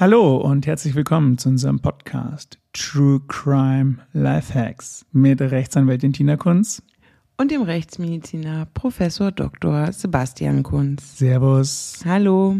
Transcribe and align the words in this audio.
Hallo 0.00 0.38
und 0.38 0.66
herzlich 0.66 0.94
willkommen 0.94 1.36
zu 1.36 1.50
unserem 1.50 1.80
Podcast 1.80 2.58
True 2.72 3.20
Crime 3.28 3.98
Lifehacks 4.14 5.04
mit 5.12 5.42
Rechtsanwältin 5.42 6.14
Tina 6.14 6.38
Kunz 6.38 6.82
und 7.36 7.50
dem 7.50 7.60
Rechtsmediziner 7.60 8.66
Professor 8.72 9.30
Dr. 9.30 9.92
Sebastian 9.92 10.62
Kunz. 10.62 11.18
Servus. 11.18 12.00
Hallo. 12.06 12.56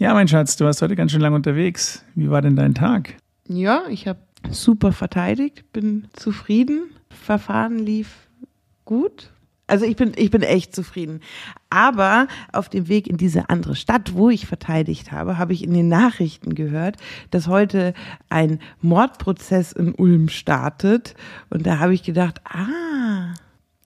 Ja, 0.00 0.14
mein 0.14 0.26
Schatz, 0.26 0.56
du 0.56 0.64
warst 0.64 0.82
heute 0.82 0.96
ganz 0.96 1.12
schön 1.12 1.20
lang 1.20 1.34
unterwegs. 1.34 2.04
Wie 2.16 2.28
war 2.28 2.42
denn 2.42 2.56
dein 2.56 2.74
Tag? 2.74 3.14
Ja, 3.46 3.82
ich 3.88 4.08
habe 4.08 4.18
super 4.50 4.90
verteidigt, 4.90 5.72
bin 5.72 6.08
zufrieden. 6.12 6.90
Verfahren 7.08 7.78
lief 7.78 8.28
gut. 8.84 9.30
Also 9.66 9.86
ich 9.86 9.96
bin, 9.96 10.12
ich 10.16 10.30
bin 10.30 10.42
echt 10.42 10.74
zufrieden. 10.74 11.20
Aber 11.70 12.28
auf 12.52 12.68
dem 12.68 12.88
Weg 12.88 13.06
in 13.06 13.16
diese 13.16 13.48
andere 13.48 13.76
Stadt, 13.76 14.14
wo 14.14 14.28
ich 14.28 14.46
verteidigt 14.46 15.10
habe, 15.10 15.38
habe 15.38 15.54
ich 15.54 15.64
in 15.64 15.72
den 15.72 15.88
Nachrichten 15.88 16.54
gehört, 16.54 16.96
dass 17.30 17.46
heute 17.48 17.94
ein 18.28 18.60
Mordprozess 18.82 19.72
in 19.72 19.94
Ulm 19.94 20.28
startet. 20.28 21.14
Und 21.48 21.66
da 21.66 21.78
habe 21.78 21.94
ich 21.94 22.02
gedacht, 22.02 22.42
ah, 22.44 23.34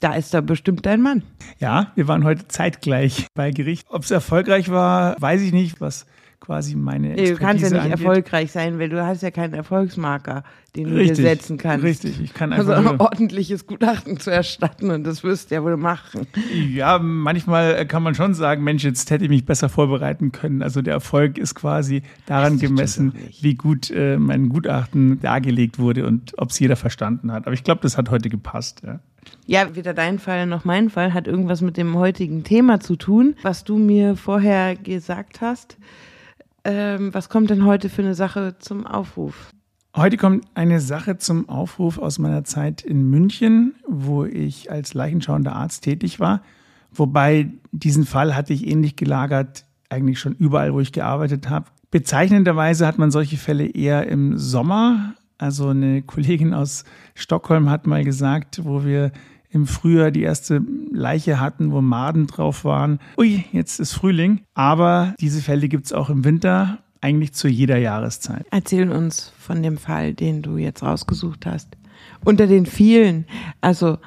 da 0.01 0.15
ist 0.15 0.35
da 0.35 0.41
bestimmt 0.41 0.87
dein 0.87 1.01
Mann. 1.01 1.23
Ja, 1.59 1.93
wir 1.95 2.09
waren 2.09 2.25
heute 2.25 2.49
zeitgleich 2.49 3.27
bei 3.35 3.51
Gericht. 3.51 3.87
Ob 3.89 4.03
es 4.03 4.11
erfolgreich 4.11 4.71
war, 4.71 5.17
weiß 5.21 5.43
ich 5.43 5.53
nicht. 5.53 5.81
Was 5.81 6.07
quasi 6.41 6.77
meine 6.77 7.11
Expertise 7.11 7.35
Du 7.35 7.41
kannst 7.41 7.63
ja 7.63 7.71
nicht 7.71 7.81
angeht. 7.81 7.93
erfolgreich 7.93 8.53
sein, 8.53 8.79
weil 8.79 8.89
du 8.89 9.05
hast 9.05 9.23
ja 9.23 9.31
keinen 9.31 9.55
Erfolgsmarker, 9.55 10.45
den 10.77 10.87
richtig, 10.87 11.09
du 11.09 11.23
dir 11.23 11.29
setzen 11.29 11.59
kannst. 11.59 11.85
Richtig, 11.85 12.21
ich 12.23 12.35
kann 12.35 12.53
also 12.53 12.73
einfach 12.73 12.93
also 12.93 12.95
ein 12.95 13.01
ordentliches 13.01 13.67
Gutachten 13.67 14.19
zu 14.19 14.31
erstatten 14.31 14.91
und 14.91 15.05
das 15.05 15.25
wirst 15.25 15.51
du 15.51 15.57
ja 15.57 15.63
wohl 15.63 15.77
machen. 15.77 16.27
Ja, 16.73 16.99
manchmal 16.99 17.87
kann 17.87 18.03
man 18.03 18.15
schon 18.15 18.35
sagen, 18.35 18.65
Mensch, 18.65 18.85
jetzt 18.85 19.11
hätte 19.11 19.25
ich 19.25 19.31
mich 19.31 19.45
besser 19.45 19.69
vorbereiten 19.69 20.33
können. 20.33 20.63
Also 20.63 20.81
der 20.83 20.95
Erfolg 20.95 21.39
ist 21.39 21.55
quasi 21.55 22.03
daran 22.27 22.59
gemessen, 22.59 23.13
wie 23.41 23.55
gut 23.55 23.91
äh, 23.91 24.19
mein 24.19 24.49
Gutachten 24.49 25.21
dargelegt 25.21 25.79
wurde 25.79 26.07
und 26.07 26.33
ob 26.39 26.51
es 26.51 26.59
jeder 26.59 26.77
verstanden 26.77 27.33
hat. 27.33 27.47
Aber 27.47 27.55
ich 27.55 27.65
glaube, 27.65 27.81
das 27.83 27.97
hat 27.99 28.11
heute 28.11 28.29
gepasst. 28.29 28.83
Ja. 28.85 29.01
Ja, 29.47 29.75
weder 29.75 29.95
dein 29.95 30.19
Fall 30.19 30.47
noch 30.47 30.65
mein 30.65 30.91
Fall 30.91 31.13
hat 31.15 31.27
irgendwas 31.27 31.61
mit 31.61 31.77
dem 31.77 31.97
heutigen 31.97 32.45
Thema 32.45 32.81
zu 32.81 32.97
tun, 32.97 33.35
was 33.43 33.65
du 33.65 33.77
mir 33.77 34.17
vorher 34.17 34.77
gesagt 34.77 35.41
hast. 35.41 35.77
Ähm, 36.65 37.15
was 37.15 37.29
kommt 37.29 37.51
denn 37.51 37.65
heute 37.65 37.89
für 37.89 38.03
eine 38.03 38.15
Sache 38.15 38.57
zum 38.59 38.87
Aufruf? 38.87 39.51
Heute 39.97 40.17
kommt 40.17 40.45
eine 40.55 40.81
Sache 40.81 41.19
zum 41.19 41.49
Aufruf 41.49 41.99
aus 41.99 42.19
meiner 42.19 42.45
Zeit 42.45 42.83
in 42.83 43.09
München, 43.11 43.75
wo 43.87 44.25
ich 44.25 44.71
als 44.71 44.95
leichenschauender 44.95 45.55
Arzt 45.55 45.83
tätig 45.85 46.21
war. 46.21 46.43
Wobei 46.93 47.51
diesen 47.73 48.05
Fall 48.05 48.37
hatte 48.37 48.53
ich 48.53 48.67
ähnlich 48.67 48.97
gelagert, 48.97 49.65
eigentlich 49.89 50.21
schon 50.21 50.35
überall, 50.35 50.75
wo 50.75 50.81
ich 50.81 50.93
gearbeitet 50.93 51.49
habe. 51.49 51.67
Bezeichnenderweise 51.91 52.87
hat 52.87 52.99
man 52.99 53.11
solche 53.11 53.39
Fälle 53.39 53.67
eher 53.67 54.07
im 54.09 54.37
Sommer. 54.37 55.15
Also 55.39 55.69
eine 55.69 56.03
Kollegin 56.03 56.53
aus 56.53 56.85
Stockholm 57.15 57.71
hat 57.71 57.87
mal 57.87 58.05
gesagt, 58.05 58.65
wo 58.65 58.85
wir 58.85 59.13
im 59.51 59.67
Frühjahr 59.67 60.11
die 60.11 60.23
erste 60.23 60.63
Leiche 60.91 61.41
hatten, 61.41 61.73
wo 61.73 61.81
Maden 61.81 62.27
drauf 62.27 62.65
waren. 62.65 62.99
Ui, 63.17 63.45
jetzt 63.53 63.81
ist 63.81 63.93
Frühling. 63.93 64.41
Aber 64.55 65.15
diese 65.21 65.41
Fälle 65.41 65.69
gibt 65.69 65.87
es 65.87 65.93
auch 65.93 66.11
im 66.11 66.25
Winter, 66.25 66.79
eigentlich 67.01 67.33
zu 67.33 67.49
jeder 67.49 67.79
Jahreszeit. 67.79 68.47
Erzähl 68.51 68.91
uns 68.91 69.33
von 69.39 69.63
dem 69.63 69.79
Fall, 69.79 70.15
den 70.15 70.43
du 70.43 70.57
jetzt 70.57 70.83
rausgesucht 70.83 71.47
hast. 71.47 71.77
Unter 72.25 72.47
den 72.47 72.67
vielen, 72.67 73.27
also 73.61 73.99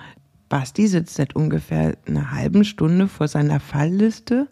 Basti 0.50 0.88
sitzt 0.88 1.16
seit 1.16 1.36
ungefähr 1.36 1.98
einer 2.06 2.32
halben 2.32 2.66
Stunde 2.66 3.08
vor 3.08 3.28
seiner 3.28 3.60
Fallliste 3.60 4.48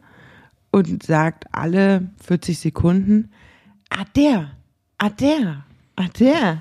und 0.72 1.04
sagt 1.04 1.46
alle 1.52 2.10
40 2.24 2.58
Sekunden, 2.58 3.32
ah 3.90 4.06
der, 4.16 4.52
ah 4.98 5.10
der, 5.10 5.66
ah 5.96 6.08
der. 6.18 6.60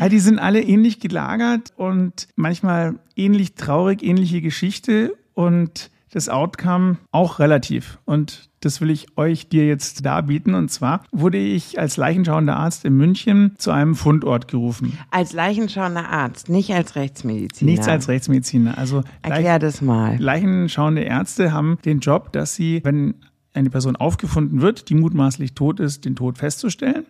Ja, 0.00 0.08
die 0.08 0.18
sind 0.18 0.38
alle 0.38 0.62
ähnlich 0.62 1.00
gelagert 1.00 1.72
und 1.76 2.28
manchmal 2.36 2.96
ähnlich 3.16 3.54
traurig, 3.54 4.02
ähnliche 4.02 4.40
Geschichte 4.40 5.14
und 5.34 5.90
das 6.12 6.28
Outcome 6.28 6.98
auch 7.10 7.38
relativ. 7.38 7.98
Und 8.04 8.50
das 8.60 8.80
will 8.80 8.90
ich 8.90 9.06
euch 9.16 9.48
dir 9.48 9.66
jetzt 9.66 10.04
darbieten. 10.04 10.54
Und 10.54 10.70
zwar 10.70 11.02
wurde 11.10 11.38
ich 11.38 11.78
als 11.80 11.96
leichenschauender 11.96 12.56
Arzt 12.56 12.84
in 12.84 12.96
München 12.96 13.54
zu 13.58 13.70
einem 13.70 13.94
Fundort 13.94 14.48
gerufen. 14.48 14.98
Als 15.10 15.32
leichenschauender 15.32 16.08
Arzt, 16.08 16.48
nicht 16.48 16.72
als 16.72 16.94
Rechtsmediziner. 16.96 17.70
Nichts 17.70 17.88
als 17.88 18.08
Rechtsmediziner. 18.08 18.78
Also 18.78 19.02
Erklär 19.22 19.58
das 19.58 19.80
mal. 19.80 20.16
Leichenschauende 20.18 21.02
Ärzte 21.02 21.52
haben 21.52 21.78
den 21.84 22.00
Job, 22.00 22.32
dass 22.32 22.54
sie, 22.54 22.80
wenn 22.84 23.14
eine 23.54 23.70
Person 23.70 23.96
aufgefunden 23.96 24.60
wird, 24.60 24.88
die 24.88 24.94
mutmaßlich 24.94 25.54
tot 25.54 25.80
ist, 25.80 26.04
den 26.04 26.14
Tod 26.16 26.38
festzustellen 26.38 27.04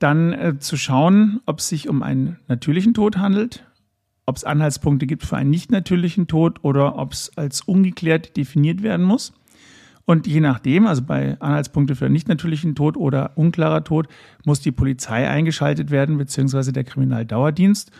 dann 0.00 0.32
äh, 0.32 0.58
zu 0.58 0.76
schauen, 0.76 1.40
ob 1.46 1.60
es 1.60 1.68
sich 1.68 1.88
um 1.88 2.02
einen 2.02 2.38
natürlichen 2.48 2.94
Tod 2.94 3.18
handelt, 3.18 3.64
ob 4.26 4.36
es 4.36 4.44
Anhaltspunkte 4.44 5.06
gibt 5.06 5.24
für 5.24 5.36
einen 5.36 5.50
nicht 5.50 5.70
natürlichen 5.70 6.26
Tod 6.26 6.64
oder 6.64 6.96
ob 6.98 7.12
es 7.12 7.36
als 7.36 7.60
ungeklärt 7.60 8.36
definiert 8.36 8.82
werden 8.82 9.06
muss. 9.06 9.32
Und 10.06 10.26
je 10.26 10.40
nachdem, 10.40 10.86
also 10.86 11.02
bei 11.02 11.40
Anhaltspunkte 11.40 11.94
für 11.94 12.06
einen 12.06 12.14
nicht 12.14 12.26
natürlichen 12.26 12.74
Tod 12.74 12.96
oder 12.96 13.36
unklarer 13.36 13.84
Tod, 13.84 14.08
muss 14.44 14.60
die 14.60 14.72
Polizei 14.72 15.28
eingeschaltet 15.28 15.90
werden, 15.92 16.18
beziehungsweise 16.18 16.72
der 16.72 16.84
Kriminaldauerdienst. 16.84 17.92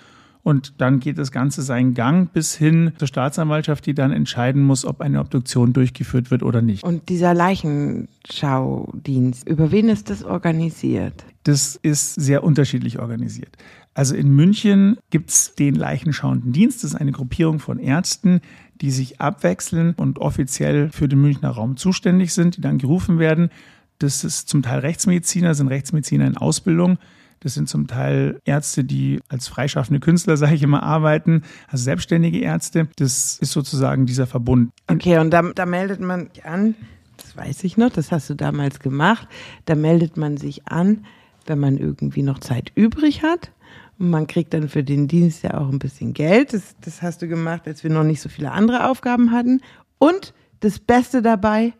Und 0.42 0.80
dann 0.80 1.00
geht 1.00 1.18
das 1.18 1.32
Ganze 1.32 1.60
seinen 1.62 1.92
Gang 1.94 2.32
bis 2.32 2.54
hin 2.54 2.92
zur 2.96 3.08
Staatsanwaltschaft, 3.08 3.84
die 3.86 3.92
dann 3.94 4.10
entscheiden 4.10 4.62
muss, 4.62 4.86
ob 4.86 5.00
eine 5.00 5.20
Obduktion 5.20 5.72
durchgeführt 5.72 6.30
wird 6.30 6.42
oder 6.42 6.60
nicht. 6.62 6.82
Und 6.82 7.08
dieser 7.10 7.34
Leichenschaudienst, 7.34 9.46
über 9.48 9.70
wen 9.70 9.90
ist 9.90 10.10
das 10.10 10.24
organisiert? 10.24 11.24
Das 11.44 11.78
ist 11.82 12.14
sehr 12.14 12.42
unterschiedlich 12.44 12.98
organisiert. 12.98 13.56
Also 13.94 14.14
in 14.14 14.34
München 14.34 14.98
gibt 15.10 15.30
es 15.30 15.54
den 15.54 15.74
Leichenschauenden 15.74 16.52
Dienst. 16.52 16.84
Das 16.84 16.92
ist 16.92 17.00
eine 17.00 17.12
Gruppierung 17.12 17.58
von 17.58 17.78
Ärzten, 17.78 18.40
die 18.80 18.90
sich 18.90 19.20
abwechseln 19.20 19.94
und 19.94 20.18
offiziell 20.18 20.90
für 20.90 21.08
den 21.08 21.20
Münchner 21.20 21.50
Raum 21.50 21.76
zuständig 21.76 22.32
sind, 22.32 22.56
die 22.56 22.62
dann 22.62 22.78
gerufen 22.78 23.18
werden. 23.18 23.50
Das 23.98 24.24
ist 24.24 24.48
zum 24.48 24.62
Teil 24.62 24.80
Rechtsmediziner, 24.80 25.54
sind 25.54 25.68
Rechtsmediziner 25.68 26.26
in 26.26 26.36
Ausbildung. 26.36 26.98
Das 27.40 27.54
sind 27.54 27.70
zum 27.70 27.86
Teil 27.86 28.38
Ärzte, 28.44 28.84
die 28.84 29.20
als 29.28 29.48
freischaffende 29.48 30.00
Künstler, 30.00 30.36
sage 30.36 30.54
ich 30.54 30.62
immer, 30.62 30.82
arbeiten, 30.82 31.42
also 31.68 31.84
selbstständige 31.84 32.40
Ärzte. 32.40 32.88
Das 32.96 33.38
ist 33.38 33.52
sozusagen 33.52 34.06
dieser 34.06 34.26
Verbund. 34.26 34.70
Okay, 34.86 35.18
und 35.18 35.30
da, 35.30 35.42
da 35.42 35.66
meldet 35.66 36.00
man 36.00 36.28
sich 36.32 36.44
an, 36.44 36.74
das 37.16 37.36
weiß 37.36 37.64
ich 37.64 37.76
noch, 37.76 37.90
das 37.90 38.12
hast 38.12 38.28
du 38.30 38.34
damals 38.34 38.80
gemacht, 38.80 39.28
da 39.64 39.74
meldet 39.74 40.16
man 40.16 40.36
sich 40.36 40.68
an, 40.68 41.06
wenn 41.46 41.58
man 41.58 41.78
irgendwie 41.78 42.22
noch 42.22 42.38
Zeit 42.38 42.72
übrig 42.74 43.22
hat. 43.22 43.50
Und 43.98 44.10
man 44.10 44.26
kriegt 44.26 44.54
dann 44.54 44.68
für 44.68 44.82
den 44.82 45.08
Dienst 45.08 45.42
ja 45.42 45.58
auch 45.58 45.68
ein 45.68 45.78
bisschen 45.78 46.14
Geld. 46.14 46.54
Das, 46.54 46.74
das 46.80 47.02
hast 47.02 47.20
du 47.20 47.28
gemacht, 47.28 47.66
als 47.66 47.84
wir 47.84 47.90
noch 47.90 48.04
nicht 48.04 48.20
so 48.20 48.28
viele 48.28 48.52
andere 48.52 48.88
Aufgaben 48.88 49.30
hatten. 49.30 49.60
Und 49.98 50.32
das 50.60 50.78
Beste 50.78 51.20
dabei, 51.20 51.74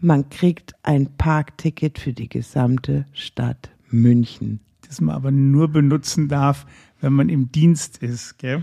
man 0.00 0.28
kriegt 0.30 0.74
ein 0.82 1.16
Parkticket 1.16 1.98
für 1.98 2.12
die 2.12 2.28
gesamte 2.28 3.06
Stadt 3.12 3.73
München 4.02 4.60
das 4.94 5.00
man 5.00 5.14
aber 5.14 5.30
nur 5.30 5.68
benutzen 5.68 6.28
darf, 6.28 6.66
wenn 7.00 7.12
man 7.12 7.28
im 7.28 7.50
Dienst 7.50 7.98
ist, 7.98 8.38
gell? 8.38 8.62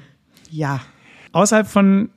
Ja. 0.50 0.82
Außerhalb 1.32 1.68
von, 1.68 2.10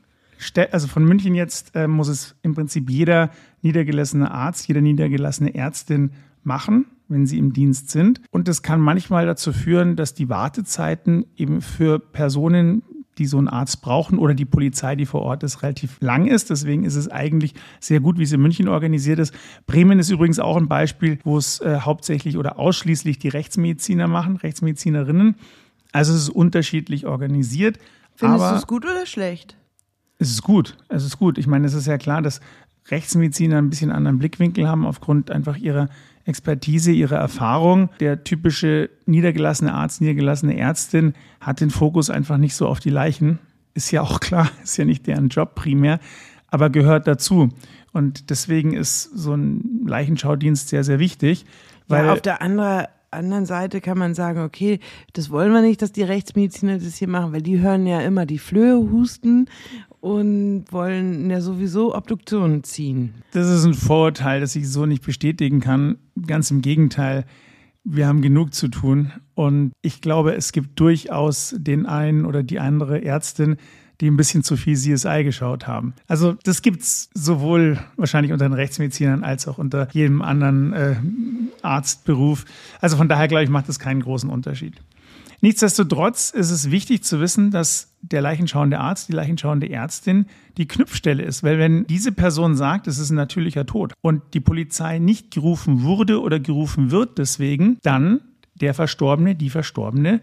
also 0.70 0.88
von 0.88 1.04
München 1.04 1.34
jetzt 1.34 1.74
äh, 1.74 1.88
muss 1.88 2.08
es 2.08 2.36
im 2.42 2.54
Prinzip 2.54 2.90
jeder 2.90 3.30
niedergelassene 3.62 4.30
Arzt, 4.30 4.68
jede 4.68 4.82
niedergelassene 4.82 5.54
Ärztin 5.54 6.12
machen, 6.42 6.86
wenn 7.08 7.26
sie 7.26 7.38
im 7.38 7.52
Dienst 7.52 7.90
sind. 7.90 8.20
Und 8.30 8.48
das 8.48 8.62
kann 8.62 8.80
manchmal 8.80 9.26
dazu 9.26 9.52
führen, 9.52 9.96
dass 9.96 10.14
die 10.14 10.28
Wartezeiten 10.28 11.26
eben 11.36 11.60
für 11.60 11.98
Personen, 11.98 12.82
die 13.18 13.26
so 13.26 13.38
einen 13.38 13.48
Arzt 13.48 13.82
brauchen 13.82 14.18
oder 14.18 14.34
die 14.34 14.44
Polizei, 14.44 14.96
die 14.96 15.06
vor 15.06 15.22
Ort 15.22 15.42
ist, 15.42 15.62
relativ 15.62 15.98
lang 16.00 16.26
ist. 16.26 16.50
Deswegen 16.50 16.84
ist 16.84 16.96
es 16.96 17.08
eigentlich 17.08 17.54
sehr 17.80 18.00
gut, 18.00 18.18
wie 18.18 18.24
es 18.24 18.32
in 18.32 18.40
München 18.40 18.68
organisiert 18.68 19.18
ist. 19.18 19.34
Bremen 19.66 19.98
ist 19.98 20.10
übrigens 20.10 20.38
auch 20.38 20.56
ein 20.56 20.68
Beispiel, 20.68 21.18
wo 21.24 21.38
es 21.38 21.60
äh, 21.60 21.80
hauptsächlich 21.80 22.36
oder 22.36 22.58
ausschließlich 22.58 23.18
die 23.18 23.28
Rechtsmediziner 23.28 24.08
machen, 24.08 24.36
Rechtsmedizinerinnen. 24.36 25.36
Also 25.92 26.12
es 26.12 26.22
ist 26.22 26.30
unterschiedlich 26.30 27.06
organisiert. 27.06 27.78
Findest 28.16 28.50
du 28.50 28.54
es 28.56 28.66
gut 28.66 28.84
oder 28.84 29.06
schlecht? 29.06 29.56
Es 30.18 30.30
ist 30.30 30.42
gut. 30.42 30.76
Es 30.88 31.04
ist 31.04 31.18
gut. 31.18 31.38
Ich 31.38 31.46
meine, 31.46 31.66
es 31.66 31.74
ist 31.74 31.86
ja 31.86 31.98
klar, 31.98 32.22
dass 32.22 32.40
Rechtsmediziner 32.90 33.58
ein 33.58 33.70
bisschen 33.70 33.90
anderen 33.90 34.18
Blickwinkel 34.18 34.68
haben 34.68 34.86
aufgrund 34.86 35.30
einfach 35.30 35.56
ihrer 35.56 35.88
Expertise, 36.24 36.92
ihrer 36.92 37.16
Erfahrung. 37.16 37.90
Der 38.00 38.24
typische 38.24 38.90
niedergelassene 39.06 39.72
Arzt, 39.72 40.00
niedergelassene 40.00 40.56
Ärztin 40.56 41.14
hat 41.40 41.60
den 41.60 41.70
Fokus 41.70 42.10
einfach 42.10 42.38
nicht 42.38 42.54
so 42.54 42.66
auf 42.66 42.80
die 42.80 42.90
Leichen. 42.90 43.38
Ist 43.74 43.90
ja 43.90 44.02
auch 44.02 44.20
klar, 44.20 44.50
ist 44.62 44.76
ja 44.76 44.84
nicht 44.84 45.06
deren 45.06 45.28
Job 45.28 45.54
primär, 45.54 46.00
aber 46.48 46.70
gehört 46.70 47.06
dazu. 47.06 47.50
Und 47.92 48.30
deswegen 48.30 48.74
ist 48.74 49.02
so 49.02 49.34
ein 49.34 49.84
Leichenschaudienst 49.86 50.68
sehr, 50.68 50.84
sehr 50.84 50.98
wichtig. 50.98 51.44
Weil 51.86 52.06
ja, 52.06 52.12
auf 52.12 52.22
der 52.22 52.40
anderen 52.42 52.86
anderen 53.14 53.46
Seite 53.46 53.80
kann 53.80 53.96
man 53.96 54.14
sagen, 54.14 54.40
okay, 54.40 54.80
das 55.12 55.30
wollen 55.30 55.52
wir 55.52 55.62
nicht, 55.62 55.80
dass 55.80 55.92
die 55.92 56.02
Rechtsmediziner 56.02 56.78
das 56.78 56.96
hier 56.96 57.08
machen, 57.08 57.32
weil 57.32 57.42
die 57.42 57.60
hören 57.60 57.86
ja 57.86 58.00
immer 58.00 58.26
die 58.26 58.38
Flöhe 58.38 58.76
husten 58.76 59.46
und 60.04 60.66
wollen 60.70 61.30
ja 61.30 61.40
sowieso 61.40 61.94
Obduktionen 61.94 62.62
ziehen. 62.62 63.14
Das 63.32 63.48
ist 63.48 63.64
ein 63.64 63.72
Vorurteil, 63.72 64.42
das 64.42 64.54
ich 64.54 64.68
so 64.68 64.84
nicht 64.84 65.02
bestätigen 65.02 65.60
kann. 65.60 65.96
Ganz 66.26 66.50
im 66.50 66.60
Gegenteil. 66.60 67.24
Wir 67.84 68.06
haben 68.06 68.20
genug 68.20 68.52
zu 68.52 68.68
tun 68.68 69.12
und 69.34 69.72
ich 69.80 70.02
glaube, 70.02 70.34
es 70.34 70.52
gibt 70.52 70.78
durchaus 70.78 71.54
den 71.56 71.86
einen 71.86 72.26
oder 72.26 72.42
die 72.42 72.60
andere 72.60 73.02
Ärztin, 73.02 73.56
die 74.02 74.10
ein 74.10 74.18
bisschen 74.18 74.42
zu 74.42 74.58
viel 74.58 74.76
CSI 74.76 75.24
geschaut 75.24 75.66
haben. 75.66 75.94
Also 76.06 76.36
das 76.44 76.60
gibt's 76.60 77.08
sowohl 77.14 77.78
wahrscheinlich 77.96 78.32
unter 78.32 78.46
den 78.46 78.54
Rechtsmedizinern 78.54 79.24
als 79.24 79.48
auch 79.48 79.56
unter 79.56 79.88
jedem 79.92 80.20
anderen 80.20 80.72
äh, 80.74 80.96
Arztberuf. 81.62 82.44
Also 82.78 82.98
von 82.98 83.08
daher 83.08 83.28
glaube 83.28 83.44
ich, 83.44 83.50
macht 83.50 83.70
das 83.70 83.78
keinen 83.78 84.02
großen 84.02 84.28
Unterschied. 84.28 84.82
Nichtsdestotrotz 85.44 86.30
ist 86.30 86.50
es 86.50 86.70
wichtig 86.70 87.04
zu 87.04 87.20
wissen, 87.20 87.50
dass 87.50 87.94
der 88.00 88.22
leichenschauende 88.22 88.80
Arzt, 88.80 89.10
die 89.10 89.12
leichenschauende 89.12 89.68
Ärztin 89.68 90.24
die 90.56 90.66
Knüpfstelle 90.66 91.22
ist. 91.22 91.42
Weil 91.42 91.58
wenn 91.58 91.86
diese 91.86 92.12
Person 92.12 92.56
sagt, 92.56 92.86
es 92.86 92.98
ist 92.98 93.10
ein 93.10 93.16
natürlicher 93.16 93.66
Tod 93.66 93.92
und 94.00 94.22
die 94.32 94.40
Polizei 94.40 94.98
nicht 94.98 95.30
gerufen 95.34 95.82
wurde 95.82 96.22
oder 96.22 96.40
gerufen 96.40 96.90
wird 96.90 97.18
deswegen, 97.18 97.76
dann 97.82 98.22
der 98.54 98.72
Verstorbene, 98.72 99.34
die 99.34 99.50
Verstorbene 99.50 100.22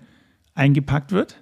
eingepackt 0.56 1.12
wird, 1.12 1.40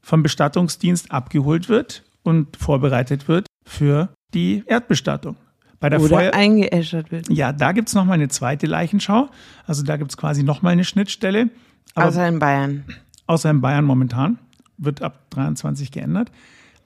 vom 0.00 0.22
Bestattungsdienst 0.22 1.12
abgeholt 1.12 1.68
wird 1.68 2.04
und 2.22 2.56
vorbereitet 2.56 3.28
wird 3.28 3.46
für 3.66 4.08
die 4.32 4.62
Erdbestattung. 4.64 5.36
Bei 5.80 5.90
der 5.90 6.00
Oder 6.00 6.08
Feuer 6.08 6.32
eingeäschert 6.32 7.12
wird. 7.12 7.28
Ja, 7.28 7.52
da 7.52 7.72
gibt 7.72 7.88
es 7.88 7.94
nochmal 7.94 8.14
eine 8.14 8.28
zweite 8.28 8.66
Leichenschau. 8.66 9.28
Also 9.66 9.82
da 9.82 9.98
gibt 9.98 10.12
es 10.12 10.16
quasi 10.16 10.44
nochmal 10.44 10.72
eine 10.72 10.84
Schnittstelle. 10.84 11.50
Aber 11.94 12.08
außer 12.08 12.26
in 12.26 12.38
Bayern. 12.38 12.84
Außer 13.28 13.50
in 13.50 13.60
Bayern 13.60 13.84
momentan. 13.84 14.38
Wird 14.78 15.02
ab 15.02 15.30
23 15.30 15.92
geändert. 15.92 16.32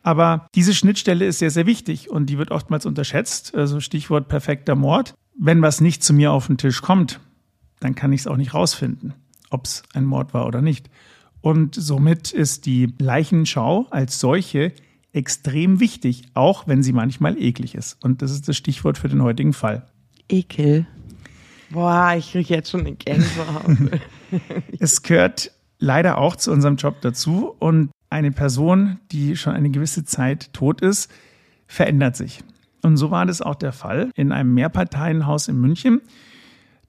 Aber 0.02 0.48
diese 0.54 0.74
Schnittstelle 0.74 1.24
ist 1.26 1.38
sehr, 1.38 1.50
sehr 1.50 1.66
wichtig 1.66 2.10
und 2.10 2.26
die 2.26 2.36
wird 2.36 2.50
oftmals 2.50 2.84
unterschätzt. 2.84 3.54
Also 3.54 3.80
Stichwort 3.80 4.28
perfekter 4.28 4.74
Mord. 4.74 5.14
Wenn 5.38 5.62
was 5.62 5.80
nicht 5.80 6.02
zu 6.02 6.12
mir 6.12 6.32
auf 6.32 6.48
den 6.48 6.58
Tisch 6.58 6.82
kommt, 6.82 7.20
dann 7.80 7.94
kann 7.94 8.12
ich 8.12 8.22
es 8.22 8.26
auch 8.26 8.36
nicht 8.36 8.54
rausfinden, 8.54 9.14
ob 9.50 9.66
es 9.66 9.82
ein 9.94 10.04
Mord 10.04 10.34
war 10.34 10.46
oder 10.46 10.60
nicht. 10.60 10.90
Und 11.40 11.74
somit 11.74 12.32
ist 12.32 12.66
die 12.66 12.92
Leichenschau 12.98 13.86
als 13.90 14.20
solche 14.20 14.72
extrem 15.12 15.80
wichtig, 15.80 16.24
auch 16.34 16.66
wenn 16.66 16.82
sie 16.82 16.92
manchmal 16.92 17.38
eklig 17.40 17.74
ist. 17.74 18.02
Und 18.02 18.22
das 18.22 18.32
ist 18.32 18.48
das 18.48 18.56
Stichwort 18.56 18.98
für 18.98 19.08
den 19.08 19.22
heutigen 19.22 19.52
Fall. 19.52 19.86
Ekel. 20.28 20.86
Boah, 21.70 22.14
ich 22.16 22.32
kriege 22.32 22.54
jetzt 22.54 22.70
schon 22.70 22.80
eine 22.80 22.94
Gänsehaut. 22.94 24.00
es 24.78 25.02
gehört 25.02 25.52
leider 25.82 26.18
auch 26.18 26.36
zu 26.36 26.52
unserem 26.52 26.76
Job 26.76 27.00
dazu. 27.00 27.54
Und 27.58 27.90
eine 28.08 28.30
Person, 28.30 29.00
die 29.10 29.36
schon 29.36 29.54
eine 29.54 29.70
gewisse 29.70 30.04
Zeit 30.04 30.52
tot 30.52 30.80
ist, 30.80 31.10
verändert 31.66 32.16
sich. 32.16 32.42
Und 32.82 32.96
so 32.96 33.10
war 33.10 33.26
das 33.26 33.42
auch 33.42 33.56
der 33.56 33.72
Fall 33.72 34.10
in 34.14 34.32
einem 34.32 34.54
Mehrparteienhaus 34.54 35.48
in 35.48 35.60
München. 35.60 36.00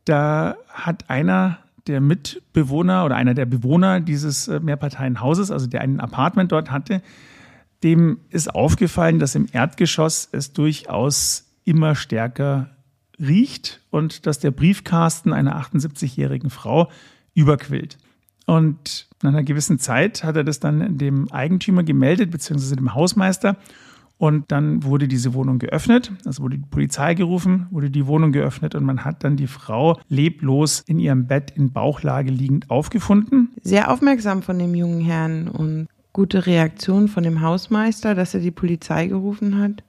Da 0.06 0.56
hat 0.70 1.10
einer 1.10 1.60
der 1.88 2.02
Mitbewohner 2.02 3.04
oder 3.04 3.16
einer 3.16 3.34
der 3.34 3.46
Bewohner 3.46 4.00
dieses 4.00 4.48
äh, 4.48 4.60
Mehrparteienhauses, 4.60 5.52
also 5.52 5.68
der 5.68 5.82
ein 5.82 6.00
Apartment 6.00 6.52
dort 6.52 6.72
hatte, 6.72 7.02
dem 7.84 8.20
ist 8.30 8.54
aufgefallen, 8.54 9.20
dass 9.20 9.36
im 9.36 9.48
Erdgeschoss 9.52 10.30
es 10.32 10.54
durchaus 10.54 11.52
immer 11.66 11.96
stärker 11.96 12.70
riecht 13.20 13.82
und 13.90 14.26
dass 14.26 14.40
der 14.40 14.52
Briefkasten 14.52 15.34
einer 15.34 15.60
78-jährigen 15.60 16.50
Frau 16.50 16.90
überquillt. 17.34 17.98
Und 18.46 19.08
nach 19.22 19.32
einer 19.32 19.44
gewissen 19.44 19.80
Zeit 19.80 20.24
hat 20.24 20.36
er 20.36 20.44
das 20.44 20.60
dann 20.60 20.98
dem 20.98 21.32
Eigentümer 21.32 21.84
gemeldet, 21.84 22.32
beziehungsweise 22.32 22.76
dem 22.76 22.94
Hausmeister. 22.94 23.58
Und 24.18 24.52
dann 24.52 24.84
wurde 24.84 25.08
diese 25.08 25.34
Wohnung 25.34 25.60
geöffnet, 25.60 26.12
also 26.26 26.44
wurde 26.44 26.58
die 26.58 26.66
Polizei 26.70 27.14
gerufen, 27.14 27.68
wurde 27.72 27.90
die 27.90 28.08
Wohnung 28.08 28.32
geöffnet 28.32 28.76
und 28.76 28.86
man 28.86 29.04
hat 29.04 29.24
dann 29.24 29.36
die 29.36 29.48
Frau 29.48 30.00
leblos 30.08 30.82
in 30.86 31.00
ihrem 31.00 31.28
Bett 31.28 31.52
in 31.56 31.74
Bauchlage 31.74 32.32
liegend 32.32 32.70
aufgefunden. 32.70 33.50
Sehr 33.64 33.92
aufmerksam 33.92 34.42
von 34.42 34.60
dem 34.60 34.76
jungen 34.76 35.02
Herrn 35.02 35.48
und 35.48 35.88
gute 36.14 36.46
Reaktion 36.46 37.08
von 37.08 37.24
dem 37.24 37.42
Hausmeister, 37.42 38.16
dass 38.16 38.34
er 38.34 38.40
die 38.40 38.52
Polizei 38.52 39.08
gerufen 39.08 39.58
hat. 39.58 39.84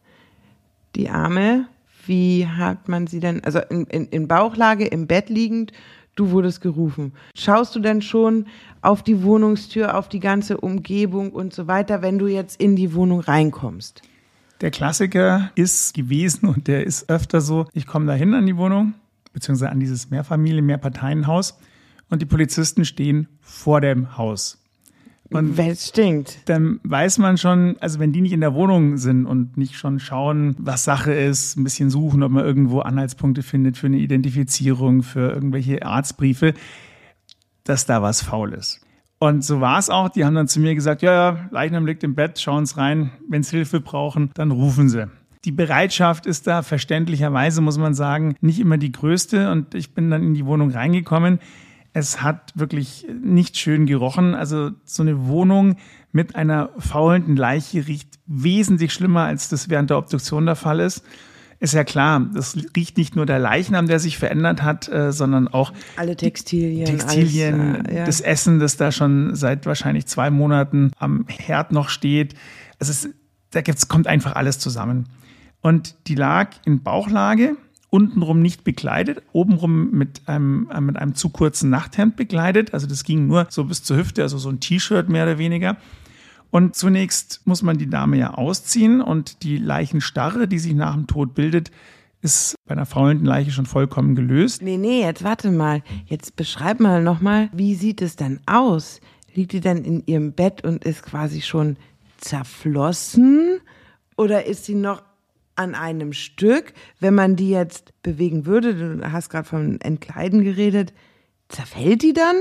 Die 0.97 1.11
Arme, 1.11 1.67
wie 2.07 2.47
hat 2.47 2.89
man 2.89 3.07
sie 3.07 3.21
denn, 3.21 3.45
also 3.45 3.61
in, 3.71 3.85
in, 3.85 4.07
in 4.07 4.27
Bauchlage, 4.27 4.87
im 4.87 5.07
Bett 5.07 5.29
liegend, 5.29 5.73
du 6.15 6.31
wurdest 6.31 6.61
gerufen. 6.61 7.13
Schaust 7.37 7.75
du 7.75 7.81
denn 7.81 8.03
schon 8.03 8.47
auf 8.83 9.03
die 9.03 9.23
Wohnungstür, 9.23 9.97
auf 9.97 10.09
die 10.09 10.21
ganze 10.21 10.59
Umgebung 10.59 11.33
und 11.33 11.53
so 11.53 11.67
weiter, 11.67 12.03
wenn 12.03 12.19
du 12.19 12.27
jetzt 12.27 12.61
in 12.61 12.77
die 12.77 12.95
Wohnung 12.95 13.21
reinkommst? 13.21 14.03
Der 14.61 14.71
Klassiker 14.71 15.51
ist 15.55 15.95
gewesen 15.95 16.49
und 16.49 16.69
der 16.69 16.85
ist 16.85 17.11
öfter 17.11 17.41
so, 17.41 17.67
ich 17.73 17.87
komme 17.87 18.07
da 18.07 18.13
hin 18.13 18.35
an 18.35 18.47
die 18.47 18.57
Wohnung, 18.57 18.95
beziehungsweise 19.33 19.71
an 19.71 19.81
dieses 19.81 20.11
Mehrfamilien-, 20.11 20.65
Mehrparteienhaus 20.65 21.59
und 22.09 22.23
die 22.23 22.27
Polizisten 22.27 22.85
stehen 22.85 23.29
vor 23.41 23.81
dem 23.81 24.17
Haus. 24.17 24.64
Und 25.31 25.57
wenn 25.57 25.71
es 25.71 25.89
stinkt. 25.89 26.39
Dann 26.47 26.81
weiß 26.85 27.19
man 27.19 27.39
schon, 27.39 27.77
also 27.81 27.99
wenn 27.99 28.13
die 28.13 28.21
nicht 28.21 28.33
in 28.33 28.41
der 28.41 28.55
Wohnung 28.55 28.99
sind 28.99 29.27
und 29.27 29.57
nicht 29.57 29.77
schon 29.77 29.99
schauen, 29.99 30.55
was 30.59 30.85
Sache 30.85 31.13
ist, 31.13 31.57
ein 31.57 31.65
bisschen 31.65 31.91
suchen, 31.91 32.23
ob 32.23 32.31
man 32.31 32.45
irgendwo 32.45 32.81
Anhaltspunkte 32.81 33.43
findet 33.43 33.77
für 33.77 33.87
eine 33.87 33.99
Identifizierung, 33.99 35.03
für 35.03 35.33
irgendwelche 35.33 35.85
Arztbriefe, 35.85 36.55
dass 37.65 37.87
da 37.87 38.03
was 38.03 38.23
faul 38.23 38.53
ist. 38.53 38.81
Und 39.19 39.43
so 39.43 39.61
war 39.61 39.79
es 39.79 39.89
auch. 39.89 40.11
Die 40.11 40.25
haben 40.25 40.35
dann 40.35 40.49
zu 40.49 40.61
mir 40.61 40.75
gesagt, 40.75 41.01
ja, 41.01 41.13
ja, 41.13 41.49
Leichnam 41.51 41.87
liegt 41.87 42.05
im 42.05 42.15
Bett, 42.15 42.39
schauen 42.39 42.67
Sie 42.67 42.77
rein. 42.77 43.11
Wenn 43.29 43.43
Sie 43.43 43.57
Hilfe 43.57 43.81
brauchen, 43.81 44.31
dann 44.35 44.51
rufen 44.51 44.89
Sie. 44.89 45.09
Die 45.45 45.53
Bereitschaft 45.53 46.27
ist 46.27 46.47
da 46.47 46.63
verständlicherweise, 46.63 47.61
muss 47.61 47.79
man 47.79 47.95
sagen, 47.95 48.37
nicht 48.41 48.61
immer 48.61 48.77
die 48.77 48.93
größte. 48.93 49.51
Und 49.51 49.75
ich 49.75 49.95
bin 49.95 50.11
dann 50.11 50.23
in 50.23 50.35
die 50.35 50.45
Wohnung 50.47 50.71
reingekommen. 50.71 51.39
Es 51.95 52.21
hat 52.21 52.53
wirklich 52.55 53.07
nicht 53.23 53.57
schön 53.57 53.87
gerochen. 53.87 54.35
Also 54.35 54.73
so 54.85 55.03
eine 55.03 55.27
Wohnung 55.27 55.77
mit 56.13 56.37
einer 56.37 56.69
faulenden 56.79 57.37
Leiche 57.37 57.87
riecht 57.87 58.19
wesentlich 58.27 58.93
schlimmer, 58.93 59.23
als 59.23 59.49
das 59.49 59.71
während 59.71 59.89
der 59.89 59.99
Obduktion 59.99 60.45
der 60.45 60.57
Fall 60.57 60.81
ist 60.81 61.03
ist 61.65 61.75
ja 61.75 61.83
klar, 61.83 62.21
das 62.35 62.57
riecht 62.77 62.97
nicht 62.99 63.17
nur 63.17 63.27
der 63.27 63.39
Leichnam, 63.39 63.87
der 63.87 63.99
sich 63.99 64.19
verändert 64.19 64.63
hat, 64.63 64.89
äh, 64.89 65.13
sondern 65.13 65.49
auch 65.49 65.73
alle 65.97 66.17
Textilien, 66.17 66.85
Textilien, 66.85 67.77
alles, 67.77 67.89
äh, 67.89 67.97
ja. 67.97 68.05
das 68.05 68.21
Essen, 68.21 68.59
das 68.59 68.77
da 68.77 68.93
schon 68.93 69.35
seit 69.35 69.67
wahrscheinlich 69.67 70.07
zwei 70.07 70.31
Monaten 70.31 70.93
am 70.99 71.25
Herd 71.29 71.73
noch 71.73 71.89
steht. 71.89 72.35
Also 72.79 72.91
es, 72.91 73.09
da 73.51 73.63
gibt's, 73.63 73.89
kommt 73.89 74.07
einfach 74.07 74.37
alles 74.37 74.59
zusammen. 74.59 75.09
Und 75.63 75.97
die 76.07 76.15
lag 76.15 76.51
in 76.67 76.83
Bauchlage, 76.83 77.57
untenrum 77.95 78.43
nicht 78.43 78.65
bekleidet, 78.65 79.23
obenrum 79.31 79.93
mit 79.93 80.23
einem, 80.27 80.69
äh, 80.75 80.81
mit 80.81 80.97
einem 80.97 81.15
zu 81.15 81.29
kurzen 81.29 81.71
Nachthemd 81.71 82.17
bekleidet. 82.17 82.75
Also 82.75 82.89
das 82.89 83.05
ging 83.05 83.29
nur 83.29 83.47
so 83.51 83.63
bis 83.63 83.85
zur 83.85 83.97
Hüfte, 83.97 84.23
also 84.23 84.37
so 84.37 84.49
ein 84.49 84.59
T-Shirt 84.59 85.09
mehr 85.09 85.23
oder 85.23 85.39
weniger. 85.39 85.77
Und 86.51 86.75
zunächst 86.75 87.43
muss 87.45 87.63
man 87.63 87.79
die 87.79 87.89
Dame 87.89 88.17
ja 88.17 88.35
ausziehen 88.35 89.01
und 89.01 89.45
die 89.45 89.59
Leichenstarre, 89.59 90.49
die 90.49 90.59
sich 90.59 90.75
nach 90.75 90.95
dem 90.95 91.07
Tod 91.07 91.37
bildet, 91.37 91.71
ist 92.21 92.57
bei 92.67 92.73
einer 92.73 92.85
faulenden 92.85 93.27
Leiche 93.27 93.53
schon 93.53 93.67
vollkommen 93.67 94.17
gelöst. 94.17 94.61
Nee, 94.61 94.77
nee, 94.77 95.03
jetzt 95.03 95.23
warte 95.23 95.53
mal. 95.53 95.85
Jetzt 96.07 96.35
beschreib 96.35 96.81
mal 96.81 97.01
nochmal, 97.01 97.49
wie 97.53 97.77
sieht 97.77 98.03
es 98.03 98.17
denn 98.17 98.41
aus? 98.47 99.01
Liegt 99.35 99.53
die 99.53 99.61
dann 99.61 99.85
in 99.85 100.03
ihrem 100.07 100.33
Bett 100.33 100.65
und 100.65 100.85
ist 100.85 101.05
quasi 101.05 101.43
schon 101.43 101.77
zerflossen? 102.19 103.61
Oder 104.17 104.47
ist 104.47 104.65
sie 104.65 104.75
noch 104.75 105.03
an 105.57 105.75
einem 105.75 106.13
Stück? 106.13 106.73
Wenn 107.01 107.15
man 107.15 107.37
die 107.37 107.51
jetzt 107.51 107.93
bewegen 108.03 108.47
würde, 108.47 108.75
du 108.75 109.13
hast 109.13 109.31
gerade 109.31 109.49
von 109.49 109.81
Entkleiden 109.81 110.43
geredet, 110.43 110.93
zerfällt 111.49 112.03
die 112.03 112.13
dann? 112.13 112.37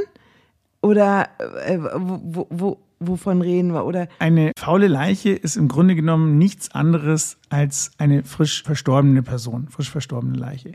Oder 0.81 1.29
äh, 1.65 1.79
wo, 1.79 2.47
wo, 2.49 2.77
wovon 2.99 3.41
reden 3.41 3.73
wir, 3.73 3.85
oder? 3.85 4.07
Eine 4.19 4.51
faule 4.57 4.87
Leiche 4.87 5.31
ist 5.31 5.55
im 5.55 5.67
Grunde 5.67 5.95
genommen 5.95 6.37
nichts 6.37 6.71
anderes 6.71 7.37
als 7.49 7.91
eine 7.97 8.23
frisch 8.23 8.63
verstorbene 8.63 9.23
Person, 9.23 9.67
frisch 9.69 9.89
verstorbene 9.89 10.37
Leiche. 10.37 10.73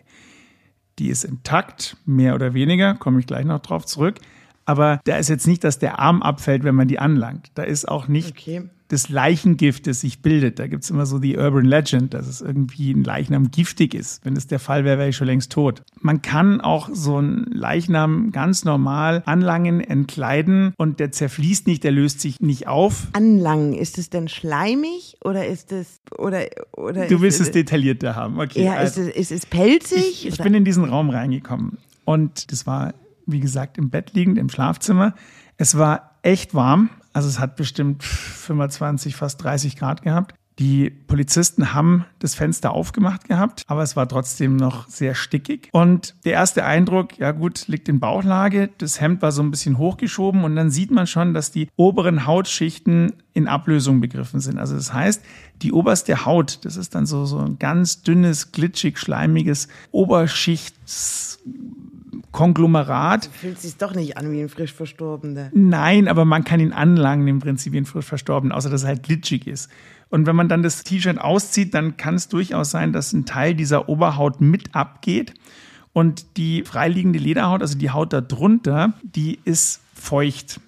Die 0.99 1.09
ist 1.09 1.25
intakt, 1.25 1.97
mehr 2.07 2.35
oder 2.35 2.55
weniger, 2.55 2.95
komme 2.95 3.21
ich 3.21 3.27
gleich 3.27 3.45
noch 3.45 3.61
drauf 3.61 3.87
zurück. 3.87 4.17
Aber 4.69 5.01
da 5.05 5.17
ist 5.17 5.29
jetzt 5.29 5.47
nicht, 5.47 5.65
dass 5.65 5.79
der 5.79 5.99
Arm 5.99 6.23
abfällt, 6.23 6.63
wenn 6.63 6.75
man 6.75 6.89
die 6.89 6.99
anlangt. 6.99 7.51
Da 7.55 7.63
ist 7.63 7.89
auch 7.89 8.07
nicht 8.07 8.31
okay 8.31 8.63
des 8.91 9.09
Leichengiftes 9.09 10.01
sich 10.01 10.23
bildet. 10.23 10.59
Da 10.59 10.67
gibt 10.67 10.85
es 10.85 10.91
immer 10.91 11.07
so 11.07 11.19
die 11.19 11.37
Urban 11.37 11.65
Legend, 11.65 12.15
dass 12.15 12.27
es 12.27 12.41
irgendwie 12.41 12.93
ein 12.93 13.05
Leichnam 13.05 13.51
giftig 13.51 13.95
ist. 13.95 14.25
Wenn 14.25 14.37
es 14.37 14.47
der 14.47 14.59
Fall 14.59 14.85
wäre, 14.85 14.99
wäre 14.99 15.09
ich 15.11 15.17
schon 15.17 15.27
längst 15.27 15.53
tot. 15.53 15.83
Man 16.01 16.23
kann 16.23 16.61
auch 16.61 16.89
so 16.93 17.17
einen 17.17 17.45
Leichnam 17.53 18.31
ganz 18.33 18.65
normal 18.65 19.23
anlangen, 19.27 19.81
entkleiden 19.81 20.73
und 20.77 21.01
der 21.01 21.13
zerfließt 21.13 21.67
nicht, 21.67 21.85
der 21.85 21.93
löst 21.93 22.21
sich 22.21 22.41
nicht 22.41 22.67
auf. 22.67 23.09
Anlangen, 23.13 23.75
ist 23.75 23.99
es 23.99 24.11
denn 24.11 24.29
schleimig 24.29 25.17
oder 25.23 25.47
ist 25.47 25.73
es 25.73 26.01
oder 26.17 26.47
oder 26.73 27.07
Du 27.07 27.21
willst 27.21 27.41
es, 27.41 27.49
es 27.49 27.53
detaillierter 27.53 28.17
haben, 28.17 28.41
okay. 28.41 28.65
Ja, 28.65 28.75
also, 28.75 29.03
ist, 29.03 29.09
es, 29.09 29.17
ist 29.17 29.33
es 29.33 29.47
pelzig? 29.47 30.27
Ich, 30.27 30.29
ich 30.29 30.39
bin 30.39 30.55
in 30.55 30.65
diesen 30.65 30.85
Raum 30.85 31.11
reingekommen 31.11 31.79
und 32.05 32.51
das 32.53 32.67
war 32.67 32.95
wie 33.29 33.41
gesagt, 33.41 33.79
im 33.79 33.91
Bett 33.91 34.15
liegend, 34.15 34.39
im 34.39 34.49
Schlafzimmer. 34.49 35.15
Es 35.57 35.79
war 35.79 36.19
echt 36.23 36.55
warm. 36.55 36.91
Also 37.13 37.29
es 37.29 37.39
hat 37.39 37.57
bestimmt 37.57 38.03
25, 38.03 39.15
fast 39.15 39.43
30 39.43 39.77
Grad 39.77 40.03
gehabt. 40.03 40.35
Die 40.59 40.91
Polizisten 40.91 41.73
haben 41.73 42.05
das 42.19 42.35
Fenster 42.35 42.73
aufgemacht 42.73 43.29
gehabt, 43.29 43.63
aber 43.69 43.83
es 43.83 43.95
war 43.95 44.09
trotzdem 44.09 44.57
noch 44.57 44.89
sehr 44.89 45.15
stickig. 45.15 45.69
Und 45.71 46.17
der 46.25 46.33
erste 46.33 46.65
Eindruck, 46.65 47.17
ja 47.19 47.31
gut, 47.31 47.69
liegt 47.69 47.89
in 47.89 48.01
Bauchlage. 48.01 48.71
Das 48.79 49.01
Hemd 49.01 49.23
war 49.23 49.31
so 49.31 49.41
ein 49.41 49.53
bisschen 49.53 49.79
hochgeschoben 49.79 50.43
und 50.43 50.57
dann 50.57 50.71
sieht 50.71 50.91
man 50.91 51.07
schon, 51.07 51.33
dass 51.33 51.53
die 51.53 51.69
oberen 51.77 52.27
Hautschichten 52.27 53.13
in 53.35 53.47
Ablösung 53.47 54.01
begriffen 54.01 54.41
sind. 54.41 54.59
Also 54.59 54.75
das 54.75 54.93
heißt, 54.93 55.23
die 55.63 55.73
oberste 55.73 56.27
Haut, 56.27 56.65
das 56.65 56.77
ist 56.77 56.97
dann 56.97 57.07
so, 57.07 57.25
so 57.25 57.39
ein 57.39 57.61
ganz 57.61 58.03
dünnes, 58.03 58.51
glitschig, 58.51 58.99
schleimiges 58.99 59.69
Oberschichts 59.93 61.39
Konglomerat. 62.33 63.27
Du 63.27 63.31
fühlt 63.31 63.61
sich 63.61 63.77
doch 63.77 63.95
nicht 63.95 64.17
an 64.17 64.31
wie 64.31 64.41
ein 64.41 64.49
frisch 64.49 64.73
Verstorbener. 64.73 65.51
Nein, 65.55 66.09
aber 66.09 66.25
man 66.25 66.45
kann 66.45 66.61
ihn 66.61 66.73
anlangen 66.73 67.27
im 67.27 67.39
Prinzip 67.39 67.73
wie 67.73 67.79
ein 67.79 67.87
frisch 67.87 68.07
Verstorbener, 68.07 68.55
außer 68.55 68.71
dass 68.71 68.83
er 68.83 68.89
halt 68.89 69.03
glitschig 69.03 69.47
ist. 69.47 69.71
Und 70.11 70.27
wenn 70.27 70.37
man 70.37 70.49
dann 70.49 70.63
das 70.63 70.85
T-Shirt 70.85 71.19
auszieht, 71.19 71.75
dann 71.75 71.97
kann 71.97 72.15
es 72.15 72.29
durchaus 72.29 72.71
sein, 72.71 72.93
dass 72.93 73.13
ein 73.13 73.27
Teil 73.27 73.55
dieser 73.55 73.89
Oberhaut 73.89 74.41
mit 74.41 74.75
abgeht. 74.75 75.35
Und 75.93 76.37
die 76.37 76.65
freiliegende 76.65 77.19
Lederhaut, 77.19 77.61
also 77.61 77.77
die 77.77 77.91
Haut 77.91 78.13
darunter, 78.13 78.93
die 79.03 79.39
ist 79.45 79.81
feucht. 79.95 80.61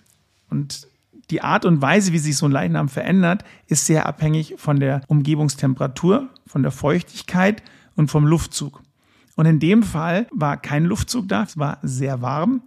Und 0.48 0.88
die 1.30 1.42
Art 1.42 1.64
und 1.64 1.80
Weise, 1.80 2.12
wie 2.12 2.18
sich 2.18 2.36
so 2.36 2.46
ein 2.46 2.52
Leichnam 2.52 2.88
verändert, 2.88 3.44
ist 3.68 3.86
sehr 3.86 4.06
abhängig 4.06 4.54
von 4.56 4.80
der 4.80 5.02
Umgebungstemperatur, 5.06 6.28
von 6.46 6.62
der 6.62 6.72
Feuchtigkeit 6.72 7.62
und 7.94 8.10
vom 8.10 8.26
Luftzug. 8.26 8.82
Und 9.36 9.46
in 9.46 9.60
dem 9.60 9.82
Fall 9.82 10.26
war 10.32 10.56
kein 10.56 10.84
Luftzug 10.84 11.28
da, 11.28 11.44
es 11.44 11.58
war 11.58 11.78
sehr 11.82 12.22
warm 12.22 12.62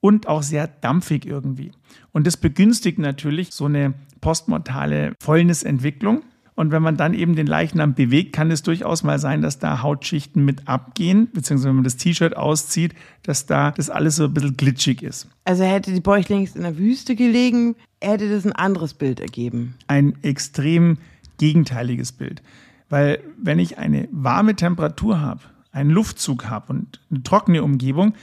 und 0.00 0.28
auch 0.28 0.42
sehr 0.42 0.66
dampfig 0.66 1.26
irgendwie. 1.26 1.72
Und 2.12 2.26
das 2.26 2.36
begünstigt 2.36 2.98
natürlich 2.98 3.52
so 3.52 3.66
eine 3.66 3.94
postmortale 4.20 5.14
Fäulnisentwicklung. 5.20 6.22
Und 6.54 6.70
wenn 6.70 6.82
man 6.82 6.96
dann 6.96 7.12
eben 7.12 7.36
den 7.36 7.46
Leichnam 7.46 7.94
bewegt, 7.94 8.32
kann 8.32 8.50
es 8.50 8.62
durchaus 8.62 9.02
mal 9.02 9.18
sein, 9.18 9.42
dass 9.42 9.58
da 9.58 9.82
Hautschichten 9.82 10.42
mit 10.42 10.66
abgehen, 10.68 11.28
beziehungsweise 11.32 11.68
wenn 11.68 11.76
man 11.76 11.84
das 11.84 11.98
T-Shirt 11.98 12.34
auszieht, 12.34 12.94
dass 13.24 13.44
da 13.44 13.72
das 13.72 13.90
alles 13.90 14.16
so 14.16 14.24
ein 14.24 14.32
bisschen 14.32 14.56
glitschig 14.56 15.02
ist. 15.02 15.28
Also 15.44 15.64
hätte 15.64 15.92
die 15.92 16.00
Bäuchlings 16.00 16.56
in 16.56 16.62
der 16.62 16.78
Wüste 16.78 17.14
gelegen, 17.14 17.76
hätte 18.00 18.30
das 18.30 18.46
ein 18.46 18.52
anderes 18.52 18.94
Bild 18.94 19.20
ergeben. 19.20 19.74
Ein 19.86 20.16
extrem 20.22 20.96
gegenteiliges 21.36 22.12
Bild. 22.12 22.42
Weil 22.88 23.20
wenn 23.36 23.58
ich 23.58 23.76
eine 23.76 24.08
warme 24.10 24.54
Temperatur 24.56 25.20
habe, 25.20 25.40
einen 25.76 25.90
Luftzug 25.90 26.48
habe 26.48 26.72
und 26.72 27.00
eine 27.10 27.22
trockene 27.22 27.62
Umgebung, 27.62 28.14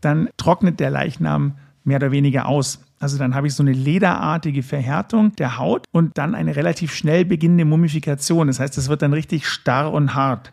dann 0.00 0.28
trocknet 0.36 0.80
der 0.80 0.90
Leichnam 0.90 1.54
mehr 1.84 1.96
oder 1.98 2.10
weniger 2.10 2.46
aus. 2.46 2.80
Also 2.98 3.18
dann 3.18 3.34
habe 3.34 3.46
ich 3.48 3.54
so 3.54 3.62
eine 3.62 3.72
lederartige 3.72 4.62
Verhärtung 4.62 5.34
der 5.36 5.58
Haut 5.58 5.84
und 5.92 6.16
dann 6.16 6.34
eine 6.34 6.56
relativ 6.56 6.94
schnell 6.94 7.24
beginnende 7.24 7.64
Mumifikation. 7.64 8.46
Das 8.46 8.60
heißt, 8.60 8.78
es 8.78 8.88
wird 8.88 9.02
dann 9.02 9.12
richtig 9.12 9.46
starr 9.46 9.92
und 9.92 10.14
hart. 10.14 10.52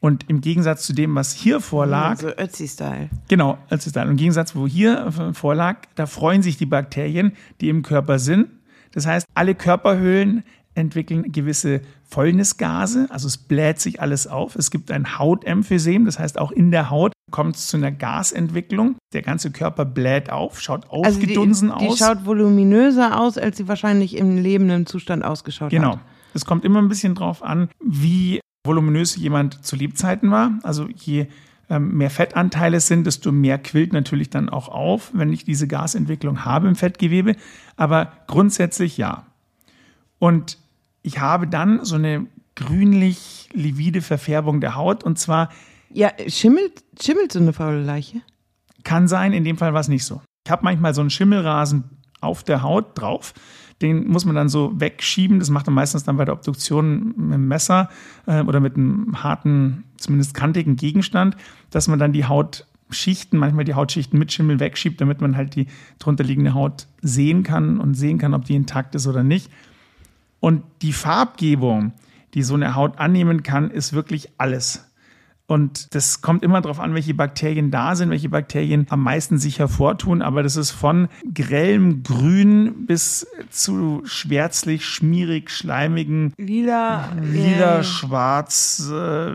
Und 0.00 0.28
im 0.28 0.40
Gegensatz 0.40 0.84
zu 0.84 0.92
dem, 0.92 1.14
was 1.14 1.32
hier 1.32 1.60
vorlag. 1.60 2.18
So 2.18 2.28
Ötzi-Style. 2.28 3.08
Genau, 3.28 3.56
Ötzi-Style. 3.70 4.04
Und 4.04 4.12
im 4.12 4.16
Gegensatz, 4.16 4.54
wo 4.54 4.66
hier 4.66 5.10
vorlag, 5.32 5.78
da 5.94 6.06
freuen 6.06 6.42
sich 6.42 6.58
die 6.58 6.66
Bakterien, 6.66 7.32
die 7.60 7.68
im 7.68 7.82
Körper 7.82 8.18
sind. 8.18 8.48
Das 8.92 9.06
heißt, 9.06 9.26
alle 9.34 9.54
Körperhöhlen 9.54 10.44
entwickeln 10.74 11.32
gewisse 11.32 11.80
Fäulnisgase, 12.14 13.08
also 13.10 13.26
es 13.26 13.36
bläht 13.36 13.80
sich 13.80 14.00
alles 14.00 14.28
auf. 14.28 14.54
Es 14.54 14.70
gibt 14.70 14.92
ein 14.92 15.18
Hautemphysem, 15.18 16.04
das 16.04 16.20
heißt 16.20 16.38
auch 16.38 16.52
in 16.52 16.70
der 16.70 16.88
Haut 16.88 17.12
kommt 17.32 17.56
es 17.56 17.66
zu 17.66 17.76
einer 17.76 17.90
Gasentwicklung. 17.90 18.94
Der 19.12 19.22
ganze 19.22 19.50
Körper 19.50 19.84
bläht 19.84 20.30
auf, 20.30 20.60
schaut 20.60 20.88
aufgedunsen 20.90 21.72
also 21.72 21.80
die, 21.80 21.90
aus. 21.90 21.98
Die 21.98 22.04
schaut 22.04 22.24
voluminöser 22.24 23.20
aus, 23.20 23.36
als 23.36 23.56
sie 23.56 23.66
wahrscheinlich 23.66 24.16
im 24.16 24.38
lebenden 24.38 24.86
Zustand 24.86 25.24
ausgeschaut 25.24 25.70
genau. 25.70 25.88
hat. 25.88 25.92
Genau. 25.94 26.04
Es 26.34 26.44
kommt 26.44 26.64
immer 26.64 26.80
ein 26.80 26.86
bisschen 26.86 27.16
drauf 27.16 27.42
an, 27.42 27.68
wie 27.84 28.38
voluminös 28.64 29.16
jemand 29.16 29.66
zu 29.66 29.74
Lebzeiten 29.74 30.30
war. 30.30 30.52
Also 30.62 30.86
je 30.94 31.26
ähm, 31.68 31.96
mehr 31.96 32.10
Fettanteile 32.10 32.78
sind, 32.78 33.08
desto 33.08 33.32
mehr 33.32 33.58
quillt 33.58 33.92
natürlich 33.92 34.30
dann 34.30 34.48
auch 34.48 34.68
auf, 34.68 35.10
wenn 35.14 35.32
ich 35.32 35.44
diese 35.44 35.66
Gasentwicklung 35.66 36.44
habe 36.44 36.68
im 36.68 36.76
Fettgewebe. 36.76 37.34
Aber 37.76 38.12
grundsätzlich 38.28 38.98
ja. 38.98 39.26
Und 40.20 40.58
ich 41.04 41.20
habe 41.20 41.46
dann 41.46 41.84
so 41.84 41.94
eine 41.94 42.26
grünlich-livide 42.56 44.00
Verfärbung 44.00 44.60
der 44.60 44.74
Haut 44.74 45.04
und 45.04 45.18
zwar. 45.18 45.50
Ja, 45.92 46.10
schimmelt, 46.28 46.82
schimmelt 47.00 47.30
so 47.30 47.38
eine 47.38 47.52
faule 47.52 47.82
Leiche? 47.82 48.22
Kann 48.82 49.06
sein, 49.06 49.32
in 49.32 49.44
dem 49.44 49.58
Fall 49.58 49.74
war 49.74 49.80
es 49.80 49.88
nicht 49.88 50.04
so. 50.04 50.22
Ich 50.46 50.50
habe 50.50 50.64
manchmal 50.64 50.94
so 50.94 51.02
einen 51.02 51.10
Schimmelrasen 51.10 51.84
auf 52.20 52.42
der 52.42 52.62
Haut 52.62 52.98
drauf. 52.98 53.34
Den 53.82 54.08
muss 54.08 54.24
man 54.24 54.34
dann 54.34 54.48
so 54.48 54.72
wegschieben. 54.80 55.38
Das 55.40 55.50
macht 55.50 55.66
man 55.66 55.74
meistens 55.74 56.04
dann 56.04 56.16
bei 56.16 56.24
der 56.24 56.34
Obduktion 56.34 57.14
mit 57.16 57.34
dem 57.34 57.48
Messer 57.48 57.90
äh, 58.26 58.40
oder 58.40 58.60
mit 58.60 58.76
einem 58.76 59.22
harten, 59.22 59.84
zumindest 59.98 60.32
kantigen 60.32 60.76
Gegenstand, 60.76 61.36
dass 61.70 61.86
man 61.86 61.98
dann 61.98 62.12
die 62.12 62.24
Hautschichten, 62.24 63.38
manchmal 63.38 63.64
die 63.64 63.74
Hautschichten 63.74 64.18
mit 64.18 64.32
Schimmel 64.32 64.58
wegschiebt, 64.58 65.00
damit 65.00 65.20
man 65.20 65.36
halt 65.36 65.54
die 65.54 65.66
drunterliegende 65.98 66.54
Haut 66.54 66.86
sehen 67.02 67.42
kann 67.42 67.78
und 67.78 67.94
sehen 67.94 68.18
kann, 68.18 68.32
ob 68.32 68.46
die 68.46 68.54
intakt 68.54 68.94
ist 68.94 69.06
oder 69.06 69.22
nicht. 69.22 69.50
Und 70.44 70.62
die 70.82 70.92
Farbgebung, 70.92 71.94
die 72.34 72.42
so 72.42 72.52
eine 72.52 72.74
Haut 72.74 72.98
annehmen 72.98 73.42
kann, 73.42 73.70
ist 73.70 73.94
wirklich 73.94 74.28
alles. 74.36 74.84
Und 75.46 75.94
das 75.94 76.20
kommt 76.20 76.42
immer 76.42 76.60
darauf 76.60 76.80
an, 76.80 76.92
welche 76.92 77.14
Bakterien 77.14 77.70
da 77.70 77.96
sind, 77.96 78.10
welche 78.10 78.28
Bakterien 78.28 78.86
am 78.90 79.02
meisten 79.02 79.38
sich 79.38 79.58
hervortun. 79.58 80.20
Aber 80.20 80.42
das 80.42 80.56
ist 80.56 80.70
von 80.70 81.08
grellem 81.32 82.02
Grün 82.02 82.84
bis 82.84 83.26
zu 83.48 84.02
schwärzlich, 84.04 84.84
schmierig, 84.84 85.50
schleimigen, 85.50 86.34
lila, 86.36 87.08
lila, 87.22 87.78
äh. 87.78 87.82
schwarz, 87.82 88.86
äh, 88.92 89.30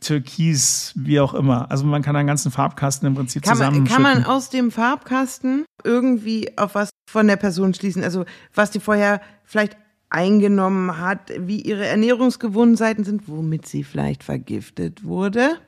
türkis, 0.00 0.92
wie 0.94 1.18
auch 1.18 1.34
immer. 1.34 1.72
Also 1.72 1.86
man 1.86 2.02
kann 2.02 2.14
einen 2.14 2.28
ganzen 2.28 2.52
Farbkasten 2.52 3.08
im 3.08 3.16
Prinzip 3.16 3.42
kann 3.42 3.54
zusammenschütten. 3.54 3.92
kann 3.92 4.02
man 4.02 4.24
aus 4.24 4.48
dem 4.48 4.70
Farbkasten 4.70 5.64
irgendwie 5.82 6.56
auf 6.56 6.76
was 6.76 6.90
von 7.10 7.26
der 7.26 7.36
Person 7.36 7.74
schließen? 7.74 8.04
Also 8.04 8.26
was 8.54 8.70
die 8.70 8.78
vorher 8.78 9.20
vielleicht 9.44 9.76
eingenommen 10.12 10.98
hat, 10.98 11.32
wie 11.38 11.60
ihre 11.60 11.86
Ernährungsgewohnheiten 11.86 13.04
sind, 13.04 13.28
womit 13.28 13.66
sie 13.66 13.84
vielleicht 13.84 14.22
vergiftet 14.22 15.04
wurde. 15.04 15.58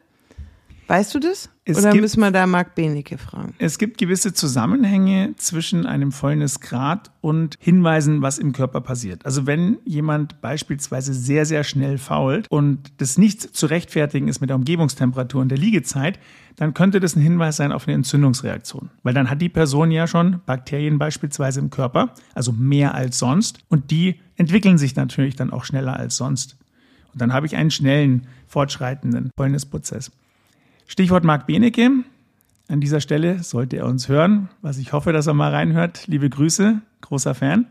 Weißt 0.87 1.15
du 1.15 1.19
das? 1.19 1.49
Es 1.65 1.79
Oder 1.79 1.93
gibt, 1.93 2.03
müssen 2.03 2.21
wir 2.21 2.31
da 2.31 2.47
Marc 2.47 2.75
Benecke 2.75 3.17
fragen? 3.17 3.55
Es 3.59 3.79
gibt 3.79 3.97
gewisse 3.97 4.35
Zusammenhänge 4.35 5.35
zwischen 5.37 5.87
einem 5.87 6.13
Fäulnisgrad 6.13 7.11
und 7.23 7.57
Hinweisen, 7.59 8.21
was 8.21 8.39
im 8.39 8.53
Körper 8.53 8.83
passiert. 8.83 9.25
Also 9.25 9.47
wenn 9.47 9.79
jemand 9.87 10.43
beispielsweise 10.43 11.15
sehr, 11.15 11.47
sehr 11.47 11.65
schnell 11.65 11.97
fault 11.97 12.49
und 12.51 12.93
das 12.99 13.17
nicht 13.17 13.57
zu 13.57 13.65
rechtfertigen 13.65 14.29
ist 14.29 14.43
mit 14.43 14.51
der 14.51 14.57
Umgebungstemperatur 14.57 15.41
und 15.41 15.49
der 15.49 15.59
Liegezeit, 15.59 16.19
dann 16.56 16.75
könnte 16.75 17.00
das 17.00 17.16
ein 17.16 17.23
Hinweis 17.23 17.56
sein 17.56 17.73
auf 17.73 17.87
eine 17.87 17.96
Entzündungsreaktion. 17.96 18.90
Weil 19.02 19.14
dann 19.14 19.28
hat 19.28 19.42
die 19.42 19.49
Person 19.49 19.90
ja 19.90 20.06
schon 20.06 20.40
Bakterien 20.46 20.99
beispielsweise 20.99 21.61
im 21.61 21.70
Körper, 21.70 22.14
also 22.34 22.52
mehr 22.52 22.94
als 22.94 23.18
sonst. 23.18 23.58
Und 23.68 23.90
die 23.90 24.20
entwickeln 24.37 24.78
sich 24.78 24.94
natürlich 24.94 25.37
dann 25.37 25.52
auch 25.52 25.64
schneller 25.64 25.96
als 25.96 26.16
sonst. 26.16 26.56
Und 27.12 27.20
dann 27.20 27.32
habe 27.32 27.46
ich 27.46 27.56
einen 27.56 27.70
schnellen, 27.70 28.26
fortschreitenden 28.46 29.30
Fäulnisprozess. 29.37 30.12
Stichwort 30.87 31.25
Marc 31.25 31.46
Benecke. 31.46 31.90
An 32.68 32.80
dieser 32.80 33.00
Stelle 33.00 33.42
sollte 33.42 33.76
er 33.76 33.87
uns 33.87 34.08
hören, 34.08 34.49
was 34.62 34.78
ich 34.78 34.92
hoffe, 34.92 35.12
dass 35.12 35.26
er 35.26 35.34
mal 35.34 35.50
reinhört. 35.50 36.06
Liebe 36.06 36.30
Grüße, 36.30 36.80
großer 37.00 37.34
Fan. 37.34 37.66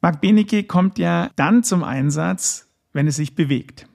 Marc 0.00 0.20
Benecke 0.20 0.64
kommt 0.64 0.98
ja 0.98 1.30
dann 1.36 1.64
zum 1.64 1.84
Einsatz, 1.84 2.68
wenn 2.92 3.06
es 3.06 3.16
sich 3.16 3.34
bewegt. 3.34 3.86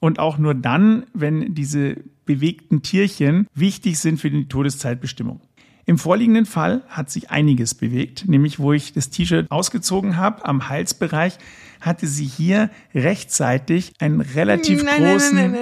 Und 0.00 0.18
auch 0.18 0.38
nur 0.38 0.54
dann, 0.54 1.06
wenn 1.14 1.54
diese 1.54 1.96
bewegten 2.26 2.82
Tierchen 2.82 3.46
wichtig 3.54 3.98
sind 3.98 4.20
für 4.20 4.30
die 4.30 4.46
Todeszeitbestimmung. 4.46 5.40
Im 5.88 5.98
vorliegenden 5.98 6.46
Fall 6.46 6.82
hat 6.88 7.10
sich 7.10 7.30
einiges 7.30 7.74
bewegt, 7.74 8.26
nämlich 8.26 8.58
wo 8.58 8.72
ich 8.72 8.92
das 8.92 9.08
T-Shirt 9.10 9.48
ausgezogen 9.50 10.16
habe 10.16 10.44
am 10.44 10.68
Halsbereich, 10.68 11.38
hatte 11.80 12.08
sie 12.08 12.24
hier 12.24 12.70
rechtzeitig 12.92 13.92
einen 14.00 14.20
relativ 14.20 14.84
großen 14.84 15.54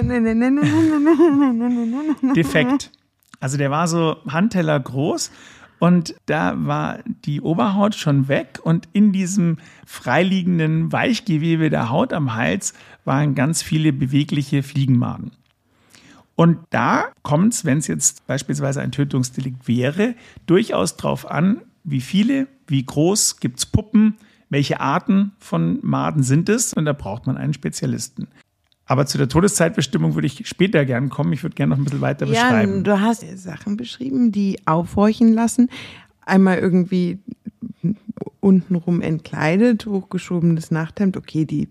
Defekt. 2.34 2.90
Also 3.38 3.58
der 3.58 3.70
war 3.70 3.86
so 3.86 4.16
Handteller 4.26 4.80
groß 4.80 5.30
und 5.78 6.14
da 6.24 6.54
war 6.56 7.00
die 7.26 7.42
Oberhaut 7.42 7.94
schon 7.94 8.26
weg 8.26 8.60
und 8.62 8.88
in 8.94 9.12
diesem 9.12 9.58
freiliegenden 9.84 10.90
Weichgewebe 10.90 11.68
der 11.68 11.90
Haut 11.90 12.14
am 12.14 12.34
Hals 12.34 12.72
waren 13.04 13.34
ganz 13.34 13.62
viele 13.62 13.92
bewegliche 13.92 14.62
Fliegenmaden. 14.62 15.32
Und 16.36 16.58
da 16.70 17.06
kommt 17.22 17.54
es, 17.54 17.64
wenn 17.64 17.78
es 17.78 17.86
jetzt 17.86 18.26
beispielsweise 18.26 18.80
ein 18.80 18.92
Tötungsdelikt 18.92 19.68
wäre, 19.68 20.14
durchaus 20.46 20.96
darauf 20.96 21.30
an, 21.30 21.62
wie 21.84 22.00
viele, 22.00 22.48
wie 22.66 22.84
groß, 22.84 23.38
gibt 23.40 23.58
es 23.58 23.66
Puppen, 23.66 24.16
welche 24.50 24.80
Arten 24.80 25.32
von 25.38 25.78
Maden 25.82 26.22
sind 26.22 26.48
es 26.48 26.72
und 26.74 26.84
da 26.84 26.92
braucht 26.92 27.26
man 27.26 27.36
einen 27.36 27.54
Spezialisten. 27.54 28.28
Aber 28.86 29.06
zu 29.06 29.16
der 29.16 29.28
Todeszeitbestimmung 29.28 30.14
würde 30.14 30.26
ich 30.26 30.46
später 30.46 30.84
gern 30.84 31.08
kommen. 31.08 31.32
Ich 31.32 31.42
würde 31.42 31.54
gerne 31.54 31.70
noch 31.70 31.78
ein 31.78 31.84
bisschen 31.84 32.02
weiter 32.02 32.26
ja, 32.26 32.32
beschreiben. 32.32 32.84
Du 32.84 33.00
hast 33.00 33.24
Sachen 33.38 33.76
beschrieben, 33.76 34.30
die 34.30 34.58
aufhorchen 34.66 35.32
lassen. 35.32 35.70
Einmal 36.26 36.58
irgendwie 36.58 37.18
untenrum 38.40 39.00
entkleidet, 39.00 39.86
hochgeschobenes 39.86 40.70
Nachthemd. 40.70 41.16
Okay, 41.16 41.46
die 41.46 41.68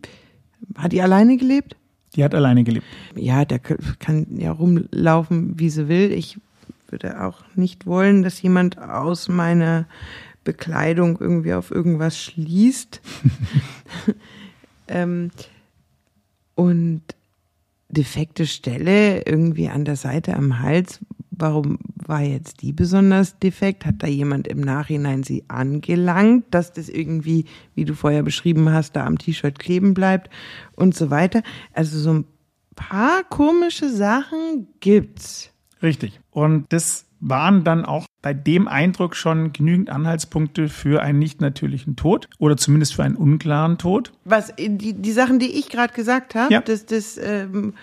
hat 0.75 0.91
die 0.91 1.01
alleine 1.01 1.37
gelebt? 1.37 1.75
Die 2.15 2.23
hat 2.23 2.35
alleine 2.35 2.63
gelebt. 2.63 2.85
Ja, 3.15 3.45
der 3.45 3.59
kann 3.59 4.27
ja 4.37 4.51
rumlaufen, 4.51 5.59
wie 5.59 5.69
sie 5.69 5.87
will. 5.87 6.11
Ich 6.11 6.37
würde 6.89 7.23
auch 7.23 7.43
nicht 7.55 7.85
wollen, 7.85 8.21
dass 8.21 8.41
jemand 8.41 8.77
aus 8.77 9.27
meiner 9.27 9.85
Bekleidung 10.43 11.17
irgendwie 11.19 11.53
auf 11.53 11.71
irgendwas 11.71 12.17
schließt. 12.19 13.01
ähm, 14.87 15.31
und 16.55 17.01
defekte 17.89 18.45
Stelle 18.47 19.25
irgendwie 19.25 19.69
an 19.69 19.85
der 19.85 19.95
Seite 19.95 20.35
am 20.35 20.59
Hals. 20.59 20.99
Warum 21.35 21.79
war 21.95 22.21
jetzt 22.21 22.61
die 22.61 22.73
besonders 22.73 23.39
defekt? 23.39 23.85
Hat 23.85 23.95
da 24.03 24.07
jemand 24.07 24.47
im 24.47 24.59
Nachhinein 24.61 25.23
sie 25.23 25.43
angelangt, 25.47 26.45
dass 26.51 26.73
das 26.73 26.89
irgendwie, 26.89 27.45
wie 27.75 27.85
du 27.85 27.93
vorher 27.95 28.23
beschrieben 28.23 28.71
hast, 28.71 28.95
da 28.95 29.05
am 29.05 29.17
T-Shirt 29.17 29.57
kleben 29.57 29.93
bleibt 29.93 30.29
und 30.75 30.95
so 30.95 31.09
weiter? 31.09 31.41
Also 31.73 31.97
so 31.99 32.13
ein 32.13 32.25
paar 32.75 33.23
komische 33.29 33.89
Sachen 33.89 34.67
gibt's. 34.79 35.51
Richtig. 35.81 36.19
Und 36.31 36.71
das 36.71 37.05
waren 37.19 37.63
dann 37.63 37.85
auch 37.85 38.05
bei 38.21 38.33
dem 38.33 38.67
Eindruck 38.67 39.15
schon 39.15 39.53
genügend 39.53 39.89
Anhaltspunkte 39.89 40.67
für 40.69 41.01
einen 41.01 41.19
nicht 41.19 41.41
natürlichen 41.41 41.95
Tod 41.95 42.27
oder 42.37 42.57
zumindest 42.57 42.95
für 42.95 43.03
einen 43.03 43.15
unklaren 43.15 43.77
Tod. 43.77 44.11
Was 44.25 44.53
die, 44.57 44.93
die 44.93 45.11
Sachen, 45.11 45.39
die 45.39 45.57
ich 45.57 45.69
gerade 45.69 45.93
gesagt 45.93 46.35
habe, 46.35 46.53
Ja. 46.53 46.61
das, 46.61 46.85
das 46.85 47.17
ähm, 47.17 47.73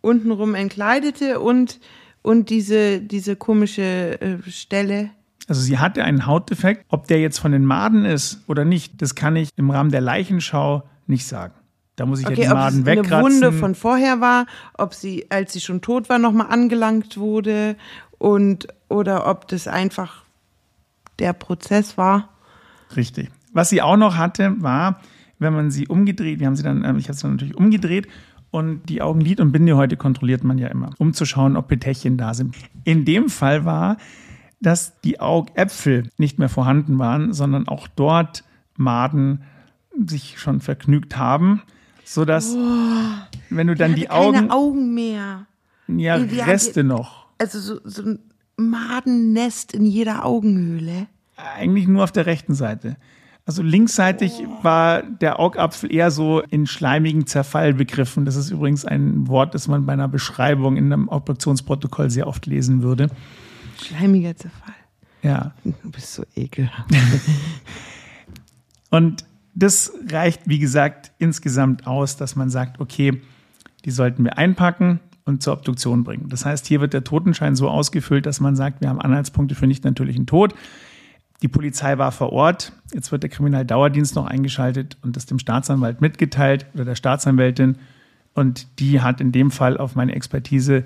untenrum 0.00 0.54
entkleidete 0.54 1.40
und, 1.40 1.80
und 2.22 2.50
diese, 2.50 3.00
diese 3.00 3.36
komische 3.36 4.20
äh, 4.20 4.50
Stelle. 4.50 5.10
Also 5.46 5.60
sie 5.62 5.78
hatte 5.78 6.04
einen 6.04 6.26
Hautdefekt. 6.26 6.84
Ob 6.88 7.06
der 7.08 7.20
jetzt 7.20 7.38
von 7.38 7.52
den 7.52 7.64
Maden 7.64 8.04
ist 8.04 8.42
oder 8.48 8.64
nicht, 8.64 9.00
das 9.00 9.14
kann 9.14 9.36
ich 9.36 9.50
im 9.56 9.70
Rahmen 9.70 9.90
der 9.90 10.00
Leichenschau 10.02 10.82
nicht 11.06 11.26
sagen. 11.26 11.54
Da 11.96 12.06
muss 12.06 12.20
ich 12.20 12.26
ja 12.26 12.30
Okay, 12.30 12.42
die 12.42 12.48
ob 12.48 12.54
Maden 12.54 12.80
es 12.82 12.86
eine 12.86 12.96
wegkratzen. 13.00 13.24
Wunde 13.24 13.52
von 13.52 13.74
vorher 13.74 14.20
war, 14.20 14.46
ob 14.74 14.94
sie, 14.94 15.26
als 15.30 15.52
sie 15.52 15.60
schon 15.60 15.80
tot 15.80 16.08
war, 16.08 16.18
nochmal 16.18 16.48
angelangt 16.48 17.16
wurde 17.16 17.76
und 18.18 18.68
oder 18.88 19.26
ob 19.26 19.48
das 19.48 19.66
einfach 19.66 20.22
der 21.18 21.32
Prozess 21.32 21.98
war. 21.98 22.28
Richtig. 22.94 23.30
Was 23.52 23.70
sie 23.70 23.82
auch 23.82 23.96
noch 23.96 24.16
hatte, 24.16 24.54
war, 24.58 25.00
wenn 25.38 25.52
man 25.52 25.70
sie 25.70 25.88
umgedreht, 25.88 26.40
wir 26.40 26.46
haben 26.46 26.56
sie 26.56 26.62
dann, 26.62 26.84
ähm, 26.84 26.98
ich 26.98 27.08
habe 27.08 27.16
sie 27.16 27.22
dann 27.22 27.32
natürlich 27.32 27.56
umgedreht 27.56 28.06
und 28.50 28.86
die 28.88 29.02
Augenlid 29.02 29.40
und 29.40 29.52
Bindehäute 29.52 29.96
kontrolliert 29.96 30.42
man 30.44 30.58
ja 30.58 30.68
immer, 30.68 30.90
um 30.98 31.12
zu 31.12 31.24
schauen, 31.24 31.56
ob 31.56 31.68
Petechien 31.68 32.16
da 32.16 32.34
sind. 32.34 32.54
In 32.84 33.04
dem 33.04 33.28
Fall 33.28 33.64
war, 33.64 33.96
dass 34.60 35.00
die 35.02 35.20
Augäpfel 35.20 36.10
nicht 36.18 36.38
mehr 36.38 36.48
vorhanden 36.48 36.98
waren, 36.98 37.32
sondern 37.32 37.68
auch 37.68 37.86
dort 37.88 38.44
Maden 38.76 39.42
sich 40.06 40.38
schon 40.38 40.60
vergnügt 40.60 41.16
haben, 41.16 41.62
sodass, 42.04 42.56
wenn 43.50 43.66
du 43.66 43.74
dann 43.74 43.94
die 43.94 44.08
Hatte 44.08 44.32
keine 44.32 44.38
Augen, 44.38 44.50
Augen 44.50 44.94
mehr. 44.94 45.46
ja, 45.88 46.14
hat- 46.20 46.46
Reste 46.46 46.84
noch. 46.84 47.26
Also 47.38 47.60
so, 47.60 47.80
so 47.84 48.02
ein 48.02 48.18
Madennest 48.56 49.72
in 49.74 49.84
jeder 49.86 50.24
Augenhöhle. 50.24 51.06
Eigentlich 51.36 51.86
nur 51.86 52.02
auf 52.04 52.10
der 52.12 52.26
rechten 52.26 52.54
Seite. 52.54 52.96
Also 53.48 53.62
linksseitig 53.62 54.42
war 54.60 55.02
der 55.02 55.40
Augapfel 55.40 55.90
eher 55.90 56.10
so 56.10 56.42
in 56.42 56.66
schleimigen 56.66 57.26
Zerfall 57.26 57.72
begriffen. 57.72 58.26
Das 58.26 58.36
ist 58.36 58.50
übrigens 58.50 58.84
ein 58.84 59.26
Wort, 59.26 59.54
das 59.54 59.68
man 59.68 59.86
bei 59.86 59.94
einer 59.94 60.06
Beschreibung 60.06 60.76
in 60.76 60.92
einem 60.92 61.08
Obduktionsprotokoll 61.08 62.10
sehr 62.10 62.26
oft 62.26 62.44
lesen 62.44 62.82
würde. 62.82 63.08
Schleimiger 63.82 64.36
Zerfall. 64.36 64.74
Ja. 65.22 65.54
Du 65.64 65.90
bist 65.90 66.12
so 66.12 66.24
ekelhaft. 66.36 66.90
Und 68.90 69.24
das 69.54 69.94
reicht, 70.10 70.42
wie 70.44 70.58
gesagt, 70.58 71.12
insgesamt 71.16 71.86
aus, 71.86 72.18
dass 72.18 72.36
man 72.36 72.50
sagt, 72.50 72.82
okay, 72.82 73.22
die 73.86 73.90
sollten 73.90 74.24
wir 74.24 74.36
einpacken 74.36 75.00
und 75.24 75.42
zur 75.42 75.54
Obduktion 75.54 76.04
bringen. 76.04 76.28
Das 76.28 76.44
heißt, 76.44 76.66
hier 76.66 76.82
wird 76.82 76.92
der 76.92 77.02
Totenschein 77.02 77.56
so 77.56 77.70
ausgefüllt, 77.70 78.26
dass 78.26 78.40
man 78.40 78.56
sagt, 78.56 78.82
wir 78.82 78.90
haben 78.90 79.00
Anhaltspunkte 79.00 79.54
für 79.54 79.66
nicht 79.66 79.84
natürlichen 79.84 80.26
Tod. 80.26 80.54
Die 81.42 81.48
Polizei 81.48 81.98
war 81.98 82.10
vor 82.10 82.32
Ort. 82.32 82.72
Jetzt 82.92 83.12
wird 83.12 83.22
der 83.22 83.30
Kriminaldauerdienst 83.30 84.16
noch 84.16 84.26
eingeschaltet 84.26 84.96
und 85.02 85.16
das 85.16 85.26
dem 85.26 85.38
Staatsanwalt 85.38 86.00
mitgeteilt 86.00 86.66
oder 86.74 86.84
der 86.84 86.94
Staatsanwältin. 86.96 87.76
Und 88.34 88.66
die 88.80 89.00
hat 89.00 89.20
in 89.20 89.32
dem 89.32 89.50
Fall 89.50 89.78
auf 89.78 89.94
meine 89.94 90.14
Expertise 90.14 90.84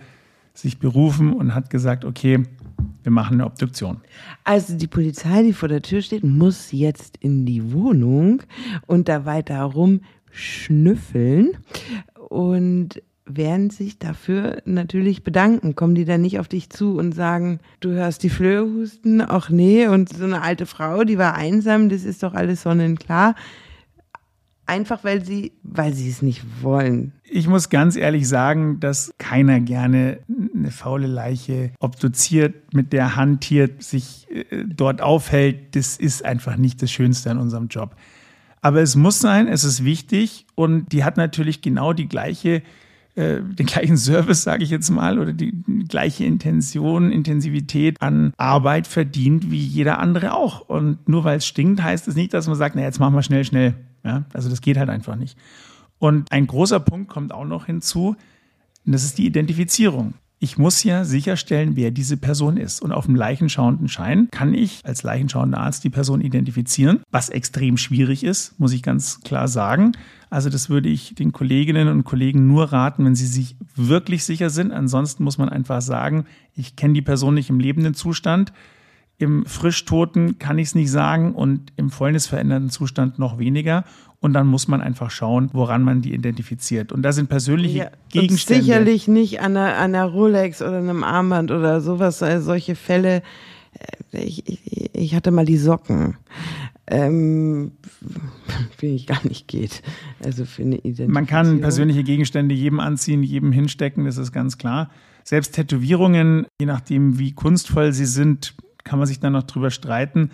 sich 0.55 0.79
berufen 0.79 1.33
und 1.33 1.55
hat 1.55 1.71
gesagt, 1.71 2.05
okay, 2.05 2.43
wir 3.03 3.13
machen 3.13 3.35
eine 3.35 3.47
Obduktion. 3.47 4.01
Also 4.45 4.77
die 4.77 4.87
Polizei, 4.87 5.43
die 5.43 5.53
vor 5.53 5.69
der 5.69 5.83
Tür 5.83 6.03
steht, 6.03 6.25
muss 6.25 6.73
jetzt 6.73 7.17
in 7.19 7.47
die 7.47 7.73
Wohnung 7.73 8.43
und 8.87 9.09
da 9.09 9.25
weiter 9.25 9.63
rumschnüffeln 9.63 11.57
und 12.29 13.03
werden 13.25 13.71
sich 13.71 13.99
dafür 13.99 14.63
natürlich 14.65 15.23
bedanken. 15.23 15.75
Kommen 15.75 15.95
die 15.95 16.05
dann 16.05 16.23
nicht 16.23 16.39
auf 16.39 16.49
dich 16.49 16.71
zu 16.71 16.97
und 16.97 17.15
sagen, 17.15 17.61
du 17.81 17.91
hörst 17.91 18.23
die 18.23 18.31
Flöhe 18.31 18.63
husten? 18.63 19.21
Ach 19.21 19.49
nee, 19.49 19.87
und 19.87 20.09
so 20.13 20.25
eine 20.25 20.43
alte 20.43 20.67
Frau, 20.67 21.05
die 21.05 21.19
war 21.19 21.35
einsam, 21.35 21.89
das 21.89 22.05
ist 22.05 22.23
doch 22.23 22.35
alles 22.35 22.63
sonnenklar. 22.63 23.35
Einfach 24.67 25.03
weil 25.05 25.25
sie, 25.25 25.53
weil 25.63 25.93
sie 25.93 26.09
es 26.09 26.23
nicht 26.23 26.45
wollen. 26.63 27.13
Ich 27.25 27.49
muss 27.49 27.69
ganz 27.69 27.97
ehrlich 27.97 28.29
sagen, 28.29 28.79
dass 28.81 29.13
keiner 29.19 29.61
gerne 29.61 30.21
eine 30.55 30.71
faule 30.71 31.09
Leiche 31.09 31.73
obduziert, 31.81 32.73
mit 32.73 32.93
der 32.93 33.17
hantiert, 33.17 33.83
sich 33.83 34.29
äh, 34.31 34.65
dort 34.65 35.03
aufhält. 35.03 35.75
Das 35.75 35.97
ist 35.97 36.25
einfach 36.25 36.57
nicht 36.57 36.81
das 36.81 36.91
Schönste 36.91 37.31
an 37.31 37.39
unserem 37.39 37.69
Job. 37.69 37.97
Aber 38.63 38.81
es 38.81 38.95
muss 38.95 39.19
sein, 39.19 39.49
es 39.49 39.65
ist 39.65 39.85
wichtig 39.85 40.47
und 40.55 40.93
die 40.93 41.03
hat 41.03 41.17
natürlich 41.17 41.61
genau 41.61 41.93
die 41.93 42.07
gleiche, 42.07 42.63
äh, 43.15 43.41
den 43.43 43.67
gleichen 43.67 43.97
Service, 43.97 44.43
sage 44.43 44.65
ich 44.65 44.71
jetzt 44.71 44.89
mal, 44.91 45.19
oder 45.19 45.33
die, 45.33 45.53
gleiche 45.89 46.25
Intention, 46.25 47.13
Intensivität 47.13 48.01
an 48.01 48.33
Arbeit 48.37 48.87
verdient 48.87 49.51
wie 49.51 49.61
jeder 49.61 49.99
andere 49.99 50.35
auch. 50.35 50.69
Und 50.69 51.09
nur 51.09 51.25
weil 51.25 51.39
es 51.39 51.47
stinkt, 51.47 51.83
heißt 51.83 52.09
es 52.09 52.15
nicht, 52.15 52.33
dass 52.33 52.47
man 52.47 52.57
sagt, 52.57 52.75
na 52.75 52.83
jetzt 52.83 53.01
machen 53.01 53.15
wir 53.15 53.23
schnell, 53.23 53.45
schnell. 53.45 53.75
Ja, 54.05 54.25
also 54.33 54.49
das 54.49 54.61
geht 54.61 54.79
halt 54.79 54.89
einfach 54.89 55.17
nicht. 55.17 55.37
Und 55.99 56.33
ein 56.33 56.47
großer 56.47 56.81
Punkt 56.81 57.09
kommt 57.09 57.33
auch 57.33 57.45
noch 57.45 57.67
hinzu, 57.67 58.17
und 58.85 58.93
das 58.93 59.05
ist 59.05 59.19
die 59.19 59.27
Identifizierung. 59.27 60.15
Ich 60.45 60.59
muss 60.59 60.83
ja 60.83 61.05
sicherstellen, 61.05 61.77
wer 61.77 61.93
diese 61.93 62.17
Person 62.17 62.57
ist. 62.57 62.83
Und 62.83 62.91
auf 62.91 63.07
dem 63.07 63.15
leichenschauenden 63.15 63.87
Schein 63.87 64.27
kann 64.33 64.55
ich 64.55 64.81
als 64.83 65.05
leichenschauender 65.05 65.59
Arzt 65.59 65.85
die 65.85 65.89
Person 65.89 66.21
identifizieren, 66.21 66.99
was 67.13 67.29
extrem 67.29 67.77
schwierig 67.77 68.25
ist, 68.25 68.59
muss 68.59 68.73
ich 68.73 68.83
ganz 68.83 69.21
klar 69.21 69.47
sagen. 69.47 69.93
Also 70.31 70.51
das 70.51 70.69
würde 70.69 70.89
ich 70.89 71.15
den 71.15 71.31
Kolleginnen 71.31 71.87
und 71.87 72.03
Kollegen 72.03 72.49
nur 72.49 72.73
raten, 72.73 73.05
wenn 73.05 73.15
sie 73.15 73.29
sich 73.29 73.55
wirklich 73.77 74.25
sicher 74.25 74.51
sind. 74.51 74.73
Ansonsten 74.73 75.23
muss 75.23 75.39
man 75.39 75.49
einfach 75.49 75.81
sagen, 75.81 76.25
ich 76.57 76.75
kenne 76.75 76.95
die 76.95 77.03
Person 77.03 77.35
nicht 77.35 77.49
im 77.49 77.61
lebenden 77.61 77.95
Zustand. 77.95 78.53
Im 79.19 79.47
Frischtoten 79.47 80.41
kann 80.41 80.59
ich 80.59 80.69
es 80.69 80.75
nicht 80.75 80.91
sagen 80.91 81.37
und 81.37 81.73
im 81.77 81.89
fäulnisveränderten 81.89 82.71
Zustand 82.71 83.17
noch 83.17 83.39
weniger. 83.39 83.85
Und 84.23 84.33
dann 84.35 84.47
muss 84.47 84.69
man 84.69 84.81
einfach 84.81 85.11
schauen, 85.11 85.51
woran 85.53 85.83
man 85.83 86.01
die 86.01 86.15
identifiziert. 86.15 86.93
Und 86.93 87.03
da 87.03 87.11
sind 87.13 87.29
persönliche 87.29 87.79
Ja, 87.79 87.91
Gegenstände. 88.09 88.63
Sicherlich 88.63 89.09
nicht 89.09 89.41
an 89.41 89.57
einer, 89.57 89.75
an 89.77 89.95
einer 89.95 90.07
Rolex 90.07 90.63
oder 90.63 90.79
einem 90.79 91.03
Armband 91.05 91.51
oder 91.51 91.81
sowas. 91.81 92.23
Also 92.23 92.45
solche 92.47 92.77
Fälle. 92.77 93.23
äh, 94.13 94.23
Ich, 94.23 94.49
ich, 94.49 94.95
ich 94.95 95.15
hatte 95.17 95.33
mal 95.33 95.45
die 95.45 95.57
Socken. 95.59 96.17
Ähm, 96.87 97.73
finde 98.77 98.95
ich 98.95 99.07
gar 99.09 99.27
nicht 99.27 99.49
geht. 99.49 99.83
Also 100.25 100.45
für 100.45 100.63
eine 100.63 100.77
Identifizierung. 100.77 101.13
Man 101.13 101.27
kann 101.27 101.61
persönliche 101.61 102.05
Gegenstände 102.05 102.55
jedem 102.55 102.79
anziehen, 102.79 103.25
jedem 103.25 103.51
hinstecken, 103.51 104.05
das 104.05 104.19
ist 104.19 104.31
ganz 104.31 104.57
klar. 104.57 104.91
Selbst 105.25 105.55
Tätowierungen, 105.57 106.47
je 106.61 106.67
nachdem, 106.67 107.19
wie 107.19 107.33
kunstvoll 107.33 107.93
sie 107.93 108.07
sind, 108.07 108.55
kann 108.85 108.99
man 109.01 109.07
sich 109.09 109.21
dann 109.21 109.33
noch 109.33 109.45
drüber 109.45 109.71
streiten. 109.71 110.31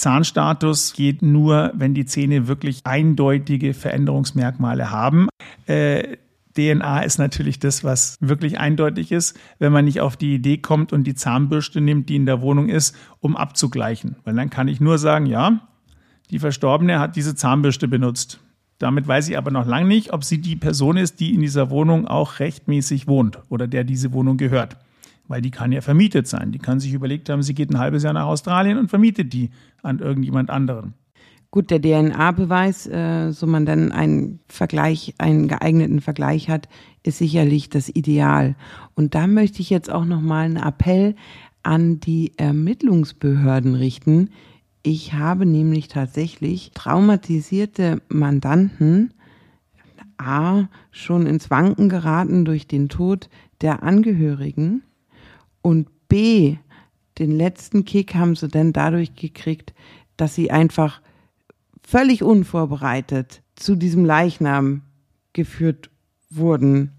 Zahnstatus 0.00 0.94
geht 0.94 1.22
nur, 1.22 1.72
wenn 1.74 1.94
die 1.94 2.06
Zähne 2.06 2.48
wirklich 2.48 2.80
eindeutige 2.84 3.74
Veränderungsmerkmale 3.74 4.90
haben. 4.90 5.28
Äh, 5.66 6.16
DNA 6.56 7.02
ist 7.02 7.18
natürlich 7.18 7.58
das, 7.58 7.84
was 7.84 8.16
wirklich 8.20 8.58
eindeutig 8.58 9.12
ist, 9.12 9.38
wenn 9.58 9.72
man 9.72 9.84
nicht 9.84 10.00
auf 10.00 10.16
die 10.16 10.34
Idee 10.34 10.58
kommt 10.58 10.92
und 10.92 11.04
die 11.04 11.14
Zahnbürste 11.14 11.80
nimmt, 11.80 12.08
die 12.08 12.16
in 12.16 12.26
der 12.26 12.40
Wohnung 12.40 12.68
ist, 12.68 12.96
um 13.20 13.36
abzugleichen. 13.36 14.16
Weil 14.24 14.34
dann 14.34 14.50
kann 14.50 14.68
ich 14.68 14.80
nur 14.80 14.98
sagen, 14.98 15.26
ja, 15.26 15.60
die 16.30 16.38
Verstorbene 16.38 16.98
hat 16.98 17.14
diese 17.16 17.34
Zahnbürste 17.34 17.86
benutzt. 17.86 18.40
Damit 18.78 19.06
weiß 19.06 19.28
ich 19.28 19.36
aber 19.36 19.50
noch 19.50 19.66
lange 19.66 19.86
nicht, 19.86 20.12
ob 20.12 20.24
sie 20.24 20.40
die 20.40 20.56
Person 20.56 20.96
ist, 20.96 21.20
die 21.20 21.34
in 21.34 21.42
dieser 21.42 21.70
Wohnung 21.70 22.08
auch 22.08 22.40
rechtmäßig 22.40 23.06
wohnt 23.06 23.38
oder 23.50 23.68
der 23.68 23.84
diese 23.84 24.12
Wohnung 24.12 24.38
gehört. 24.38 24.76
Weil 25.30 25.42
die 25.42 25.52
kann 25.52 25.70
ja 25.70 25.80
vermietet 25.80 26.26
sein. 26.26 26.50
Die 26.50 26.58
kann 26.58 26.80
sich 26.80 26.92
überlegt 26.92 27.28
haben, 27.28 27.44
sie 27.44 27.54
geht 27.54 27.70
ein 27.70 27.78
halbes 27.78 28.02
Jahr 28.02 28.14
nach 28.14 28.26
Australien 28.26 28.78
und 28.78 28.88
vermietet 28.88 29.32
die 29.32 29.50
an 29.80 30.00
irgendjemand 30.00 30.50
anderen. 30.50 30.94
Gut, 31.52 31.70
der 31.70 31.80
DNA-Beweis, 31.80 32.88
äh, 32.88 33.30
so 33.30 33.46
man 33.46 33.64
dann 33.64 33.92
einen 33.92 34.40
Vergleich, 34.48 35.14
einen 35.18 35.46
geeigneten 35.46 36.00
Vergleich 36.00 36.50
hat, 36.50 36.68
ist 37.04 37.18
sicherlich 37.18 37.70
das 37.70 37.88
Ideal. 37.88 38.56
Und 38.96 39.14
da 39.14 39.28
möchte 39.28 39.60
ich 39.60 39.70
jetzt 39.70 39.88
auch 39.88 40.04
nochmal 40.04 40.46
einen 40.46 40.56
Appell 40.56 41.14
an 41.62 42.00
die 42.00 42.32
Ermittlungsbehörden 42.36 43.76
richten. 43.76 44.30
Ich 44.82 45.12
habe 45.12 45.46
nämlich 45.46 45.86
tatsächlich 45.86 46.72
traumatisierte 46.74 48.02
Mandanten 48.08 49.14
A 50.18 50.64
schon 50.90 51.26
ins 51.26 51.50
Wanken 51.50 51.88
geraten 51.88 52.44
durch 52.44 52.66
den 52.66 52.88
Tod 52.88 53.28
der 53.60 53.84
Angehörigen 53.84 54.82
und 55.62 55.88
B 56.08 56.56
den 57.18 57.32
letzten 57.32 57.84
Kick 57.84 58.14
haben 58.14 58.34
sie 58.34 58.48
dann 58.48 58.72
dadurch 58.72 59.14
gekriegt, 59.14 59.74
dass 60.16 60.34
sie 60.34 60.50
einfach 60.50 61.00
völlig 61.82 62.22
unvorbereitet 62.22 63.42
zu 63.56 63.76
diesem 63.76 64.04
Leichnam 64.04 64.82
geführt 65.32 65.90
wurden 66.30 66.92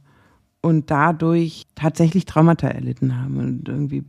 und 0.61 0.91
dadurch 0.91 1.65
tatsächlich 1.75 2.25
Traumata 2.25 2.67
erlitten 2.67 3.19
haben 3.19 3.37
und 3.37 3.67
irgendwie 3.67 4.03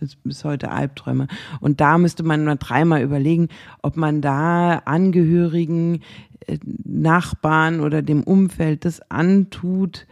bis, 0.00 0.16
bis 0.16 0.44
heute 0.44 0.70
Albträume. 0.70 1.28
Und 1.60 1.80
da 1.80 1.98
müsste 1.98 2.24
man 2.24 2.44
mal 2.44 2.56
dreimal 2.56 3.02
überlegen, 3.02 3.48
ob 3.82 3.96
man 3.96 4.20
da 4.20 4.78
Angehörigen, 4.84 6.00
äh, 6.46 6.58
Nachbarn 6.84 7.80
oder 7.80 8.02
dem 8.02 8.24
Umfeld 8.24 8.84
das 8.84 9.08
antut, 9.10 10.06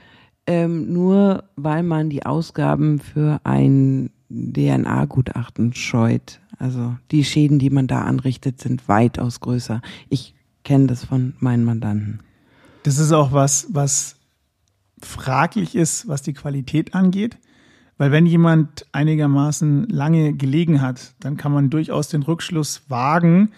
ähm, 0.47 0.93
nur 0.93 1.45
weil 1.57 1.83
man 1.83 2.11
die 2.11 2.27
Ausgaben 2.27 2.99
für 2.99 3.41
ein 3.45 4.11
DNA-Gutachten 4.31 5.75
scheut. 5.75 6.41
Also 6.59 6.97
die 7.11 7.25
Schäden, 7.25 7.59
die 7.59 7.71
man 7.71 7.87
da 7.87 8.03
anrichtet, 8.03 8.61
sind 8.61 8.89
weitaus 8.89 9.41
größer. 9.41 9.83
Ich 10.09 10.35
kenne 10.65 10.87
das 10.87 11.05
von 11.05 11.35
meinen 11.39 11.65
Mandanten. 11.65 12.21
Das 12.83 12.99
ist 12.99 13.13
auch 13.13 13.33
was, 13.33 13.69
was 13.71 14.17
fraglich 15.01 15.75
ist, 15.75 16.09
was 16.09 16.23
die 16.23 16.33
Qualität 16.33 16.95
angeht. 16.95 17.37
Weil 17.99 18.11
wenn 18.11 18.27
jemand 18.27 18.87
einigermaßen 18.93 19.89
lange 19.89 20.33
gelegen 20.33 20.81
hat, 20.81 21.15
dann 21.21 21.37
kann 21.37 21.53
man 21.53 21.71
durchaus 21.71 22.09
den 22.09 22.23
Rückschluss 22.23 22.83
wagen, 22.89 23.53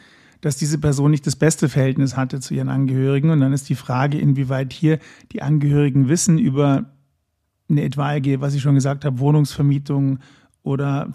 dass 0.45 0.57
diese 0.57 0.77
Person 0.77 1.11
nicht 1.11 1.27
das 1.27 1.37
beste 1.37 1.71
Verhältnis 1.71 2.19
hatte 2.19 2.39
zu 2.39 2.53
ihren 2.53 2.69
Angehörigen. 2.69 3.31
Und 3.31 3.41
dann 3.41 3.55
ist 3.55 3.71
die 3.71 3.75
Frage, 3.75 4.19
inwieweit 4.19 4.75
hier 4.75 4.99
die 5.33 5.41
Angehörigen 5.41 6.09
wissen 6.09 6.39
über 6.39 6.85
eine 7.71 7.83
etwaige, 7.83 8.43
was 8.43 8.55
ich 8.55 8.61
schon 8.61 8.75
gesagt 8.75 9.07
habe, 9.07 9.21
Wohnungsvermietung 9.21 10.19
oder 10.63 11.11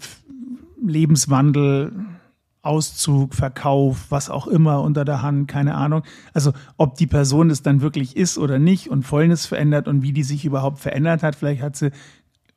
Lebenswandel, 0.84 1.92
Auszug, 2.62 3.34
Verkauf, 3.34 4.06
was 4.10 4.30
auch 4.30 4.48
immer 4.48 4.82
unter 4.82 5.04
der 5.04 5.22
Hand, 5.22 5.46
keine 5.46 5.74
Ahnung. 5.76 6.02
Also 6.34 6.52
ob 6.76 6.96
die 6.96 7.06
Person 7.06 7.50
es 7.50 7.62
dann 7.62 7.82
wirklich 7.82 8.16
ist 8.16 8.36
oder 8.36 8.58
nicht 8.58 8.90
und 8.90 9.04
Fäulnis 9.04 9.46
verändert 9.46 9.86
und 9.86 10.02
wie 10.02 10.12
die 10.12 10.24
sich 10.24 10.44
überhaupt 10.44 10.80
verändert 10.80 11.22
hat. 11.22 11.36
Vielleicht 11.36 11.62
hat 11.62 11.76
sie 11.76 11.92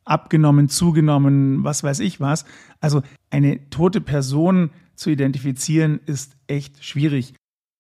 abgenommen, 0.06 0.70
zugenommen, 0.70 1.64
was 1.64 1.84
weiß 1.84 2.00
ich 2.00 2.20
was. 2.20 2.46
Also 2.82 3.04
eine 3.30 3.70
tote 3.70 4.02
Person 4.02 4.72
zu 4.96 5.10
identifizieren 5.10 6.00
ist 6.06 6.36
echt 6.48 6.84
schwierig. 6.84 7.34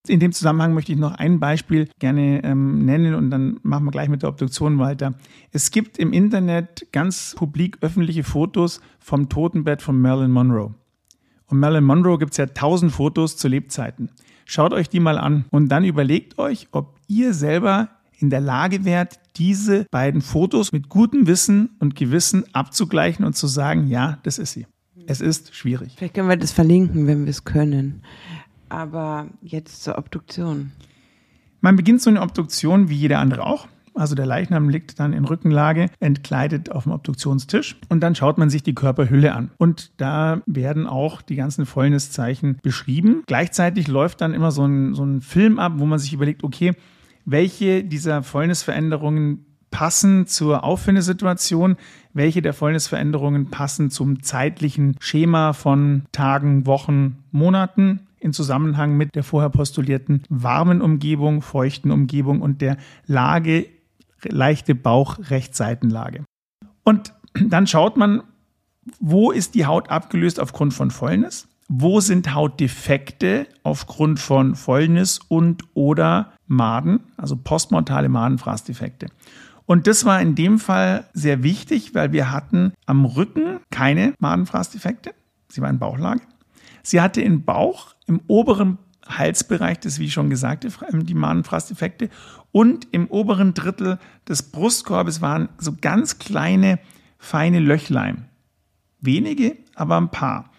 In 0.06 0.19
dem 0.19 0.34
Zusammenhang 0.34 0.73
möchte 0.73 0.91
ich 0.91 0.97
noch 0.97 1.13
ein 1.13 1.39
Beispiel 1.39 1.88
gerne 1.97 2.43
ähm, 2.43 2.84
nennen 2.84 3.15
und 3.15 3.30
dann 3.32 3.60
machen 3.63 3.86
wir 3.86 3.91
gleich 3.91 4.10
mit 4.10 4.21
der 4.21 4.30
Obduktion 4.30 4.78
weiter. 4.78 5.13
Es 5.52 5.71
gibt 5.71 5.97
im 5.97 6.12
Internet 6.12 6.88
ganz 6.91 7.36
publik 7.38 7.78
öffentliche 7.80 8.26
Fotos 8.26 8.82
vom 8.99 9.30
Totenbett 9.30 9.82
von 9.82 10.02
Marilyn 10.02 10.32
Monroe. 10.32 10.76
Und 11.45 11.60
Marilyn 11.60 11.86
Monroe 11.86 12.17
gibt 12.17 12.34
es 12.34 12.38
ja 12.38 12.47
tausend 12.47 12.91
Fotos 12.91 13.38
zu 13.38 13.47
Lebzeiten. 13.47 14.10
Schaut 14.45 14.73
euch 14.73 14.89
die 14.89 14.99
mal 14.99 15.17
an 15.17 15.45
und 15.52 15.69
dann 15.69 15.86
überlegt 15.86 16.38
euch, 16.38 16.67
ob 16.71 16.99
ihr 17.08 17.34
selber 17.34 17.89
in 18.17 18.30
der 18.30 18.41
Lage 18.41 18.84
wärt, 18.84 19.19
diese 19.38 19.86
beiden 19.89 20.21
Fotos 20.21 20.71
mit 20.71 20.89
gutem 20.89 21.28
Wissen 21.28 21.78
und 21.80 21.95
Gewissen 21.95 22.43
abzugleichen 22.54 23.26
und 23.26 23.38
zu 23.38 23.47
sagen, 23.47 23.88
ja, 23.88 24.19
das 24.23 24.38
ist 24.38 24.52
sie. 24.54 24.65
Es 25.07 25.21
ist 25.21 25.55
schwierig. 25.55 25.93
Vielleicht 25.97 26.13
können 26.13 26.29
wir 26.29 26.37
das 26.37 26.51
verlinken, 26.51 27.07
wenn 27.07 27.25
wir 27.25 27.29
es 27.29 27.43
können. 27.43 28.01
Aber 28.69 29.27
jetzt 29.41 29.83
zur 29.83 29.97
Obduktion. 29.97 30.71
Man 31.61 31.75
beginnt 31.75 32.01
so 32.01 32.09
eine 32.09 32.21
Obduktion 32.21 32.89
wie 32.89 32.95
jeder 32.95 33.19
andere 33.19 33.45
auch. 33.45 33.67
Also 33.95 34.15
der 34.15 34.25
Leichnam 34.25 34.69
liegt 34.69 34.99
dann 34.99 35.13
in 35.13 35.23
Rückenlage, 35.25 35.89
entkleidet 35.99 36.71
auf 36.71 36.83
dem 36.83 36.93
Obduktionstisch 36.93 37.77
und 37.89 38.01
dann 38.01 38.15
schaut 38.15 38.37
man 38.39 38.49
sich 38.49 38.63
die 38.63 38.73
Körperhülle 38.73 39.33
an. 39.33 39.51
Und 39.57 39.91
da 39.97 40.41
werden 40.47 40.87
auch 40.87 41.21
die 41.21 41.35
ganzen 41.35 41.65
Fäulniszeichen 41.65 42.57
beschrieben. 42.63 43.23
Gleichzeitig 43.27 43.87
läuft 43.87 44.21
dann 44.21 44.33
immer 44.33 44.51
so 44.51 44.65
ein, 44.65 44.95
so 44.95 45.03
ein 45.03 45.21
Film 45.21 45.59
ab, 45.59 45.73
wo 45.75 45.85
man 45.85 45.99
sich 45.99 46.11
überlegt, 46.11 46.43
okay, 46.43 46.73
welche 47.25 47.83
dieser 47.83 48.23
Fäulnisveränderungen 48.23 49.45
passen 49.73 50.27
zur 50.27 50.63
Auffindesituation, 50.63 51.77
welche 52.13 52.43
der 52.43 52.53
Fäulnisveränderungen 52.53 53.49
passen 53.49 53.89
zum 53.89 54.21
zeitlichen 54.21 54.95
Schema 54.99 55.51
von 55.53 56.03
Tagen, 56.12 56.67
Wochen, 56.67 57.23
Monaten 57.31 58.01
in 58.19 58.33
Zusammenhang 58.33 58.95
mit 58.95 59.15
der 59.15 59.23
vorher 59.23 59.49
postulierten 59.49 60.21
warmen 60.29 60.79
Umgebung, 60.79 61.41
feuchten 61.41 61.89
Umgebung 61.89 62.41
und 62.41 62.62
der 62.62 62.77
Lage, 63.07 63.65
leichte 64.23 64.75
Bauch-Rechtsseitenlage. 64.75 66.23
Und 66.83 67.13
dann 67.33 67.65
schaut 67.65 67.97
man, 67.97 68.21
wo 68.99 69.31
ist 69.31 69.55
die 69.55 69.65
Haut 69.65 69.89
abgelöst 69.89 70.39
aufgrund 70.39 70.75
von 70.75 70.91
Fäulnis? 70.91 71.47
Wo 71.67 71.99
sind 71.99 72.36
Hautdefekte 72.36 73.47
aufgrund 73.63 74.19
von 74.19 74.53
Fäulnis 74.53 75.19
und 75.29 75.63
oder 75.73 76.33
Maden, 76.45 76.99
also 77.17 77.36
postmortale 77.36 78.09
Madenfraßdefekte? 78.09 79.07
Und 79.65 79.88
das 79.88 80.06
war 80.06 80.21
in 80.21 80.36
dem 80.36 80.60
Fall 80.60 81.06
sehr 81.13 81.43
wichtig, 81.43 81.95
weil 81.95 82.12
wir 82.12 82.32
hatten 82.32 82.73
am 82.86 83.06
Rücken 83.06 83.60
keine 83.71 84.13
Madenfraßdefekte. 84.19 85.13
Sie 85.47 85.62
war 85.62 85.69
in 85.69 85.80
Bauchlage. 85.80 86.21
Sie 86.82 86.99
hatte 86.99 87.21
im 87.21 87.43
Bauch, 87.43 87.95
im 88.08 88.21
oberen 88.28 88.78
Halsbereich, 89.08 89.80
das 89.80 89.99
wie 89.99 90.10
schon 90.10 90.30
gesagt, 90.30 90.67
die 90.91 91.13
Madenfraßdefekte. 91.13 92.10
Und 92.52 92.88
im 92.91 93.08
oberen 93.08 93.54
Drittel 93.54 93.99
des 94.28 94.43
Brustkorbes 94.43 95.21
waren 95.21 95.49
so 95.58 95.73
ganz 95.80 96.19
kleine, 96.19 96.80
feine 97.17 97.60
Löchlein. 97.60 98.26
Wenige, 98.99 99.58
aber 99.76 99.97
ein 99.97 100.10
paar. 100.10 100.49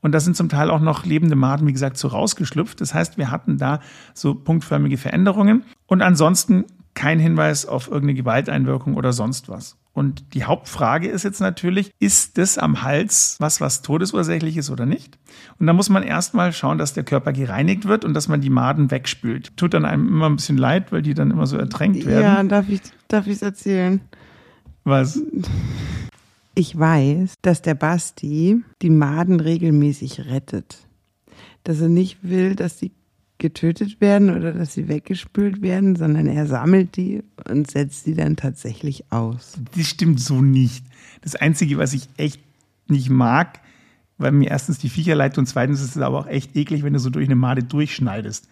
Und 0.00 0.12
da 0.12 0.20
sind 0.20 0.36
zum 0.36 0.48
Teil 0.48 0.68
auch 0.70 0.80
noch 0.80 1.04
lebende 1.04 1.36
Maden, 1.36 1.66
wie 1.66 1.72
gesagt, 1.72 1.96
so 1.96 2.08
rausgeschlüpft. 2.08 2.80
Das 2.80 2.92
heißt, 2.92 3.18
wir 3.18 3.30
hatten 3.30 3.56
da 3.56 3.80
so 4.14 4.34
punktförmige 4.34 4.98
Veränderungen. 4.98 5.64
Und 5.86 6.02
ansonsten 6.02 6.64
kein 7.02 7.18
Hinweis 7.18 7.66
auf 7.66 7.88
irgendeine 7.88 8.14
Gewalteinwirkung 8.14 8.94
oder 8.94 9.12
sonst 9.12 9.48
was. 9.48 9.76
Und 9.92 10.34
die 10.34 10.44
Hauptfrage 10.44 11.08
ist 11.08 11.24
jetzt 11.24 11.40
natürlich, 11.40 11.90
ist 11.98 12.38
das 12.38 12.58
am 12.58 12.84
Hals 12.84 13.34
was, 13.40 13.60
was 13.60 13.82
todesursächlich 13.82 14.56
ist 14.56 14.70
oder 14.70 14.86
nicht? 14.86 15.18
Und 15.58 15.66
da 15.66 15.72
muss 15.72 15.88
man 15.88 16.04
erstmal 16.04 16.52
schauen, 16.52 16.78
dass 16.78 16.94
der 16.94 17.02
Körper 17.02 17.32
gereinigt 17.32 17.88
wird 17.88 18.04
und 18.04 18.14
dass 18.14 18.28
man 18.28 18.40
die 18.40 18.50
Maden 18.50 18.92
wegspült. 18.92 19.56
Tut 19.56 19.74
dann 19.74 19.84
einem 19.84 20.06
immer 20.06 20.30
ein 20.30 20.36
bisschen 20.36 20.56
leid, 20.56 20.92
weil 20.92 21.02
die 21.02 21.12
dann 21.12 21.32
immer 21.32 21.48
so 21.48 21.56
ertränkt 21.56 22.06
werden. 22.06 22.22
Ja, 22.22 22.42
darf 22.44 22.68
ich 22.68 22.80
darf 23.08 23.26
erzählen? 23.26 24.00
Was? 24.84 25.20
Ich 26.54 26.78
weiß, 26.78 27.34
dass 27.42 27.62
der 27.62 27.74
Basti 27.74 28.62
die 28.80 28.90
Maden 28.90 29.40
regelmäßig 29.40 30.26
rettet. 30.26 30.86
Dass 31.64 31.80
er 31.80 31.88
nicht 31.88 32.18
will, 32.22 32.54
dass 32.54 32.76
die 32.76 32.92
getötet 33.42 34.00
werden 34.00 34.34
oder 34.34 34.52
dass 34.52 34.72
sie 34.72 34.88
weggespült 34.88 35.60
werden, 35.60 35.96
sondern 35.96 36.26
er 36.28 36.46
sammelt 36.46 36.96
die 36.96 37.22
und 37.50 37.70
setzt 37.70 38.04
sie 38.04 38.14
dann 38.14 38.36
tatsächlich 38.36 39.04
aus. 39.10 39.58
Das 39.76 39.86
stimmt 39.86 40.20
so 40.20 40.40
nicht. 40.40 40.84
Das 41.20 41.34
Einzige, 41.34 41.76
was 41.76 41.92
ich 41.92 42.08
echt 42.16 42.40
nicht 42.88 43.10
mag, 43.10 43.60
weil 44.16 44.32
mir 44.32 44.48
erstens 44.48 44.78
die 44.78 44.88
Viecher 44.88 45.16
leid 45.16 45.36
und 45.36 45.46
zweitens 45.46 45.82
ist 45.82 45.96
es 45.96 46.02
aber 46.02 46.20
auch 46.20 46.26
echt 46.28 46.56
eklig, 46.56 46.84
wenn 46.84 46.92
du 46.92 47.00
so 47.00 47.10
durch 47.10 47.26
eine 47.26 47.34
Made 47.34 47.64
durchschneidest. 47.64 48.48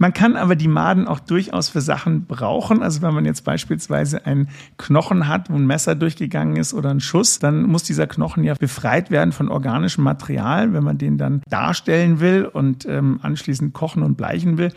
Man 0.00 0.14
kann 0.14 0.36
aber 0.36 0.56
die 0.56 0.66
Maden 0.66 1.06
auch 1.06 1.20
durchaus 1.20 1.68
für 1.68 1.82
Sachen 1.82 2.24
brauchen. 2.24 2.82
Also 2.82 3.02
wenn 3.02 3.12
man 3.12 3.26
jetzt 3.26 3.44
beispielsweise 3.44 4.24
einen 4.24 4.48
Knochen 4.78 5.28
hat, 5.28 5.50
wo 5.50 5.56
ein 5.56 5.66
Messer 5.66 5.94
durchgegangen 5.94 6.56
ist 6.56 6.72
oder 6.72 6.88
ein 6.88 7.00
Schuss, 7.00 7.38
dann 7.38 7.64
muss 7.64 7.82
dieser 7.82 8.06
Knochen 8.06 8.42
ja 8.42 8.54
befreit 8.54 9.10
werden 9.10 9.32
von 9.32 9.50
organischem 9.50 10.02
Material, 10.02 10.72
wenn 10.72 10.84
man 10.84 10.96
den 10.96 11.18
dann 11.18 11.42
darstellen 11.50 12.18
will 12.18 12.46
und 12.46 12.86
ähm, 12.86 13.20
anschließend 13.20 13.74
kochen 13.74 14.02
und 14.02 14.16
bleichen 14.16 14.56
will. 14.56 14.72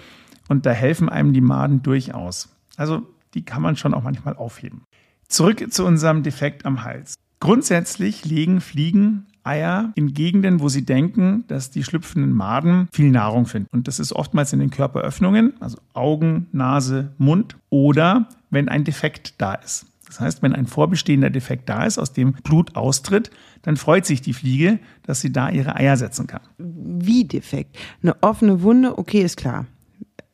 Und 0.50 0.66
da 0.66 0.72
helfen 0.72 1.08
einem 1.08 1.32
die 1.32 1.40
Maden 1.40 1.82
durchaus. 1.82 2.50
Also 2.76 3.04
die 3.34 3.46
kann 3.46 3.62
man 3.62 3.78
schon 3.78 3.94
auch 3.94 4.04
manchmal 4.04 4.36
aufheben. 4.36 4.82
Zurück 5.30 5.72
zu 5.72 5.86
unserem 5.86 6.24
Defekt 6.24 6.66
am 6.66 6.84
Hals. 6.84 7.16
Grundsätzlich 7.40 8.26
legen 8.26 8.60
Fliegen 8.60 9.28
Eier 9.44 9.92
in 9.96 10.14
Gegenden, 10.14 10.60
wo 10.60 10.70
sie 10.70 10.86
denken, 10.86 11.44
dass 11.48 11.72
die 11.72 11.84
schlüpfenden 11.84 12.32
Maden 12.32 12.88
viel 12.92 13.12
Nahrung 13.12 13.46
finden. 13.46 13.70
Und 13.72 13.88
das 13.88 14.00
ist 14.00 14.14
oftmals 14.14 14.54
in 14.54 14.60
den 14.60 14.70
Körperöffnungen, 14.70 15.54
also 15.60 15.78
Augen, 15.94 16.48
Nase, 16.52 17.12
Mund 17.18 17.58
oder 17.70 18.30
wenn 18.50 18.70
ein 18.70 18.84
Defekt 18.84 19.36
da 19.40 19.56
ist. 19.56 19.88
Das 20.08 20.20
heißt, 20.20 20.44
wenn 20.44 20.54
ein 20.54 20.68
vorbestehender 20.68 21.32
Defekt 21.32 21.70
da 21.70 21.86
ist, 21.86 21.98
aus 21.98 22.14
dem 22.14 22.34
Blut 22.34 22.76
austritt, 22.76 23.32
dann 23.64 23.78
freut 23.78 24.06
sich 24.06 24.22
die 24.22 24.34
Fliege, 24.34 24.80
dass 25.02 25.22
sie 25.22 25.32
da 25.32 25.50
ihre 25.50 25.76
Eier 25.76 25.98
setzen 25.98 26.28
kann. 26.28 26.42
Wie 26.58 27.26
defekt? 27.26 27.78
Eine 28.04 28.22
offene 28.22 28.62
Wunde, 28.62 28.98
okay, 28.98 29.22
ist 29.22 29.38
klar. 29.38 29.66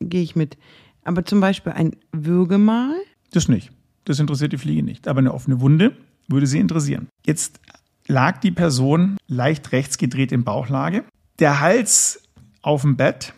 Gehe 0.00 0.22
ich 0.22 0.36
mit. 0.36 0.58
Aber 1.02 1.24
zum 1.24 1.40
Beispiel 1.40 1.72
ein 1.72 1.96
Würgemal? 2.12 2.94
Das 3.32 3.48
nicht. 3.48 3.72
Das 4.04 4.18
interessiert 4.18 4.52
die 4.52 4.58
Fliege 4.58 4.82
nicht. 4.82 5.08
Aber 5.08 5.20
eine 5.20 5.32
offene 5.32 5.60
Wunde 5.60 5.96
würde 6.28 6.46
sie 6.46 6.58
interessieren. 6.58 7.08
Jetzt 7.24 7.60
lag 8.06 8.38
die 8.38 8.50
Person 8.50 9.16
leicht 9.26 9.72
rechts 9.72 9.98
gedreht 9.98 10.32
in 10.32 10.44
Bauchlage. 10.44 11.04
Der 11.38 11.60
Hals 11.60 12.22
auf 12.62 12.82
dem 12.82 12.96
Bett. 12.96 13.32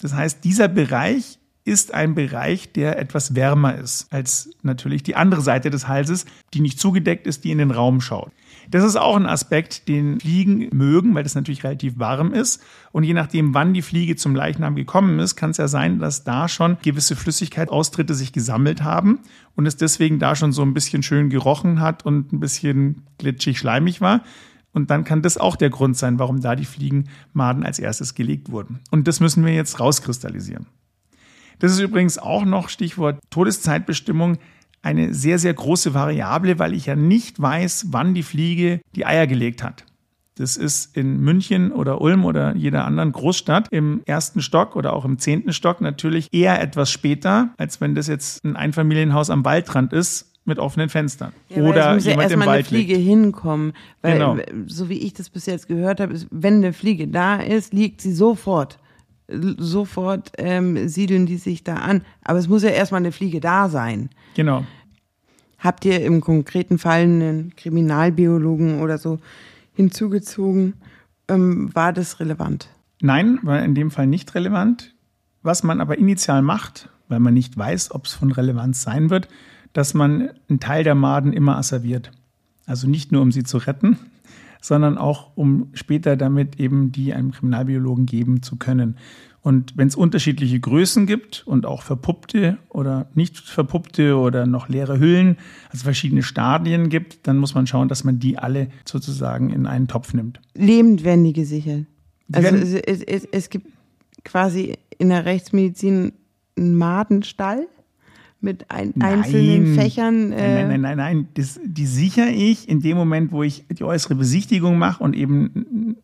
Das 0.00 0.14
heißt, 0.14 0.44
dieser 0.44 0.68
Bereich 0.68 1.38
ist 1.64 1.92
ein 1.92 2.14
Bereich, 2.14 2.72
der 2.72 2.98
etwas 2.98 3.34
wärmer 3.34 3.76
ist 3.76 4.10
als 4.10 4.50
natürlich 4.62 5.02
die 5.02 5.16
andere 5.16 5.42
Seite 5.42 5.68
des 5.68 5.86
Halses, 5.86 6.24
die 6.54 6.60
nicht 6.60 6.80
zugedeckt 6.80 7.26
ist, 7.26 7.44
die 7.44 7.50
in 7.50 7.58
den 7.58 7.70
Raum 7.70 8.00
schaut. 8.00 8.32
Das 8.70 8.84
ist 8.84 8.96
auch 8.96 9.16
ein 9.16 9.26
Aspekt, 9.26 9.88
den 9.88 10.20
Fliegen 10.20 10.68
mögen, 10.72 11.14
weil 11.14 11.22
das 11.22 11.34
natürlich 11.34 11.64
relativ 11.64 11.98
warm 11.98 12.32
ist. 12.32 12.62
Und 12.92 13.04
je 13.04 13.14
nachdem, 13.14 13.54
wann 13.54 13.72
die 13.72 13.82
Fliege 13.82 14.16
zum 14.16 14.34
Leichnam 14.34 14.76
gekommen 14.76 15.18
ist, 15.20 15.36
kann 15.36 15.50
es 15.50 15.56
ja 15.56 15.68
sein, 15.68 15.98
dass 15.98 16.24
da 16.24 16.48
schon 16.48 16.76
gewisse 16.82 17.16
Flüssigkeitsaustritte 17.16 18.14
sich 18.14 18.32
gesammelt 18.32 18.82
haben 18.82 19.20
und 19.56 19.66
es 19.66 19.76
deswegen 19.76 20.18
da 20.18 20.36
schon 20.36 20.52
so 20.52 20.62
ein 20.62 20.74
bisschen 20.74 21.02
schön 21.02 21.30
gerochen 21.30 21.80
hat 21.80 22.04
und 22.04 22.32
ein 22.32 22.40
bisschen 22.40 23.06
glitschig 23.16 23.58
schleimig 23.58 24.00
war. 24.00 24.22
Und 24.72 24.90
dann 24.90 25.04
kann 25.04 25.22
das 25.22 25.38
auch 25.38 25.56
der 25.56 25.70
Grund 25.70 25.96
sein, 25.96 26.18
warum 26.18 26.40
da 26.40 26.54
die 26.54 26.66
Fliegenmaden 26.66 27.64
als 27.64 27.78
erstes 27.78 28.14
gelegt 28.14 28.50
wurden. 28.50 28.80
Und 28.90 29.08
das 29.08 29.18
müssen 29.20 29.44
wir 29.44 29.54
jetzt 29.54 29.80
rauskristallisieren. 29.80 30.66
Das 31.58 31.72
ist 31.72 31.80
übrigens 31.80 32.18
auch 32.18 32.44
noch 32.44 32.68
Stichwort 32.68 33.18
Todeszeitbestimmung 33.30 34.38
eine 34.82 35.12
sehr, 35.14 35.38
sehr 35.38 35.54
große 35.54 35.94
Variable, 35.94 36.58
weil 36.58 36.74
ich 36.74 36.86
ja 36.86 36.96
nicht 36.96 37.40
weiß, 37.40 37.86
wann 37.90 38.14
die 38.14 38.22
Fliege 38.22 38.80
die 38.94 39.06
Eier 39.06 39.26
gelegt 39.26 39.62
hat. 39.62 39.84
Das 40.36 40.56
ist 40.56 40.96
in 40.96 41.18
München 41.20 41.72
oder 41.72 42.00
Ulm 42.00 42.24
oder 42.24 42.54
jeder 42.54 42.84
anderen 42.84 43.10
Großstadt 43.10 43.66
im 43.72 44.02
ersten 44.06 44.40
Stock 44.40 44.76
oder 44.76 44.92
auch 44.92 45.04
im 45.04 45.18
zehnten 45.18 45.52
Stock 45.52 45.80
natürlich 45.80 46.28
eher 46.32 46.60
etwas 46.62 46.92
später, 46.92 47.50
als 47.58 47.80
wenn 47.80 47.96
das 47.96 48.06
jetzt 48.06 48.44
ein 48.44 48.54
Einfamilienhaus 48.54 49.30
am 49.30 49.44
Waldrand 49.44 49.92
ist 49.92 50.32
mit 50.44 50.60
offenen 50.60 50.88
Fenstern. 50.90 51.32
Ja, 51.48 51.62
oder 51.62 51.94
muss 51.94 52.04
ja 52.04 52.12
jemand 52.12 52.30
im 52.30 52.38
erstmal 52.38 52.54
eine 52.54 52.64
Fliege 52.64 52.94
liegt. 52.94 53.08
hinkommen. 53.08 53.72
Weil, 54.00 54.12
Genau. 54.12 54.36
so 54.66 54.88
wie 54.88 54.98
ich 54.98 55.12
das 55.12 55.28
bis 55.28 55.46
jetzt 55.46 55.66
gehört 55.66 56.00
habe, 56.00 56.14
ist, 56.14 56.28
wenn 56.30 56.54
eine 56.54 56.72
Fliege 56.72 57.08
da 57.08 57.36
ist, 57.36 57.74
liegt 57.74 58.00
sie 58.00 58.12
sofort. 58.12 58.78
Sofort 59.58 60.32
ähm, 60.38 60.88
siedeln 60.88 61.26
die 61.26 61.36
sich 61.36 61.64
da 61.64 61.74
an. 61.74 62.02
Aber 62.22 62.38
es 62.38 62.48
muss 62.48 62.62
ja 62.62 62.70
erstmal 62.70 63.00
eine 63.02 63.12
Fliege 63.12 63.40
da 63.40 63.68
sein. 63.68 64.08
Genau. 64.38 64.64
Habt 65.58 65.84
ihr 65.84 66.00
im 66.04 66.20
konkreten 66.20 66.78
Fall 66.78 67.02
einen 67.02 67.56
Kriminalbiologen 67.56 68.80
oder 68.80 68.96
so 68.96 69.18
hinzugezogen? 69.72 70.74
Ähm, 71.26 71.74
war 71.74 71.92
das 71.92 72.20
relevant? 72.20 72.68
Nein, 73.00 73.40
war 73.42 73.60
in 73.64 73.74
dem 73.74 73.90
Fall 73.90 74.06
nicht 74.06 74.36
relevant. 74.36 74.94
Was 75.42 75.64
man 75.64 75.80
aber 75.80 75.98
initial 75.98 76.42
macht, 76.42 76.88
weil 77.08 77.18
man 77.18 77.34
nicht 77.34 77.58
weiß, 77.58 77.90
ob 77.90 78.06
es 78.06 78.12
von 78.12 78.30
Relevanz 78.30 78.80
sein 78.80 79.10
wird, 79.10 79.26
dass 79.72 79.92
man 79.92 80.30
einen 80.48 80.60
Teil 80.60 80.84
der 80.84 80.94
Maden 80.94 81.32
immer 81.32 81.56
asserviert. 81.56 82.12
Also 82.64 82.88
nicht 82.88 83.10
nur, 83.10 83.22
um 83.22 83.32
sie 83.32 83.42
zu 83.42 83.58
retten, 83.58 83.98
sondern 84.60 84.98
auch, 84.98 85.32
um 85.34 85.70
später 85.74 86.16
damit 86.16 86.60
eben 86.60 86.92
die 86.92 87.12
einem 87.12 87.32
Kriminalbiologen 87.32 88.06
geben 88.06 88.40
zu 88.44 88.54
können. 88.54 88.98
Und 89.42 89.76
wenn 89.76 89.88
es 89.88 89.94
unterschiedliche 89.94 90.58
Größen 90.60 91.06
gibt 91.06 91.46
und 91.46 91.64
auch 91.64 91.82
verpuppte 91.82 92.58
oder 92.68 93.08
nicht 93.14 93.38
verpuppte 93.38 94.16
oder 94.16 94.46
noch 94.46 94.68
leere 94.68 94.98
Hüllen, 94.98 95.36
also 95.70 95.84
verschiedene 95.84 96.22
Stadien 96.22 96.88
gibt, 96.88 97.26
dann 97.26 97.38
muss 97.38 97.54
man 97.54 97.66
schauen, 97.66 97.88
dass 97.88 98.04
man 98.04 98.18
die 98.18 98.38
alle 98.38 98.68
sozusagen 98.84 99.50
in 99.50 99.66
einen 99.66 99.86
Topf 99.88 100.12
nimmt. 100.12 100.40
Lebend 100.54 101.04
werden 101.04 101.24
die 101.24 101.32
gesichert. 101.32 101.86
Die 102.28 102.34
Also 102.34 102.56
es, 102.56 102.74
es, 102.74 103.02
es, 103.02 103.24
es 103.30 103.50
gibt 103.50 103.68
quasi 104.24 104.74
in 104.98 105.08
der 105.08 105.24
Rechtsmedizin 105.24 106.12
einen 106.56 106.76
Madenstall 106.76 107.68
mit 108.40 108.70
ein, 108.70 108.92
Nein. 108.94 109.24
einzelnen 109.24 109.74
Fächern. 109.74 110.32
Äh, 110.32 110.36
Nein, 110.36 110.68
nein, 110.68 110.68
nein, 110.68 110.80
nein, 110.80 110.96
nein. 110.96 111.28
Das, 111.34 111.60
die 111.64 111.86
sichere 111.86 112.28
ich 112.28 112.68
in 112.68 112.80
dem 112.80 112.96
Moment, 112.96 113.32
wo 113.32 113.42
ich 113.42 113.64
die 113.68 113.84
äußere 113.84 114.14
Besichtigung 114.14 114.78
mache 114.78 115.02
und 115.02 115.16
eben 115.16 115.96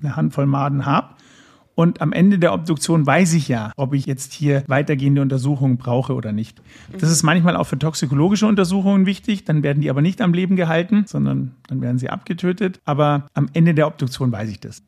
eine 0.00 0.16
Handvoll 0.16 0.46
Maden 0.46 0.86
habe. 0.86 1.14
Und 1.74 2.00
am 2.00 2.12
Ende 2.12 2.38
der 2.38 2.52
Obduktion 2.52 3.06
weiß 3.06 3.32
ich 3.34 3.48
ja, 3.48 3.72
ob 3.76 3.94
ich 3.94 4.06
jetzt 4.06 4.32
hier 4.32 4.64
weitergehende 4.66 5.22
Untersuchungen 5.22 5.78
brauche 5.78 6.14
oder 6.14 6.32
nicht. 6.32 6.60
Das 6.98 7.10
ist 7.10 7.22
manchmal 7.22 7.56
auch 7.56 7.64
für 7.64 7.78
toxikologische 7.78 8.46
Untersuchungen 8.46 9.06
wichtig. 9.06 9.44
Dann 9.44 9.62
werden 9.62 9.80
die 9.80 9.90
aber 9.90 10.02
nicht 10.02 10.20
am 10.20 10.34
Leben 10.34 10.56
gehalten, 10.56 11.04
sondern 11.06 11.52
dann 11.68 11.80
werden 11.80 11.98
sie 11.98 12.10
abgetötet. 12.10 12.80
Aber 12.84 13.26
am 13.34 13.48
Ende 13.54 13.74
der 13.74 13.86
Obduktion 13.86 14.30
weiß 14.30 14.50
ich 14.50 14.60
das. 14.60 14.82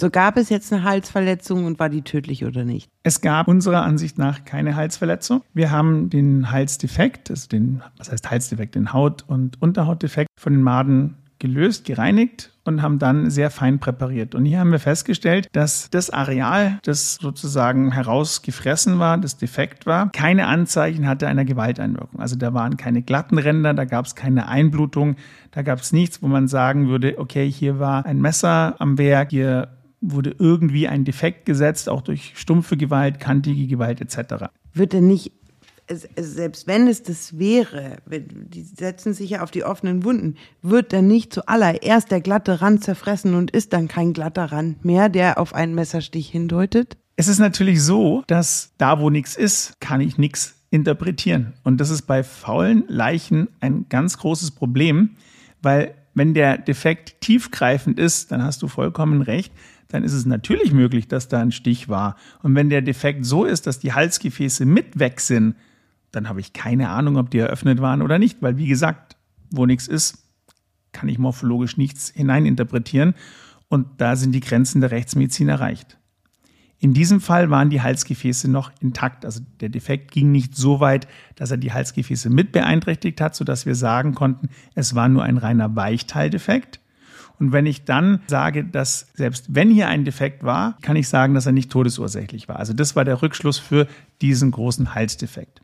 So 0.00 0.10
gab 0.10 0.36
es 0.36 0.48
jetzt 0.48 0.72
eine 0.72 0.84
Halsverletzung 0.84 1.64
und 1.64 1.80
war 1.80 1.88
die 1.88 2.02
tödlich 2.02 2.44
oder 2.44 2.64
nicht? 2.64 2.88
Es 3.02 3.20
gab 3.20 3.48
unserer 3.48 3.82
Ansicht 3.82 4.16
nach 4.16 4.44
keine 4.44 4.76
Halsverletzung. 4.76 5.42
Wir 5.54 5.72
haben 5.72 6.08
den 6.08 6.52
Halsdefekt, 6.52 7.30
also 7.30 7.48
den, 7.48 7.82
was 7.96 8.12
heißt 8.12 8.30
Halsdefekt, 8.30 8.76
den 8.76 8.92
Haut- 8.92 9.24
und 9.26 9.60
Unterhautdefekt 9.60 10.28
von 10.38 10.52
den 10.52 10.62
Maden 10.62 11.16
gelöst, 11.38 11.84
gereinigt 11.84 12.52
und 12.64 12.82
haben 12.82 12.98
dann 12.98 13.30
sehr 13.30 13.50
fein 13.50 13.78
präpariert. 13.78 14.34
Und 14.34 14.44
hier 14.44 14.60
haben 14.60 14.72
wir 14.72 14.78
festgestellt, 14.78 15.48
dass 15.52 15.88
das 15.90 16.10
Areal, 16.10 16.78
das 16.82 17.14
sozusagen 17.14 17.92
herausgefressen 17.92 18.98
war, 18.98 19.18
das 19.18 19.36
defekt 19.36 19.86
war, 19.86 20.10
keine 20.12 20.46
Anzeichen 20.46 21.06
hatte 21.06 21.26
einer 21.26 21.44
Gewalteinwirkung. 21.44 22.20
Also 22.20 22.36
da 22.36 22.52
waren 22.54 22.76
keine 22.76 23.02
glatten 23.02 23.38
Ränder, 23.38 23.74
da 23.74 23.84
gab 23.84 24.06
es 24.06 24.14
keine 24.14 24.48
Einblutung, 24.48 25.16
da 25.50 25.62
gab 25.62 25.80
es 25.80 25.92
nichts, 25.92 26.22
wo 26.22 26.28
man 26.28 26.48
sagen 26.48 26.88
würde, 26.88 27.18
okay, 27.18 27.50
hier 27.50 27.78
war 27.78 28.04
ein 28.04 28.20
Messer 28.20 28.76
am 28.78 28.98
Werk, 28.98 29.30
hier 29.30 29.68
wurde 30.00 30.34
irgendwie 30.38 30.86
ein 30.86 31.04
Defekt 31.04 31.46
gesetzt, 31.46 31.88
auch 31.88 32.02
durch 32.02 32.32
stumpfe 32.36 32.76
Gewalt, 32.76 33.18
kantige 33.18 33.66
Gewalt 33.66 34.00
etc. 34.00 34.46
Wird 34.72 34.92
denn 34.92 35.06
nicht, 35.08 35.32
selbst 35.88 36.66
wenn 36.66 36.86
es 36.86 37.02
das 37.02 37.38
wäre, 37.38 37.98
die 38.06 38.62
setzen 38.62 39.14
sich 39.14 39.30
ja 39.30 39.42
auf 39.42 39.50
die 39.50 39.64
offenen 39.64 40.04
Wunden, 40.04 40.36
wird 40.62 40.92
dann 40.92 41.06
nicht 41.06 41.32
zuallererst 41.32 42.10
der 42.10 42.20
glatte 42.20 42.60
Rand 42.60 42.84
zerfressen 42.84 43.34
und 43.34 43.50
ist 43.50 43.72
dann 43.72 43.88
kein 43.88 44.12
glatter 44.12 44.46
Rand 44.46 44.84
mehr, 44.84 45.08
der 45.08 45.38
auf 45.38 45.54
einen 45.54 45.74
Messerstich 45.74 46.28
hindeutet? 46.28 46.96
Es 47.16 47.28
ist 47.28 47.38
natürlich 47.38 47.82
so, 47.82 48.22
dass 48.26 48.72
da, 48.78 49.00
wo 49.00 49.10
nichts 49.10 49.36
ist, 49.36 49.80
kann 49.80 50.00
ich 50.00 50.18
nichts 50.18 50.54
interpretieren. 50.70 51.54
Und 51.64 51.78
das 51.78 51.90
ist 51.90 52.02
bei 52.02 52.22
faulen 52.22 52.84
Leichen 52.88 53.48
ein 53.60 53.86
ganz 53.88 54.18
großes 54.18 54.52
Problem, 54.52 55.16
weil 55.62 55.94
wenn 56.14 56.34
der 56.34 56.58
Defekt 56.58 57.20
tiefgreifend 57.20 57.98
ist, 57.98 58.32
dann 58.32 58.42
hast 58.42 58.62
du 58.62 58.68
vollkommen 58.68 59.22
recht, 59.22 59.52
dann 59.88 60.04
ist 60.04 60.12
es 60.12 60.26
natürlich 60.26 60.72
möglich, 60.72 61.08
dass 61.08 61.28
da 61.28 61.40
ein 61.40 61.52
Stich 61.52 61.88
war. 61.88 62.16
Und 62.42 62.54
wenn 62.54 62.68
der 62.68 62.82
Defekt 62.82 63.24
so 63.24 63.44
ist, 63.44 63.66
dass 63.66 63.78
die 63.78 63.94
Halsgefäße 63.94 64.66
mit 64.66 64.98
weg 64.98 65.20
sind, 65.20 65.54
dann 66.12 66.28
habe 66.28 66.40
ich 66.40 66.52
keine 66.52 66.88
Ahnung, 66.90 67.16
ob 67.16 67.30
die 67.30 67.38
eröffnet 67.38 67.80
waren 67.80 68.02
oder 68.02 68.18
nicht, 68.18 68.42
weil 68.42 68.56
wie 68.56 68.68
gesagt, 68.68 69.16
wo 69.50 69.66
nichts 69.66 69.86
ist, 69.86 70.18
kann 70.92 71.08
ich 71.08 71.18
morphologisch 71.18 71.76
nichts 71.76 72.10
hineininterpretieren. 72.10 73.14
Und 73.68 73.86
da 73.98 74.16
sind 74.16 74.32
die 74.32 74.40
Grenzen 74.40 74.80
der 74.80 74.90
Rechtsmedizin 74.90 75.48
erreicht. 75.48 75.98
In 76.80 76.94
diesem 76.94 77.20
Fall 77.20 77.50
waren 77.50 77.70
die 77.70 77.82
Halsgefäße 77.82 78.48
noch 78.48 78.70
intakt. 78.80 79.24
Also 79.24 79.40
der 79.60 79.68
Defekt 79.68 80.12
ging 80.12 80.30
nicht 80.30 80.56
so 80.56 80.80
weit, 80.80 81.08
dass 81.34 81.50
er 81.50 81.56
die 81.56 81.72
Halsgefäße 81.72 82.30
mit 82.30 82.52
beeinträchtigt 82.52 83.20
hat, 83.20 83.34
sodass 83.34 83.66
wir 83.66 83.74
sagen 83.74 84.14
konnten, 84.14 84.48
es 84.74 84.94
war 84.94 85.08
nur 85.08 85.24
ein 85.24 85.38
reiner 85.38 85.74
Weichteildefekt. 85.74 86.80
Und 87.40 87.52
wenn 87.52 87.66
ich 87.66 87.84
dann 87.84 88.20
sage, 88.26 88.64
dass 88.64 89.08
selbst 89.14 89.54
wenn 89.54 89.70
hier 89.70 89.88
ein 89.88 90.04
Defekt 90.04 90.44
war, 90.44 90.76
kann 90.80 90.96
ich 90.96 91.08
sagen, 91.08 91.34
dass 91.34 91.46
er 91.46 91.52
nicht 91.52 91.70
todesursächlich 91.70 92.48
war. 92.48 92.56
Also 92.56 92.72
das 92.72 92.96
war 92.96 93.04
der 93.04 93.22
Rückschluss 93.22 93.58
für 93.58 93.86
diesen 94.22 94.50
großen 94.50 94.94
Halsdefekt. 94.94 95.62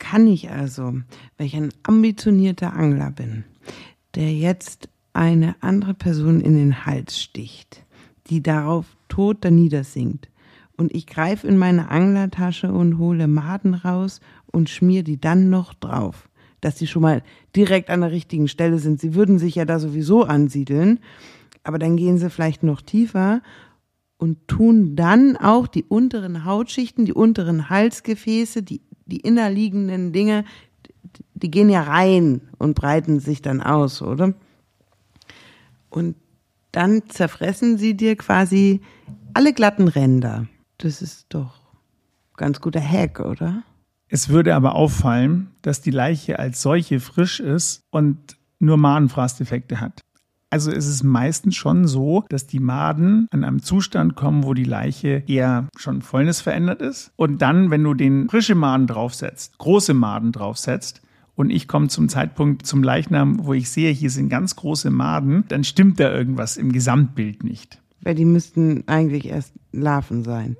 Kann 0.00 0.26
ich 0.26 0.50
also, 0.50 0.94
wenn 1.36 1.46
ich 1.46 1.54
ein 1.54 1.72
ambitionierter 1.84 2.72
Angler 2.72 3.12
bin, 3.12 3.44
der 4.16 4.32
jetzt 4.32 4.88
eine 5.12 5.54
andere 5.60 5.94
Person 5.94 6.40
in 6.40 6.56
den 6.56 6.84
Hals 6.84 7.20
sticht, 7.20 7.84
die 8.26 8.42
darauf 8.42 8.86
tot 9.08 9.44
niedersinkt, 9.44 10.28
und 10.76 10.94
ich 10.94 11.06
greife 11.06 11.46
in 11.46 11.58
meine 11.58 11.90
Anglertasche 11.90 12.72
und 12.72 12.96
hole 12.96 13.28
Maden 13.28 13.74
raus 13.74 14.20
und 14.46 14.70
schmier 14.70 15.04
die 15.04 15.20
dann 15.20 15.50
noch 15.50 15.74
drauf, 15.74 16.30
dass 16.62 16.78
sie 16.78 16.86
schon 16.86 17.02
mal 17.02 17.22
direkt 17.54 17.90
an 17.90 18.00
der 18.00 18.10
richtigen 18.10 18.48
Stelle 18.48 18.78
sind. 18.78 18.98
Sie 18.98 19.14
würden 19.14 19.38
sich 19.38 19.56
ja 19.56 19.66
da 19.66 19.78
sowieso 19.78 20.24
ansiedeln, 20.24 21.00
aber 21.64 21.78
dann 21.78 21.98
gehen 21.98 22.16
sie 22.16 22.30
vielleicht 22.30 22.62
noch 22.62 22.80
tiefer 22.80 23.42
und 24.16 24.48
tun 24.48 24.96
dann 24.96 25.36
auch 25.36 25.66
die 25.66 25.84
unteren 25.84 26.46
Hautschichten, 26.46 27.04
die 27.04 27.12
unteren 27.12 27.68
Halsgefäße, 27.68 28.62
die, 28.62 28.80
die 29.10 29.20
innerliegenden 29.20 30.12
Dinge, 30.12 30.44
die, 31.34 31.50
gehen 31.50 31.68
ja 31.68 31.82
rein 31.82 32.40
und 32.58 32.74
breiten 32.74 33.20
sich 33.20 33.42
dann 33.42 33.60
aus, 33.60 34.00
oder? 34.02 34.34
Und 35.88 36.16
dann 36.72 37.02
zerfressen 37.08 37.78
sie 37.78 37.96
dir 37.96 38.16
quasi 38.16 38.80
alle 39.34 39.52
glatten 39.52 39.88
Ränder. 39.88 40.46
Das 40.78 41.02
ist 41.02 41.26
doch 41.30 41.60
ganz 42.36 42.60
guter 42.60 42.80
Hack, 42.80 43.20
oder? 43.20 43.64
Es 44.08 44.28
würde 44.28 44.54
aber 44.54 44.74
auffallen, 44.74 45.50
dass 45.62 45.82
die 45.82 45.90
Leiche 45.90 46.38
als 46.38 46.62
solche 46.62 47.00
frisch 47.00 47.40
ist 47.40 47.82
und 47.90 48.36
nur 48.58 48.76
Madenfrasteffekte 48.76 49.80
hat. 49.80 50.00
Also 50.50 50.72
ist 50.72 50.88
es 50.88 51.04
meistens 51.04 51.54
schon 51.54 51.86
so, 51.86 52.24
dass 52.28 52.48
die 52.48 52.58
Maden 52.58 53.28
an 53.30 53.44
einem 53.44 53.62
Zustand 53.62 54.16
kommen, 54.16 54.42
wo 54.42 54.52
die 54.52 54.64
Leiche 54.64 55.22
eher 55.28 55.68
schon 55.76 56.02
fäulnisverändert 56.02 56.82
ist. 56.82 57.12
Und 57.14 57.40
dann, 57.40 57.70
wenn 57.70 57.84
du 57.84 57.94
den 57.94 58.28
frische 58.28 58.56
Maden 58.56 58.88
draufsetzt, 58.88 59.58
große 59.58 59.94
Maden 59.94 60.32
draufsetzt, 60.32 61.02
und 61.36 61.48
ich 61.48 61.68
komme 61.68 61.88
zum 61.88 62.10
Zeitpunkt 62.10 62.66
zum 62.66 62.82
Leichnam, 62.82 63.46
wo 63.46 63.54
ich 63.54 63.70
sehe, 63.70 63.90
hier 63.92 64.10
sind 64.10 64.28
ganz 64.28 64.56
große 64.56 64.90
Maden, 64.90 65.44
dann 65.48 65.64
stimmt 65.64 65.98
da 65.98 66.12
irgendwas 66.12 66.58
im 66.58 66.70
Gesamtbild 66.70 67.44
nicht. 67.44 67.80
Weil 68.02 68.14
die 68.14 68.26
müssten 68.26 68.84
eigentlich 68.88 69.26
erst 69.26 69.54
Larven 69.72 70.22
sein. 70.22 70.56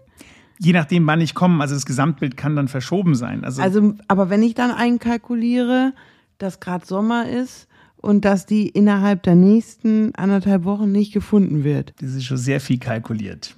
Je 0.58 0.72
nachdem, 0.72 1.06
wann 1.06 1.20
ich 1.20 1.34
komme, 1.34 1.60
also 1.60 1.74
das 1.74 1.84
Gesamtbild 1.84 2.38
kann 2.38 2.56
dann 2.56 2.68
verschoben 2.68 3.14
sein. 3.14 3.44
Also, 3.44 3.60
also 3.60 3.94
aber 4.08 4.30
wenn 4.30 4.42
ich 4.42 4.54
dann 4.54 4.70
einkalkuliere, 4.70 5.92
dass 6.38 6.60
gerade 6.60 6.86
Sommer 6.86 7.28
ist, 7.28 7.68
und 8.00 8.24
dass 8.24 8.46
die 8.46 8.68
innerhalb 8.68 9.22
der 9.22 9.34
nächsten 9.34 10.14
anderthalb 10.14 10.64
Wochen 10.64 10.90
nicht 10.90 11.12
gefunden 11.12 11.64
wird. 11.64 11.92
Das 12.00 12.14
ist 12.14 12.24
schon 12.24 12.36
sehr 12.36 12.60
viel 12.60 12.78
kalkuliert. 12.78 13.54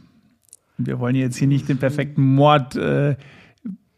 Wir 0.79 0.99
wollen 0.99 1.15
jetzt 1.15 1.37
hier 1.37 1.49
nicht 1.49 1.69
den 1.69 1.79
perfekten 1.79 2.23
Mord 2.23 2.75
äh, 2.77 3.17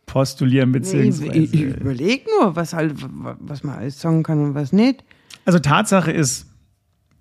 postulieren, 0.06 0.72
beziehungsweise. 0.72 1.30
Nee, 1.30 1.44
ich, 1.44 1.54
ich 1.54 1.62
überlege 1.62 2.24
nur, 2.38 2.56
was, 2.56 2.74
halt, 2.74 2.94
was 3.40 3.62
man 3.62 3.76
alles 3.76 4.00
sagen 4.00 4.22
kann 4.22 4.40
und 4.40 4.54
was 4.54 4.72
nicht. 4.72 5.04
Also 5.44 5.58
Tatsache 5.58 6.12
ist, 6.12 6.46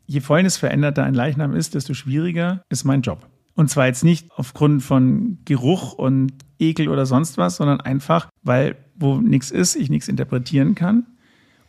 je 0.05 0.19
fäulnisveränderter 0.19 1.03
ein 1.03 1.13
Leichnam 1.13 1.55
ist, 1.55 1.75
desto 1.75 1.93
schwieriger 1.93 2.63
ist 2.69 2.83
mein 2.83 3.01
Job. 3.01 3.27
Und 3.55 3.69
zwar 3.69 3.85
jetzt 3.85 4.03
nicht 4.03 4.31
aufgrund 4.31 4.81
von 4.81 5.37
Geruch 5.45 5.93
und 5.93 6.33
Ekel 6.59 6.89
oder 6.89 7.05
sonst 7.05 7.37
was, 7.37 7.57
sondern 7.57 7.81
einfach, 7.81 8.29
weil 8.41 8.75
wo 8.95 9.17
nichts 9.17 9.51
ist, 9.51 9.75
ich 9.75 9.89
nichts 9.89 10.07
interpretieren 10.07 10.75
kann. 10.75 11.05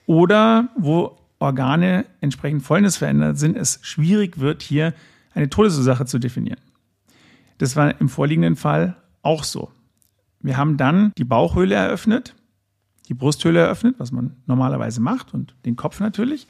Oder 0.07 0.69
wo 0.77 1.17
Organe 1.45 2.07
entsprechend 2.21 2.63
fäulnisverändert 2.63 3.39
sind, 3.39 3.57
es 3.57 3.79
schwierig 3.83 4.39
wird, 4.41 4.63
hier 4.63 4.95
eine 5.35 5.51
Todesursache 5.51 6.07
zu 6.07 6.19
definieren. 6.19 6.61
Das 7.59 7.77
war 7.77 8.01
im 8.01 8.09
vorliegenden 8.09 8.57
Fall 8.57 8.97
auch 9.23 9.45
so. 9.45 9.71
Wir 10.41 10.57
haben 10.57 10.77
dann 10.77 11.13
die 11.17 11.25
Bauchhöhle 11.25 11.75
eröffnet, 11.75 12.35
die 13.09 13.15
Brusthöhle 13.15 13.61
eröffnet, 13.61 13.97
was 13.99 14.13
man 14.13 14.37
normalerweise 14.47 15.01
macht, 15.01 15.35
und 15.35 15.55
den 15.65 15.77
Kopf 15.77 16.01
natürlich. 16.01 16.49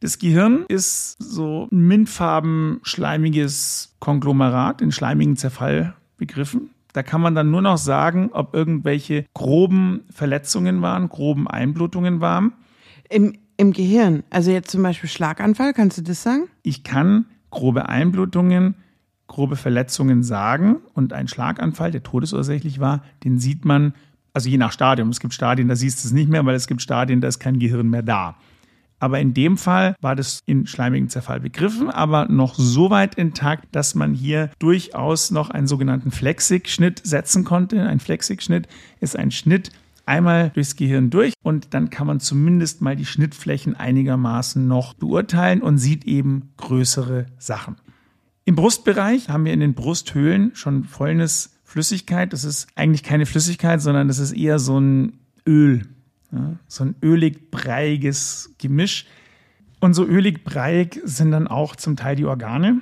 Das 0.00 0.18
Gehirn 0.18 0.64
ist 0.68 1.16
so 1.18 1.68
ein 1.72 1.86
mintfarben 1.86 2.80
schleimiges 2.82 3.94
Konglomerat, 4.00 4.80
in 4.80 4.92
schleimigen 4.92 5.36
Zerfall 5.36 5.94
begriffen. 6.16 6.70
Da 6.92 7.02
kann 7.02 7.20
man 7.20 7.34
dann 7.34 7.50
nur 7.50 7.62
noch 7.62 7.78
sagen, 7.78 8.30
ob 8.32 8.54
irgendwelche 8.54 9.26
groben 9.34 10.02
Verletzungen 10.10 10.82
waren, 10.82 11.08
groben 11.08 11.48
Einblutungen 11.48 12.20
waren. 12.20 12.52
Im 13.10 13.36
im 13.56 13.72
Gehirn? 13.72 14.22
Also 14.30 14.50
jetzt 14.50 14.70
zum 14.70 14.82
Beispiel 14.82 15.08
Schlaganfall, 15.08 15.72
kannst 15.72 15.98
du 15.98 16.02
das 16.02 16.22
sagen? 16.22 16.48
Ich 16.62 16.82
kann 16.82 17.26
grobe 17.50 17.88
Einblutungen, 17.88 18.74
grobe 19.26 19.56
Verletzungen 19.56 20.22
sagen 20.22 20.76
und 20.94 21.12
ein 21.12 21.28
Schlaganfall, 21.28 21.90
der 21.90 22.02
todesursächlich 22.02 22.80
war, 22.80 23.02
den 23.22 23.38
sieht 23.38 23.64
man, 23.64 23.94
also 24.32 24.48
je 24.48 24.58
nach 24.58 24.72
Stadium. 24.72 25.08
Es 25.08 25.20
gibt 25.20 25.34
Stadien, 25.34 25.68
da 25.68 25.76
siehst 25.76 26.02
du 26.02 26.08
es 26.08 26.12
nicht 26.12 26.28
mehr, 26.28 26.44
weil 26.44 26.56
es 26.56 26.66
gibt 26.66 26.82
Stadien, 26.82 27.20
da 27.20 27.28
ist 27.28 27.38
kein 27.38 27.58
Gehirn 27.58 27.88
mehr 27.88 28.02
da. 28.02 28.36
Aber 29.00 29.20
in 29.20 29.34
dem 29.34 29.58
Fall 29.58 29.96
war 30.00 30.16
das 30.16 30.40
in 30.46 30.66
schleimigem 30.66 31.08
Zerfall 31.08 31.40
begriffen, 31.40 31.90
aber 31.90 32.26
noch 32.26 32.54
so 32.54 32.90
weit 32.90 33.16
intakt, 33.16 33.66
dass 33.72 33.94
man 33.94 34.14
hier 34.14 34.50
durchaus 34.58 35.30
noch 35.30 35.50
einen 35.50 35.66
sogenannten 35.66 36.10
Flexig-Schnitt 36.10 37.02
setzen 37.04 37.44
konnte. 37.44 37.82
Ein 37.82 38.00
Flexig-Schnitt 38.00 38.66
ist 39.00 39.16
ein 39.16 39.30
Schnitt, 39.30 39.70
einmal 40.06 40.50
durchs 40.50 40.76
Gehirn 40.76 41.10
durch 41.10 41.34
und 41.42 41.74
dann 41.74 41.90
kann 41.90 42.06
man 42.06 42.20
zumindest 42.20 42.82
mal 42.82 42.96
die 42.96 43.06
Schnittflächen 43.06 43.74
einigermaßen 43.74 44.66
noch 44.66 44.94
beurteilen 44.94 45.62
und 45.62 45.78
sieht 45.78 46.04
eben 46.04 46.50
größere 46.56 47.26
Sachen. 47.38 47.76
Im 48.44 48.56
Brustbereich 48.56 49.30
haben 49.30 49.44
wir 49.44 49.52
in 49.52 49.60
den 49.60 49.74
Brusthöhlen 49.74 50.54
schon 50.54 50.84
Fäulnis 50.84 51.54
Flüssigkeit. 51.64 52.32
Das 52.32 52.44
ist 52.44 52.68
eigentlich 52.76 53.02
keine 53.02 53.26
Flüssigkeit, 53.26 53.80
sondern 53.80 54.06
das 54.06 54.18
ist 54.18 54.32
eher 54.32 54.58
so 54.58 54.78
ein 54.78 55.14
Öl, 55.46 55.86
ja, 56.30 56.56
so 56.68 56.84
ein 56.84 56.94
ölig-breiiges 57.02 58.54
Gemisch. 58.58 59.06
Und 59.80 59.94
so 59.94 60.04
ölig-breiig 60.06 61.00
sind 61.04 61.32
dann 61.32 61.48
auch 61.48 61.74
zum 61.74 61.96
Teil 61.96 62.16
die 62.16 62.26
Organe. 62.26 62.80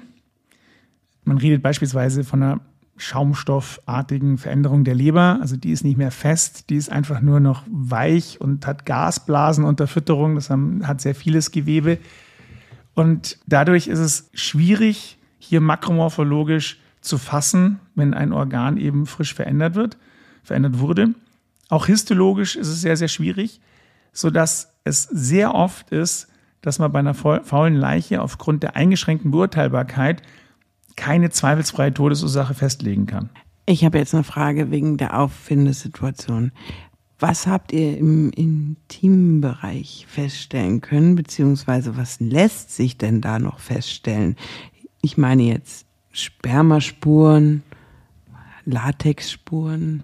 Man 1.24 1.38
redet 1.38 1.62
beispielsweise 1.62 2.22
von 2.22 2.42
einer 2.42 2.60
schaumstoffartigen 2.96 4.38
Veränderung 4.38 4.84
der 4.84 4.94
Leber. 4.94 5.38
Also 5.40 5.56
die 5.56 5.72
ist 5.72 5.84
nicht 5.84 5.96
mehr 5.96 6.10
fest, 6.10 6.70
die 6.70 6.76
ist 6.76 6.90
einfach 6.90 7.20
nur 7.20 7.40
noch 7.40 7.64
weich 7.70 8.40
und 8.40 8.66
hat 8.66 8.86
Gasblasen 8.86 9.64
unter 9.64 9.86
Fütterung. 9.86 10.34
Das 10.34 10.50
hat 10.50 11.00
sehr 11.00 11.14
vieles 11.14 11.50
Gewebe. 11.50 11.98
Und 12.94 13.38
dadurch 13.46 13.88
ist 13.88 13.98
es 13.98 14.30
schwierig, 14.34 15.18
hier 15.38 15.60
makromorphologisch 15.60 16.78
zu 17.00 17.18
fassen, 17.18 17.80
wenn 17.94 18.14
ein 18.14 18.32
Organ 18.32 18.76
eben 18.76 19.06
frisch 19.06 19.34
verändert 19.34 19.74
wird, 19.74 19.96
verändert 20.42 20.78
wurde. 20.78 21.14
Auch 21.68 21.86
histologisch 21.86 22.54
ist 22.54 22.68
es 22.68 22.80
sehr, 22.80 22.96
sehr 22.96 23.08
schwierig, 23.08 23.60
sodass 24.12 24.74
es 24.84 25.04
sehr 25.04 25.54
oft 25.54 25.90
ist, 25.90 26.28
dass 26.60 26.78
man 26.78 26.92
bei 26.92 27.00
einer 27.00 27.14
faulen 27.14 27.74
Leiche 27.74 28.22
aufgrund 28.22 28.62
der 28.62 28.76
eingeschränkten 28.76 29.32
Beurteilbarkeit 29.32 30.22
keine 30.96 31.30
zweifelsfreie 31.30 31.92
Todesursache 31.94 32.54
festlegen 32.54 33.06
kann. 33.06 33.30
Ich 33.66 33.84
habe 33.84 33.98
jetzt 33.98 34.14
eine 34.14 34.24
Frage 34.24 34.70
wegen 34.70 34.96
der 34.96 35.18
Auffindesituation. 35.18 36.52
Was 37.18 37.46
habt 37.46 37.72
ihr 37.72 37.96
im 37.96 38.30
Intimbereich 38.30 40.06
feststellen 40.08 40.80
können, 40.80 41.14
beziehungsweise 41.14 41.96
was 41.96 42.18
lässt 42.18 42.74
sich 42.74 42.98
denn 42.98 43.20
da 43.20 43.38
noch 43.38 43.60
feststellen? 43.60 44.34
Ich 45.02 45.16
meine 45.16 45.44
jetzt 45.44 45.86
Spermaspuren, 46.10 47.62
Latexspuren 48.64 50.02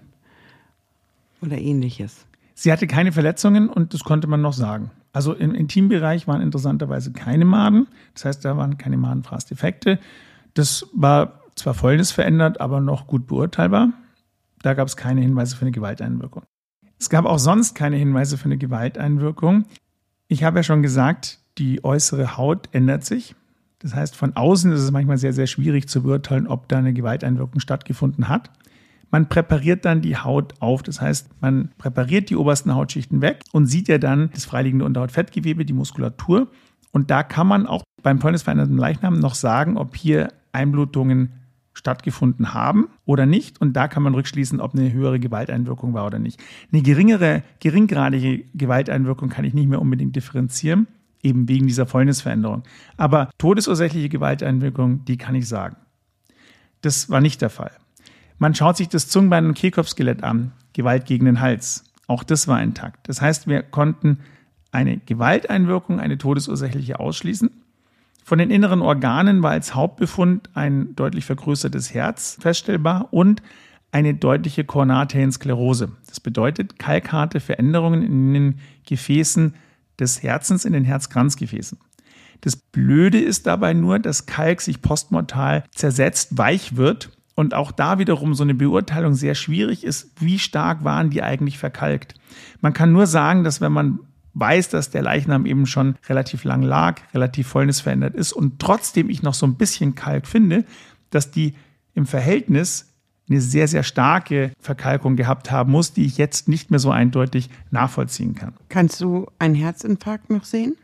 oder 1.41 1.57
ähnliches. 1.57 2.25
Sie 2.53 2.71
hatte 2.71 2.87
keine 2.87 3.11
Verletzungen 3.11 3.69
und 3.69 3.93
das 3.93 4.03
konnte 4.03 4.27
man 4.27 4.41
noch 4.41 4.53
sagen. 4.53 4.91
Also 5.11 5.33
im 5.33 5.53
Intimbereich 5.53 6.27
waren 6.27 6.41
interessanterweise 6.41 7.11
keine 7.11 7.45
Maden. 7.45 7.87
Das 8.13 8.25
heißt, 8.25 8.45
da 8.45 8.57
waren 8.57 8.77
keine 8.77 8.97
Madenfraßdefekte. 8.97 9.99
Das 10.53 10.87
war 10.93 11.41
zwar 11.55 11.73
fäulnisverändert, 11.73 12.61
aber 12.61 12.79
noch 12.79 13.07
gut 13.07 13.27
beurteilbar. 13.27 13.89
Da 14.61 14.73
gab 14.73 14.87
es 14.87 14.97
keine 14.97 15.21
Hinweise 15.21 15.55
für 15.55 15.61
eine 15.63 15.71
Gewalteinwirkung. 15.71 16.43
Es 16.97 17.09
gab 17.09 17.25
auch 17.25 17.39
sonst 17.39 17.75
keine 17.75 17.95
Hinweise 17.95 18.37
für 18.37 18.45
eine 18.45 18.57
Gewalteinwirkung. 18.57 19.65
Ich 20.27 20.43
habe 20.43 20.59
ja 20.59 20.63
schon 20.63 20.81
gesagt, 20.81 21.39
die 21.57 21.83
äußere 21.83 22.37
Haut 22.37 22.69
ändert 22.71 23.05
sich. 23.05 23.35
Das 23.79 23.95
heißt, 23.95 24.15
von 24.15 24.35
außen 24.35 24.71
ist 24.73 24.81
es 24.81 24.91
manchmal 24.91 25.17
sehr, 25.17 25.31
sehr 25.31 25.47
schwierig 25.47 25.87
zu 25.87 26.03
beurteilen, 26.03 26.47
ob 26.47 26.67
da 26.67 26.77
eine 26.77 26.93
Gewalteinwirkung 26.93 27.61
stattgefunden 27.61 28.27
hat. 28.27 28.51
Man 29.11 29.29
präpariert 29.29 29.85
dann 29.85 30.01
die 30.01 30.17
Haut 30.17 30.53
auf. 30.59 30.83
Das 30.83 31.01
heißt, 31.01 31.29
man 31.41 31.69
präpariert 31.77 32.29
die 32.29 32.35
obersten 32.35 32.75
Hautschichten 32.75 33.21
weg 33.21 33.43
und 33.51 33.65
sieht 33.65 33.87
ja 33.87 33.97
dann 33.97 34.29
das 34.33 34.45
freiliegende 34.45 34.85
Unterhautfettgewebe, 34.85 35.65
die 35.65 35.73
Muskulatur. 35.73 36.49
Und 36.91 37.11
da 37.11 37.23
kann 37.23 37.47
man 37.47 37.67
auch 37.67 37.83
beim 38.01 38.19
fäulnisveränderten 38.19 38.77
Leichnam 38.77 39.19
noch 39.19 39.35
sagen, 39.35 39.77
ob 39.77 39.95
hier 39.95 40.29
Einblutungen 40.51 41.33
stattgefunden 41.73 42.53
haben 42.53 42.89
oder 43.05 43.25
nicht. 43.25 43.61
Und 43.61 43.73
da 43.73 43.87
kann 43.87 44.03
man 44.03 44.13
rückschließen, 44.13 44.59
ob 44.59 44.73
eine 44.73 44.91
höhere 44.91 45.19
Gewalteinwirkung 45.19 45.93
war 45.93 46.05
oder 46.05 46.19
nicht. 46.19 46.41
Eine 46.71 46.81
geringere, 46.81 47.43
geringgradige 47.59 48.43
Gewalteinwirkung 48.53 49.29
kann 49.29 49.45
ich 49.45 49.53
nicht 49.53 49.69
mehr 49.69 49.81
unbedingt 49.81 50.15
differenzieren, 50.15 50.87
eben 51.23 51.47
wegen 51.47 51.67
dieser 51.67 51.85
Fäulnisveränderung. 51.85 52.63
Aber 52.97 53.29
todesursächliche 53.37 54.09
Gewalteinwirkung, 54.09 55.05
die 55.05 55.17
kann 55.17 55.35
ich 55.35 55.47
sagen. 55.47 55.77
Das 56.81 57.09
war 57.09 57.21
nicht 57.21 57.41
der 57.41 57.49
Fall. 57.49 57.71
Man 58.37 58.55
schaut 58.55 58.77
sich 58.77 58.87
das 58.87 59.09
Zungenbein- 59.09 59.47
und 59.47 59.53
Kehlkopfskelett 59.53 60.23
an, 60.23 60.53
Gewalt 60.73 61.05
gegen 61.05 61.25
den 61.25 61.41
Hals. 61.41 61.83
Auch 62.07 62.23
das 62.23 62.47
war 62.47 62.61
intakt. 62.61 63.07
Das 63.07 63.21
heißt, 63.21 63.47
wir 63.47 63.61
konnten 63.63 64.19
eine 64.71 64.97
Gewalteinwirkung, 64.97 65.99
eine 65.99 66.17
todesursächliche 66.17 66.99
ausschließen. 66.99 67.49
Von 68.23 68.37
den 68.37 68.51
inneren 68.51 68.81
Organen 68.81 69.41
war 69.41 69.51
als 69.51 69.73
Hauptbefund 69.73 70.49
ein 70.53 70.95
deutlich 70.95 71.25
vergrößertes 71.25 71.93
Herz 71.93 72.37
feststellbar 72.39 73.07
und 73.11 73.41
eine 73.91 74.13
deutliche 74.13 74.63
Koronararteriensklerose. 74.63 75.91
Das 76.07 76.19
bedeutet 76.19 76.77
kalkharte 76.77 77.39
Veränderungen 77.39 78.03
in 78.03 78.33
den 78.33 78.59
Gefäßen 78.85 79.55
des 79.99 80.21
Herzens, 80.21 80.65
in 80.65 80.73
den 80.73 80.85
Herzkranzgefäßen. 80.85 81.79
Das 82.41 82.55
Blöde 82.55 83.19
ist 83.19 83.47
dabei 83.47 83.73
nur, 83.73 83.99
dass 83.99 84.25
Kalk 84.25 84.61
sich 84.61 84.81
postmortal 84.81 85.63
zersetzt, 85.73 86.37
weich 86.37 86.77
wird 86.77 87.09
und 87.35 87.53
auch 87.53 87.71
da 87.71 87.99
wiederum 87.99 88.33
so 88.33 88.43
eine 88.43 88.53
Beurteilung 88.53 89.13
sehr 89.13 89.35
schwierig 89.35 89.83
ist, 89.83 90.11
wie 90.21 90.39
stark 90.39 90.83
waren 90.83 91.09
die 91.09 91.23
eigentlich 91.23 91.57
verkalkt. 91.57 92.15
Man 92.61 92.73
kann 92.73 92.91
nur 92.91 93.07
sagen, 93.07 93.43
dass 93.43 93.59
wenn 93.59 93.71
man 93.71 93.99
weiß, 94.39 94.69
dass 94.69 94.89
der 94.89 95.01
Leichnam 95.01 95.45
eben 95.45 95.65
schon 95.65 95.95
relativ 96.07 96.43
lang 96.43 96.61
lag, 96.61 97.01
relativ 97.13 97.47
fäulnisverändert 97.47 98.15
ist 98.15 98.33
und 98.33 98.59
trotzdem 98.59 99.09
ich 99.09 99.23
noch 99.23 99.33
so 99.33 99.45
ein 99.45 99.55
bisschen 99.55 99.95
Kalk 99.95 100.27
finde, 100.27 100.65
dass 101.09 101.31
die 101.31 101.55
im 101.93 102.05
Verhältnis 102.05 102.93
eine 103.29 103.41
sehr, 103.41 103.67
sehr 103.67 103.83
starke 103.83 104.51
Verkalkung 104.59 105.15
gehabt 105.15 105.51
haben 105.51 105.71
muss, 105.71 105.93
die 105.93 106.05
ich 106.05 106.17
jetzt 106.17 106.47
nicht 106.47 106.71
mehr 106.71 106.79
so 106.79 106.91
eindeutig 106.91 107.49
nachvollziehen 107.69 108.33
kann. 108.33 108.53
Kannst 108.69 109.01
du 109.01 109.27
einen 109.37 109.55
Herzinfarkt 109.55 110.29
noch 110.29 110.45
sehen? 110.45 110.75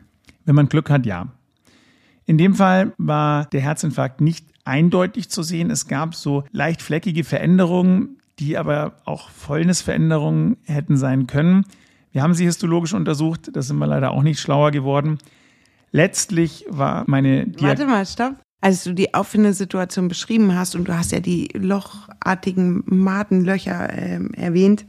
Wenn 0.44 0.54
man 0.54 0.68
Glück 0.68 0.90
hat, 0.90 1.06
ja. 1.06 1.26
In 2.24 2.38
dem 2.38 2.54
Fall 2.54 2.92
war 2.98 3.46
der 3.46 3.60
Herzinfarkt 3.60 4.20
nicht 4.20 4.46
eindeutig 4.64 5.28
zu 5.28 5.42
sehen. 5.42 5.70
Es 5.70 5.88
gab 5.88 6.14
so 6.14 6.44
leicht 6.52 6.82
fleckige 6.82 7.24
Veränderungen, 7.24 8.18
die 8.38 8.56
aber 8.56 8.96
auch 9.04 9.30
Fäulnisveränderungen 9.30 10.56
hätten 10.64 10.96
sein 10.96 11.26
können. 11.26 11.64
Wir 12.16 12.22
haben 12.22 12.32
sie 12.32 12.46
histologisch 12.46 12.94
untersucht, 12.94 13.50
da 13.52 13.60
sind 13.60 13.76
wir 13.76 13.86
leider 13.86 14.12
auch 14.12 14.22
nicht 14.22 14.40
schlauer 14.40 14.70
geworden. 14.70 15.18
Letztlich 15.92 16.64
war 16.66 17.04
meine 17.06 17.46
Diag 17.46 17.62
Warte 17.62 17.84
mal, 17.84 18.06
stopp. 18.06 18.36
Als 18.62 18.84
du 18.84 18.94
die 18.94 19.12
Auffindesituation 19.12 20.08
beschrieben 20.08 20.54
hast 20.54 20.74
und 20.74 20.88
du 20.88 20.96
hast 20.96 21.12
ja 21.12 21.20
die 21.20 21.48
lochartigen 21.52 22.82
Madenlöcher 22.86 23.92
äh, 23.92 24.20
erwähnt, 24.32 24.86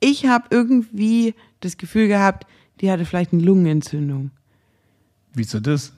ich 0.00 0.24
habe 0.24 0.46
irgendwie 0.48 1.34
das 1.60 1.76
Gefühl 1.76 2.08
gehabt, 2.08 2.46
die 2.80 2.90
hatte 2.90 3.04
vielleicht 3.04 3.34
eine 3.34 3.42
Lungenentzündung. 3.42 4.30
Wieso 5.34 5.60
das? 5.60 5.92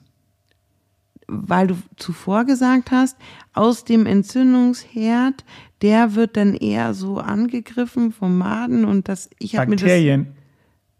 Weil 1.27 1.67
du 1.67 1.77
zuvor 1.95 2.43
gesagt 2.43 2.91
hast, 2.91 3.15
aus 3.53 3.85
dem 3.85 4.05
Entzündungsherd, 4.05 5.45
der 5.81 6.15
wird 6.15 6.35
dann 6.35 6.55
eher 6.55 6.93
so 6.93 7.19
angegriffen 7.19 8.11
vom 8.11 8.37
Maden 8.37 8.83
und 8.83 9.07
das 9.07 9.29
ich 9.39 9.55
habe 9.55 9.69
mir 9.69 9.77
das 9.77 9.83
Bakterien. 9.83 10.33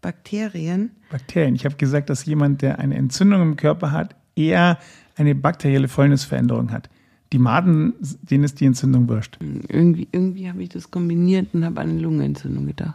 Bakterien. 0.00 0.90
Bakterien. 1.10 1.54
Ich 1.54 1.64
habe 1.64 1.76
gesagt, 1.76 2.10
dass 2.10 2.24
jemand, 2.24 2.62
der 2.62 2.78
eine 2.78 2.96
Entzündung 2.96 3.42
im 3.42 3.56
Körper 3.56 3.92
hat, 3.92 4.14
eher 4.36 4.78
eine 5.16 5.34
bakterielle 5.34 5.88
Fäulnisveränderung 5.88 6.70
hat. 6.70 6.88
Die 7.32 7.38
Maden, 7.38 7.94
denen 8.22 8.44
ist 8.44 8.60
die 8.60 8.66
Entzündung 8.66 9.08
wurscht. 9.08 9.38
Irgendwie, 9.40 10.08
irgendwie 10.12 10.48
habe 10.48 10.62
ich 10.62 10.70
das 10.70 10.90
kombiniert 10.90 11.48
und 11.52 11.64
habe 11.64 11.80
an 11.80 11.90
eine 11.90 12.00
Lungenentzündung 12.00 12.66
gedacht. 12.66 12.94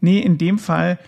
Nee, 0.00 0.18
in 0.18 0.38
dem 0.38 0.58
Fall 0.58 0.98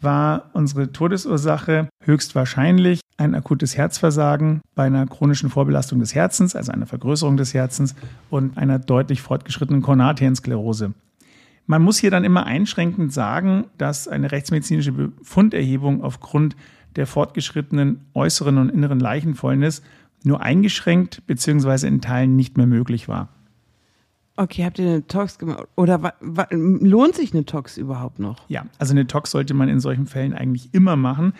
war 0.00 0.50
unsere 0.52 0.92
Todesursache 0.92 1.88
höchstwahrscheinlich 2.04 3.00
ein 3.16 3.34
akutes 3.34 3.76
Herzversagen 3.76 4.60
bei 4.76 4.84
einer 4.84 5.06
chronischen 5.06 5.50
Vorbelastung 5.50 5.98
des 5.98 6.14
Herzens, 6.14 6.54
also 6.54 6.70
einer 6.70 6.86
Vergrößerung 6.86 7.36
des 7.36 7.52
Herzens 7.52 7.96
und 8.30 8.56
einer 8.56 8.78
deutlich 8.78 9.22
fortgeschrittenen 9.22 9.82
Koronararteriensklerose. 9.82 10.92
Man 11.68 11.82
muss 11.82 11.98
hier 11.98 12.10
dann 12.10 12.24
immer 12.24 12.46
einschränkend 12.46 13.12
sagen, 13.12 13.66
dass 13.76 14.08
eine 14.08 14.32
rechtsmedizinische 14.32 14.90
Befunderhebung 14.90 16.02
aufgrund 16.02 16.56
der 16.96 17.06
fortgeschrittenen 17.06 18.06
äußeren 18.14 18.56
und 18.56 18.70
inneren 18.70 18.98
Leichenfäulnis 18.98 19.82
nur 20.24 20.40
eingeschränkt 20.40 21.26
bzw. 21.26 21.86
in 21.86 22.00
Teilen 22.00 22.36
nicht 22.36 22.56
mehr 22.56 22.66
möglich 22.66 23.06
war. 23.06 23.28
Okay, 24.36 24.64
habt 24.64 24.78
ihr 24.78 24.86
eine 24.86 25.06
Tox 25.06 25.38
gemacht? 25.38 25.68
Oder 25.76 26.14
lohnt 26.50 27.14
sich 27.14 27.34
eine 27.34 27.44
Tox 27.44 27.76
überhaupt 27.76 28.18
noch? 28.18 28.48
Ja, 28.48 28.64
also 28.78 28.92
eine 28.92 29.06
Tox 29.06 29.30
sollte 29.30 29.52
man 29.52 29.68
in 29.68 29.78
solchen 29.78 30.06
Fällen 30.06 30.32
eigentlich 30.32 30.72
immer 30.72 30.96
machen. 30.96 31.34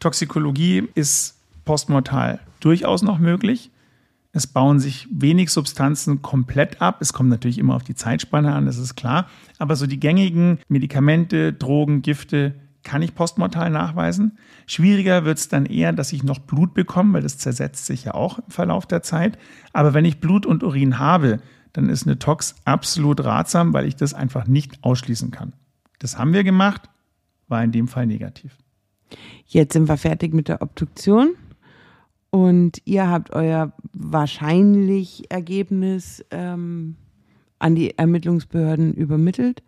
Toxikologie 0.00 0.88
ist 0.96 1.38
postmortal 1.64 2.40
durchaus 2.58 3.02
noch 3.02 3.20
möglich. 3.20 3.70
Es 4.38 4.46
bauen 4.46 4.78
sich 4.78 5.08
wenig 5.10 5.50
Substanzen 5.50 6.22
komplett 6.22 6.80
ab. 6.80 6.98
Es 7.00 7.12
kommt 7.12 7.28
natürlich 7.28 7.58
immer 7.58 7.74
auf 7.74 7.82
die 7.82 7.96
Zeitspanne 7.96 8.54
an, 8.54 8.66
das 8.66 8.78
ist 8.78 8.94
klar. 8.94 9.28
Aber 9.58 9.74
so 9.74 9.88
die 9.88 9.98
gängigen 9.98 10.60
Medikamente, 10.68 11.52
Drogen, 11.52 12.02
Gifte 12.02 12.54
kann 12.84 13.02
ich 13.02 13.16
postmortal 13.16 13.68
nachweisen. 13.68 14.38
Schwieriger 14.68 15.24
wird 15.24 15.38
es 15.38 15.48
dann 15.48 15.66
eher, 15.66 15.92
dass 15.92 16.12
ich 16.12 16.22
noch 16.22 16.38
Blut 16.38 16.72
bekomme, 16.72 17.14
weil 17.14 17.22
das 17.22 17.38
zersetzt 17.38 17.86
sich 17.86 18.04
ja 18.04 18.14
auch 18.14 18.38
im 18.38 18.48
Verlauf 18.48 18.86
der 18.86 19.02
Zeit. 19.02 19.36
Aber 19.72 19.92
wenn 19.92 20.04
ich 20.04 20.20
Blut 20.20 20.46
und 20.46 20.62
Urin 20.62 21.00
habe, 21.00 21.40
dann 21.72 21.88
ist 21.88 22.06
eine 22.06 22.20
Tox 22.20 22.54
absolut 22.64 23.24
ratsam, 23.24 23.72
weil 23.72 23.88
ich 23.88 23.96
das 23.96 24.14
einfach 24.14 24.46
nicht 24.46 24.84
ausschließen 24.84 25.32
kann. 25.32 25.52
Das 25.98 26.16
haben 26.16 26.32
wir 26.32 26.44
gemacht, 26.44 26.82
war 27.48 27.64
in 27.64 27.72
dem 27.72 27.88
Fall 27.88 28.06
negativ. 28.06 28.56
Jetzt 29.46 29.72
sind 29.72 29.88
wir 29.88 29.96
fertig 29.96 30.32
mit 30.32 30.46
der 30.46 30.62
Obduktion. 30.62 31.34
Und 32.38 32.80
ihr 32.84 33.10
habt 33.10 33.32
euer 33.32 33.72
wahrscheinlich 33.92 35.28
Ergebnis 35.28 36.24
ähm, 36.30 36.94
an 37.58 37.74
die 37.74 37.98
Ermittlungsbehörden 37.98 38.94
übermittelt. 38.94 39.64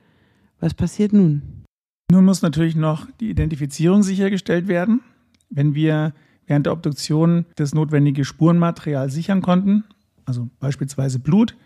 Was 0.61 0.75
passiert 0.75 1.13
nun? 1.13 1.65
Nun 2.13 2.25
muss 2.25 2.43
natürlich 2.43 2.77
noch 2.77 3.09
die 3.19 3.31
Identifizierung 3.31 4.05
sichergestellt 4.05 4.69
werden. 4.69 5.01
Wenn 5.49 5.75
wir 5.75 6.15
während 6.47 6.67
der 6.67 6.73
Obduktion 6.73 7.45
das 7.57 7.75
notwendige 7.75 8.25
Spurenmaterial 8.25 9.11
sichern 9.11 9.43
konnten, 9.43 9.83
also 10.25 10.49
beispielsweise 10.61 11.19
Blut, 11.19 11.57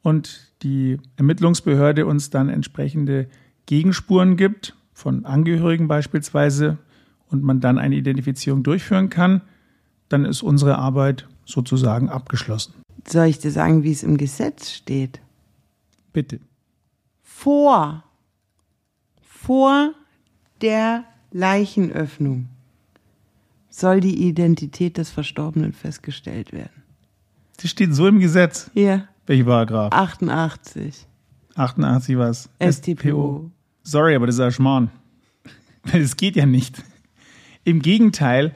und 0.00 0.54
die 0.62 0.96
Ermittlungsbehörde 1.16 2.06
uns 2.06 2.30
dann 2.30 2.48
entsprechende 2.48 3.28
Gegenspuren 3.66 4.38
gibt, 4.38 4.74
von 4.94 5.26
Angehörigen 5.26 5.86
beispielsweise, 5.86 6.78
und 7.28 7.42
man 7.42 7.60
dann 7.60 7.76
eine 7.76 7.96
Identifizierung 7.96 8.62
durchführen 8.62 9.10
kann, 9.10 9.42
dann 10.10 10.26
ist 10.26 10.42
unsere 10.42 10.76
Arbeit 10.76 11.26
sozusagen 11.46 12.10
abgeschlossen. 12.10 12.74
Soll 13.08 13.26
ich 13.26 13.38
dir 13.38 13.50
sagen, 13.50 13.82
wie 13.82 13.92
es 13.92 14.02
im 14.02 14.18
Gesetz 14.18 14.70
steht? 14.70 15.20
Bitte. 16.12 16.40
Vor, 17.22 18.04
vor 19.22 19.94
der 20.60 21.04
Leichenöffnung 21.30 22.48
soll 23.70 24.00
die 24.00 24.28
Identität 24.28 24.98
des 24.98 25.10
Verstorbenen 25.10 25.72
festgestellt 25.72 26.52
werden. 26.52 26.82
Das 27.56 27.70
steht 27.70 27.94
so 27.94 28.06
im 28.06 28.18
Gesetz. 28.18 28.70
Ja. 28.74 29.06
Welcher 29.26 29.44
Paragraph? 29.44 29.92
88. 29.92 31.06
88 31.54 32.18
was? 32.18 32.50
STPO. 32.60 33.50
Sorry, 33.82 34.14
aber 34.14 34.26
das 34.26 34.36
ist 34.36 34.40
ja 34.40 34.50
Schmarrn. 34.50 34.90
Das 35.92 36.16
geht 36.18 36.36
ja 36.36 36.44
nicht. 36.44 36.82
Im 37.64 37.80
Gegenteil, 37.80 38.54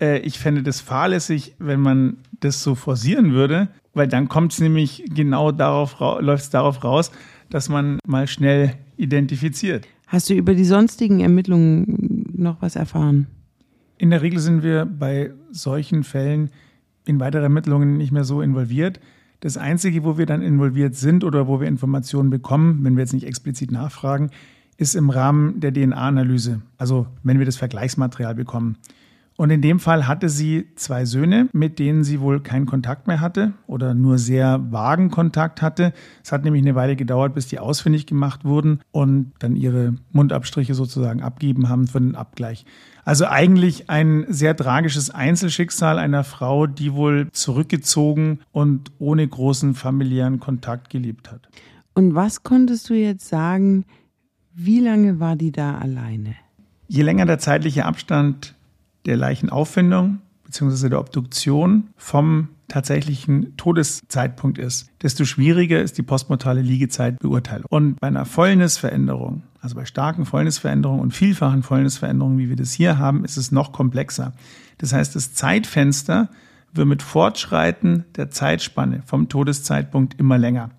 äh, 0.00 0.18
ich 0.18 0.38
fände 0.38 0.62
das 0.62 0.80
fahrlässig, 0.80 1.54
wenn 1.58 1.80
man 1.80 2.18
das 2.40 2.62
so 2.62 2.74
forcieren 2.74 3.32
würde, 3.32 3.68
weil 3.92 4.08
dann 4.08 4.28
kommt 4.28 4.52
es 4.52 4.60
nämlich 4.60 5.04
genau 5.14 5.52
darauf, 5.52 5.98
läuft 6.00 6.44
es 6.44 6.50
darauf 6.50 6.82
raus, 6.84 7.10
dass 7.50 7.68
man 7.68 7.98
mal 8.06 8.26
schnell 8.26 8.74
identifiziert. 8.96 9.86
Hast 10.06 10.30
du 10.30 10.34
über 10.34 10.54
die 10.54 10.64
sonstigen 10.64 11.20
Ermittlungen 11.20 12.26
noch 12.36 12.60
was 12.60 12.76
erfahren? 12.76 13.26
In 13.98 14.10
der 14.10 14.22
Regel 14.22 14.40
sind 14.40 14.62
wir 14.62 14.84
bei 14.84 15.30
solchen 15.50 16.04
Fällen 16.04 16.50
in 17.06 17.20
weitere 17.20 17.44
Ermittlungen 17.44 17.96
nicht 17.96 18.12
mehr 18.12 18.24
so 18.24 18.42
involviert. 18.42 19.00
Das 19.40 19.56
Einzige, 19.56 20.04
wo 20.04 20.18
wir 20.18 20.26
dann 20.26 20.42
involviert 20.42 20.94
sind 20.94 21.22
oder 21.22 21.46
wo 21.46 21.60
wir 21.60 21.68
Informationen 21.68 22.30
bekommen, 22.30 22.82
wenn 22.82 22.96
wir 22.96 23.02
jetzt 23.02 23.12
nicht 23.12 23.26
explizit 23.26 23.70
nachfragen, 23.72 24.30
ist 24.76 24.94
im 24.94 25.10
Rahmen 25.10 25.60
der 25.60 25.72
DNA-Analyse, 25.72 26.62
also 26.78 27.06
wenn 27.22 27.38
wir 27.38 27.46
das 27.46 27.56
Vergleichsmaterial 27.56 28.34
bekommen. 28.34 28.76
Und 29.36 29.50
in 29.50 29.62
dem 29.62 29.80
Fall 29.80 30.06
hatte 30.06 30.28
sie 30.28 30.68
zwei 30.76 31.04
Söhne, 31.04 31.48
mit 31.52 31.80
denen 31.80 32.04
sie 32.04 32.20
wohl 32.20 32.40
keinen 32.40 32.66
Kontakt 32.66 33.08
mehr 33.08 33.20
hatte 33.20 33.52
oder 33.66 33.92
nur 33.92 34.16
sehr 34.16 34.70
vagen 34.70 35.10
Kontakt 35.10 35.60
hatte. 35.60 35.92
Es 36.22 36.30
hat 36.30 36.44
nämlich 36.44 36.62
eine 36.62 36.76
Weile 36.76 36.94
gedauert, 36.94 37.34
bis 37.34 37.48
die 37.48 37.58
ausfindig 37.58 38.06
gemacht 38.06 38.44
wurden 38.44 38.80
und 38.92 39.32
dann 39.40 39.56
ihre 39.56 39.94
Mundabstriche 40.12 40.74
sozusagen 40.74 41.20
abgeben 41.20 41.68
haben 41.68 41.88
für 41.88 42.00
den 42.00 42.14
Abgleich. 42.14 42.64
Also 43.04 43.26
eigentlich 43.26 43.90
ein 43.90 44.24
sehr 44.28 44.56
tragisches 44.56 45.10
Einzelschicksal 45.10 45.98
einer 45.98 46.22
Frau, 46.22 46.68
die 46.68 46.94
wohl 46.94 47.28
zurückgezogen 47.32 48.38
und 48.52 48.92
ohne 48.98 49.26
großen 49.26 49.74
familiären 49.74 50.38
Kontakt 50.38 50.90
gelebt 50.90 51.32
hat. 51.32 51.48
Und 51.94 52.14
was 52.14 52.44
konntest 52.44 52.88
du 52.88 52.94
jetzt 52.94 53.28
sagen, 53.28 53.84
wie 54.54 54.78
lange 54.78 55.18
war 55.18 55.34
die 55.34 55.50
da 55.50 55.76
alleine? 55.78 56.36
Je 56.86 57.02
länger 57.02 57.26
der 57.26 57.40
zeitliche 57.40 57.84
Abstand 57.84 58.54
der 59.06 59.16
Leichenauffindung 59.16 60.20
bzw. 60.44 60.88
der 60.88 61.00
Obduktion 61.00 61.88
vom 61.96 62.48
tatsächlichen 62.68 63.56
Todeszeitpunkt 63.56 64.58
ist, 64.58 64.88
desto 65.02 65.24
schwieriger 65.24 65.82
ist 65.82 65.98
die 65.98 66.02
postmortale 66.02 66.62
Liegezeitbeurteilung. 66.62 67.66
Und 67.68 68.00
bei 68.00 68.08
einer 68.08 68.24
Fäulnisveränderung, 68.24 69.42
also 69.60 69.74
bei 69.74 69.84
starken 69.84 70.24
Fäulnisveränderungen 70.24 71.00
und 71.00 71.12
vielfachen 71.12 71.62
Fäulnisveränderungen, 71.62 72.38
wie 72.38 72.48
wir 72.48 72.56
das 72.56 72.72
hier 72.72 72.98
haben, 72.98 73.24
ist 73.24 73.36
es 73.36 73.52
noch 73.52 73.72
komplexer. 73.72 74.32
Das 74.78 74.92
heißt, 74.92 75.14
das 75.14 75.34
Zeitfenster 75.34 76.28
wird 76.72 76.88
mit 76.88 77.02
Fortschreiten 77.02 78.04
der 78.16 78.30
Zeitspanne 78.30 79.02
vom 79.06 79.28
Todeszeitpunkt 79.28 80.18
immer 80.18 80.38
länger. 80.38 80.70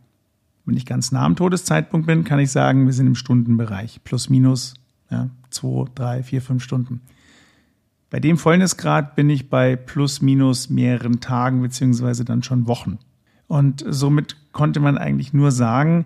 Wenn 0.65 0.77
ich 0.77 0.85
ganz 0.85 1.11
nah 1.11 1.23
am 1.23 1.35
Todeszeitpunkt 1.35 2.07
bin, 2.07 2.23
kann 2.23 2.39
ich 2.39 2.51
sagen, 2.51 2.87
wir 2.87 2.93
sind 2.93 3.07
im 3.07 3.15
Stundenbereich, 3.15 4.01
plus 4.03 4.29
minus 4.29 4.73
ja, 5.11 5.29
zwei, 5.51 5.85
drei, 5.93 6.23
vier, 6.23 6.41
fünf 6.41 6.63
Stunden. 6.63 7.01
Bei 8.15 8.21
dem 8.21 8.37
Fäulnisgrad 8.37 9.17
bin 9.17 9.29
ich 9.29 9.49
bei 9.49 9.75
plus 9.75 10.21
minus 10.21 10.69
mehreren 10.69 11.19
Tagen 11.19 11.61
beziehungsweise 11.61 12.23
dann 12.23 12.43
schon 12.43 12.65
Wochen. 12.65 12.97
Und 13.47 13.83
somit 13.85 14.37
konnte 14.53 14.79
man 14.79 14.97
eigentlich 14.97 15.33
nur 15.33 15.51
sagen, 15.51 16.05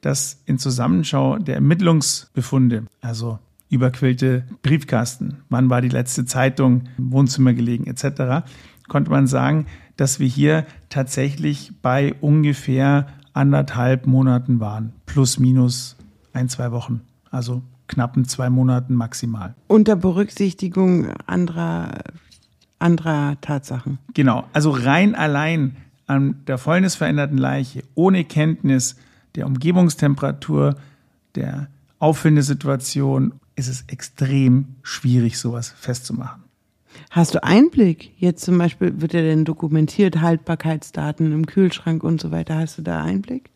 dass 0.00 0.42
in 0.46 0.58
Zusammenschau 0.58 1.38
der 1.38 1.54
Ermittlungsbefunde, 1.54 2.86
also 3.00 3.38
überquillte 3.68 4.44
Briefkasten, 4.62 5.44
wann 5.48 5.70
war 5.70 5.80
die 5.80 5.90
letzte 5.90 6.24
Zeitung 6.24 6.88
im 6.98 7.12
Wohnzimmer 7.12 7.54
gelegen 7.54 7.86
etc., 7.86 8.44
konnte 8.88 9.12
man 9.12 9.28
sagen, 9.28 9.66
dass 9.96 10.18
wir 10.18 10.26
hier 10.26 10.66
tatsächlich 10.88 11.70
bei 11.82 12.14
ungefähr 12.20 13.06
anderthalb 13.32 14.08
Monaten 14.08 14.58
waren. 14.58 14.92
Plus, 15.06 15.38
minus 15.38 15.94
ein, 16.32 16.48
zwei 16.48 16.72
Wochen. 16.72 17.02
Also 17.30 17.62
knappen 17.88 18.24
zwei 18.24 18.50
Monaten 18.50 18.94
maximal. 18.94 19.54
Unter 19.66 19.96
Berücksichtigung 19.96 21.08
anderer, 21.26 22.00
anderer 22.78 23.40
Tatsachen. 23.40 23.98
Genau. 24.14 24.44
Also 24.52 24.70
rein 24.70 25.14
allein 25.14 25.76
an 26.06 26.36
der 26.46 26.58
fäulnisveränderten 26.58 27.38
Leiche, 27.38 27.82
ohne 27.94 28.24
Kenntnis 28.24 28.96
der 29.34 29.46
Umgebungstemperatur, 29.46 30.76
der 31.34 31.68
Auffindesituation, 31.98 33.32
ist 33.56 33.68
es 33.68 33.84
extrem 33.86 34.76
schwierig, 34.82 35.38
sowas 35.38 35.70
festzumachen. 35.70 36.42
Hast 37.10 37.34
du 37.34 37.42
Einblick? 37.42 38.12
Jetzt 38.18 38.44
zum 38.44 38.58
Beispiel 38.58 39.00
wird 39.00 39.14
ja 39.14 39.22
denn 39.22 39.44
dokumentiert, 39.44 40.20
Haltbarkeitsdaten 40.20 41.32
im 41.32 41.46
Kühlschrank 41.46 42.04
und 42.04 42.20
so 42.20 42.30
weiter. 42.30 42.56
Hast 42.58 42.78
du 42.78 42.82
da 42.82 43.02
Einblick? 43.02 43.50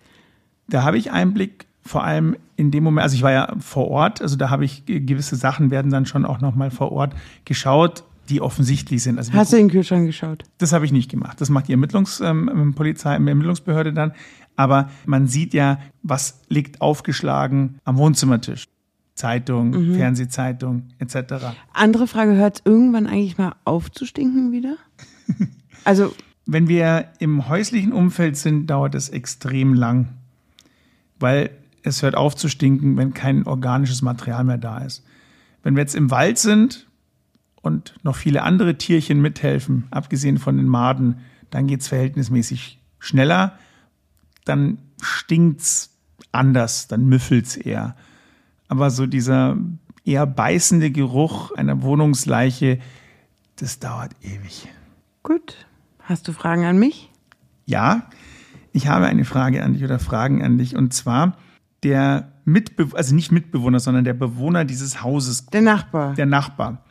Da 0.69 0.83
habe 0.83 0.99
ich 0.99 1.13
Einblick, 1.13 1.67
vor 1.89 2.05
allem 2.05 2.37
in 2.57 2.71
dem 2.71 2.85
Moment, 2.85 3.03
also 3.03 3.17
ich 3.17 3.23
war 3.23 3.33
ja 3.33 3.55
vor 3.61 3.89
Ort, 3.89 4.21
also 4.21 4.37
da 4.37 4.51
habe 4.51 4.65
ich 4.65 4.85
gewisse 4.85 5.37
Sachen 5.37 5.71
werden 5.71 5.91
dann 5.91 6.05
schon 6.05 6.27
auch 6.27 6.41
nochmal 6.41 6.71
vor 6.71 6.93
Ort 6.93 7.15
geschaut, 7.47 8.05
die 8.29 8.43
offensichtlich 8.43 9.03
sind. 9.03 9.17
Also 9.17 9.33
Hast 9.33 9.53
du 9.53 9.57
in 9.57 9.69
den 9.69 9.71
Kühlschrank 9.71 10.07
geschaut? 10.07 10.45
Das 10.59 10.75
habe 10.75 10.85
ich 10.85 10.93
nicht 10.93 11.11
gemacht. 11.11 11.41
Das 11.41 11.49
macht 11.49 11.69
die 11.69 11.73
Ermittlungs, 11.73 12.21
ähm, 12.21 12.75
Polizei, 12.77 13.15
Ermittlungsbehörde 13.15 13.95
dann. 13.95 14.13
Aber 14.55 14.91
man 15.07 15.29
sieht 15.29 15.55
ja, 15.55 15.79
was 16.03 16.43
liegt 16.49 16.83
aufgeschlagen 16.83 17.79
am 17.85 17.97
Wohnzimmertisch. 17.97 18.65
Zeitung, 19.15 19.71
mhm. 19.71 19.95
Fernsehzeitung 19.95 20.91
etc. 20.99 21.57
Andere 21.73 22.07
Frage, 22.07 22.35
hört 22.35 22.59
es 22.59 22.63
irgendwann 22.67 23.07
eigentlich 23.07 23.39
mal 23.39 23.55
auf 23.65 23.91
zu 23.91 24.05
stinken 24.05 24.53
wieder? 24.53 24.77
also 25.85 26.13
wenn 26.45 26.69
wir 26.69 27.09
im 27.19 27.49
häuslichen 27.49 27.93
Umfeld 27.93 28.37
sind, 28.37 28.67
dauert 28.69 28.95
es 28.95 29.09
extrem 29.09 29.75
lang, 29.75 30.11
weil 31.19 31.51
es 31.83 32.03
hört 32.03 32.15
auf 32.15 32.37
zu 32.37 32.49
stinken, 32.49 32.97
wenn 32.97 33.15
kein 33.15 33.47
organisches 33.47 34.03
Material 34.03 34.45
mehr 34.45 34.59
da 34.59 34.79
ist. 34.79 35.05
Wenn 35.63 35.77
wir 35.77 35.83
jetzt 35.83 35.95
im 35.95 36.11
Wald 36.11 36.39
sind 36.39 36.89
und 37.63 37.95
noch 38.03 38.17
viele 38.17 38.43
andere 38.43 38.77
Tierchen 38.77 39.21
mithelfen, 39.21 39.87
abgesehen 39.91 40.39
von 40.39 40.57
den 40.57 40.69
Maden, 40.69 41.19
dann 41.51 41.67
geht 41.67 41.81
es 41.81 41.89
verhältnismäßig 41.89 42.81
schneller, 42.99 43.59
dann 44.45 44.79
stinkt 45.01 45.61
es 45.61 45.91
anders, 46.33 46.89
dann 46.89 47.07
müffelt 47.07 47.47
es 47.47 47.57
eher 47.57 47.97
aber 48.69 48.91
so 48.91 49.07
dieser 49.07 49.57
eher 50.05 50.27
beißende 50.27 50.91
Geruch 50.91 51.51
einer 51.53 51.83
Wohnungsleiche, 51.83 52.79
das 53.57 53.79
dauert 53.79 54.13
ewig. 54.23 54.69
Gut. 55.23 55.67
Hast 56.01 56.29
du 56.29 56.33
Fragen 56.33 56.65
an 56.65 56.79
mich? 56.79 57.11
Ja, 57.67 58.09
ich 58.73 58.87
habe 58.87 59.07
eine 59.07 59.25
Frage 59.25 59.63
an 59.63 59.75
dich 59.75 59.85
oder 59.85 59.99
Fragen 59.99 60.43
an 60.43 60.57
dich. 60.57 60.77
Und 60.77 60.95
zwar 60.95 61.37
der 61.83 62.33
Mitbewohner, 62.45 62.97
also 62.97 63.15
nicht 63.15 63.33
Mitbewohner, 63.33 63.81
sondern 63.81 64.05
der 64.05 64.15
Bewohner 64.15 64.65
dieses 64.65 65.03
Hauses. 65.03 65.47
Der 65.47 65.61
Nachbar. 65.61 66.15
Der 66.15 66.27
Nachbar. 66.27 66.85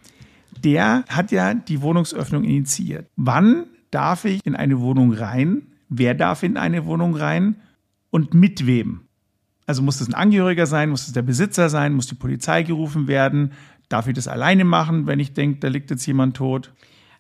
Der 0.63 1.03
hat 1.09 1.31
ja 1.31 1.53
die 1.53 1.81
Wohnungsöffnung 1.81 2.43
initiiert. 2.43 3.07
Wann 3.15 3.65
darf 3.91 4.25
ich 4.25 4.45
in 4.45 4.55
eine 4.55 4.79
Wohnung 4.79 5.13
rein? 5.13 5.67
Wer 5.89 6.13
darf 6.13 6.43
in 6.43 6.57
eine 6.57 6.85
Wohnung 6.85 7.15
rein? 7.15 7.57
Und 8.09 8.33
mit 8.33 8.65
wem? 8.65 9.01
Also 9.65 9.81
muss 9.81 9.99
es 9.99 10.07
ein 10.07 10.13
Angehöriger 10.13 10.65
sein, 10.65 10.89
muss 10.89 11.07
es 11.07 11.13
der 11.13 11.21
Besitzer 11.21 11.69
sein, 11.69 11.93
muss 11.93 12.07
die 12.07 12.15
Polizei 12.15 12.63
gerufen 12.63 13.07
werden? 13.07 13.51
Darf 13.89 14.07
ich 14.07 14.13
das 14.13 14.27
alleine 14.27 14.63
machen, 14.63 15.07
wenn 15.07 15.19
ich 15.19 15.33
denke, 15.33 15.59
da 15.59 15.67
liegt 15.67 15.91
jetzt 15.91 16.05
jemand 16.05 16.37
tot? 16.37 16.73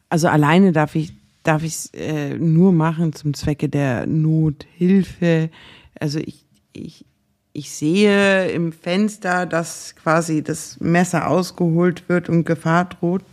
Also 0.09 0.29
alleine 0.29 0.71
darf 0.71 0.95
ich 0.95 1.13
darf 1.47 1.63
ich 1.63 1.73
es 1.73 1.85
äh, 1.93 2.37
nur 2.37 2.73
machen 2.73 3.13
zum 3.13 3.33
Zwecke 3.33 3.69
der 3.69 4.05
Nothilfe. 4.05 5.49
Also 5.97 6.19
ich, 6.19 6.45
ich, 6.73 7.05
ich 7.57 7.71
sehe 7.71 8.51
im 8.51 8.71
Fenster, 8.71 9.47
dass 9.47 9.95
quasi 9.95 10.43
das 10.43 10.79
Messer 10.79 11.27
ausgeholt 11.27 12.07
wird 12.07 12.29
und 12.29 12.45
Gefahr 12.45 12.85
droht 12.85 13.23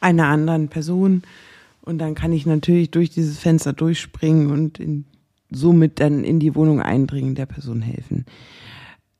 einer 0.00 0.26
anderen 0.26 0.68
Person. 0.68 1.22
Und 1.82 1.98
dann 1.98 2.14
kann 2.14 2.32
ich 2.32 2.46
natürlich 2.46 2.92
durch 2.92 3.10
dieses 3.10 3.40
Fenster 3.40 3.72
durchspringen 3.72 4.52
und 4.52 4.78
in 4.78 5.04
somit 5.50 5.98
dann 5.98 6.22
in 6.22 6.38
die 6.38 6.54
Wohnung 6.54 6.80
eindringen, 6.80 7.34
der 7.34 7.46
Person 7.46 7.82
helfen. 7.82 8.26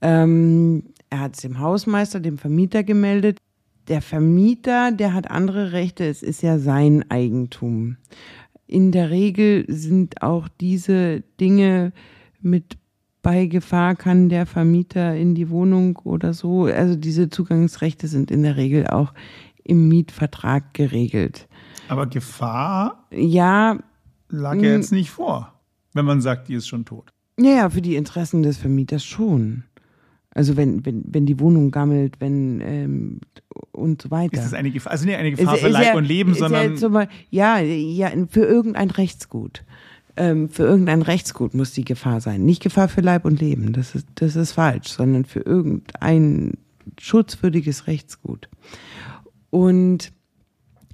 Ähm, 0.02 0.84
er 1.10 1.18
hat 1.18 1.34
es 1.34 1.40
dem 1.40 1.58
Hausmeister, 1.58 2.20
dem 2.20 2.38
Vermieter 2.38 2.84
gemeldet. 2.84 3.38
Der 3.88 4.02
Vermieter, 4.02 4.92
der 4.92 5.14
hat 5.14 5.32
andere 5.32 5.72
Rechte, 5.72 6.04
es 6.04 6.22
ist 6.22 6.42
ja 6.42 6.60
sein 6.60 7.10
Eigentum. 7.10 7.96
In 8.68 8.92
der 8.92 9.10
Regel 9.10 9.64
sind 9.66 10.22
auch 10.22 10.46
diese 10.60 11.24
Dinge 11.40 11.92
mit 12.40 12.76
bei 13.28 13.44
Gefahr 13.44 13.94
kann 13.94 14.30
der 14.30 14.46
Vermieter 14.46 15.14
in 15.14 15.34
die 15.34 15.50
Wohnung 15.50 15.96
oder 15.98 16.32
so. 16.32 16.64
Also 16.64 16.96
diese 16.96 17.28
Zugangsrechte 17.28 18.08
sind 18.08 18.30
in 18.30 18.42
der 18.42 18.56
Regel 18.56 18.86
auch 18.86 19.12
im 19.64 19.86
Mietvertrag 19.88 20.72
geregelt. 20.72 21.46
Aber 21.88 22.06
Gefahr? 22.06 23.06
Ja. 23.10 23.78
Lag 24.30 24.54
ja 24.56 24.70
jetzt 24.70 24.92
nicht 24.92 25.10
vor 25.10 25.52
wenn 25.98 26.04
man 26.04 26.20
sagt, 26.20 26.48
die 26.48 26.54
ist 26.54 26.68
schon 26.68 26.84
tot. 26.84 27.12
Ja, 27.38 27.50
ja, 27.50 27.70
für 27.70 27.82
die 27.82 27.96
Interessen 27.96 28.42
des 28.42 28.56
Vermieters 28.56 29.04
schon. 29.04 29.64
Also 30.30 30.56
wenn, 30.56 30.86
wenn, 30.86 31.02
wenn 31.06 31.26
die 31.26 31.40
Wohnung 31.40 31.70
gammelt, 31.70 32.20
wenn 32.20 32.60
ähm, 32.60 33.20
und 33.72 34.02
so 34.02 34.10
weiter. 34.10 34.34
Ist 34.34 34.44
das 34.44 34.54
eine 34.54 34.70
Gefahr, 34.70 34.92
also 34.92 35.06
nicht 35.06 35.16
eine 35.16 35.32
Gefahr 35.32 35.54
ist, 35.54 35.62
für 35.62 35.68
Leib 35.68 35.86
ja, 35.86 35.96
und 35.96 36.04
Leben, 36.04 36.34
sondern. 36.34 37.08
Ja, 37.30 37.58
ja, 37.58 38.10
für 38.28 38.44
irgendein 38.44 38.90
Rechtsgut. 38.90 39.64
Ähm, 40.18 40.48
für 40.48 40.64
irgendein 40.64 41.02
Rechtsgut 41.02 41.54
muss 41.54 41.72
die 41.72 41.84
Gefahr 41.84 42.20
sein. 42.20 42.44
Nicht 42.44 42.62
Gefahr 42.62 42.88
für 42.88 43.02
Leib 43.02 43.24
und 43.24 43.40
Leben, 43.40 43.72
das 43.72 43.94
ist, 43.94 44.06
das 44.16 44.34
ist 44.34 44.52
falsch, 44.52 44.88
sondern 44.88 45.24
für 45.24 45.40
irgendein 45.40 46.54
schutzwürdiges 46.98 47.86
Rechtsgut. 47.86 48.48
Und 49.50 50.12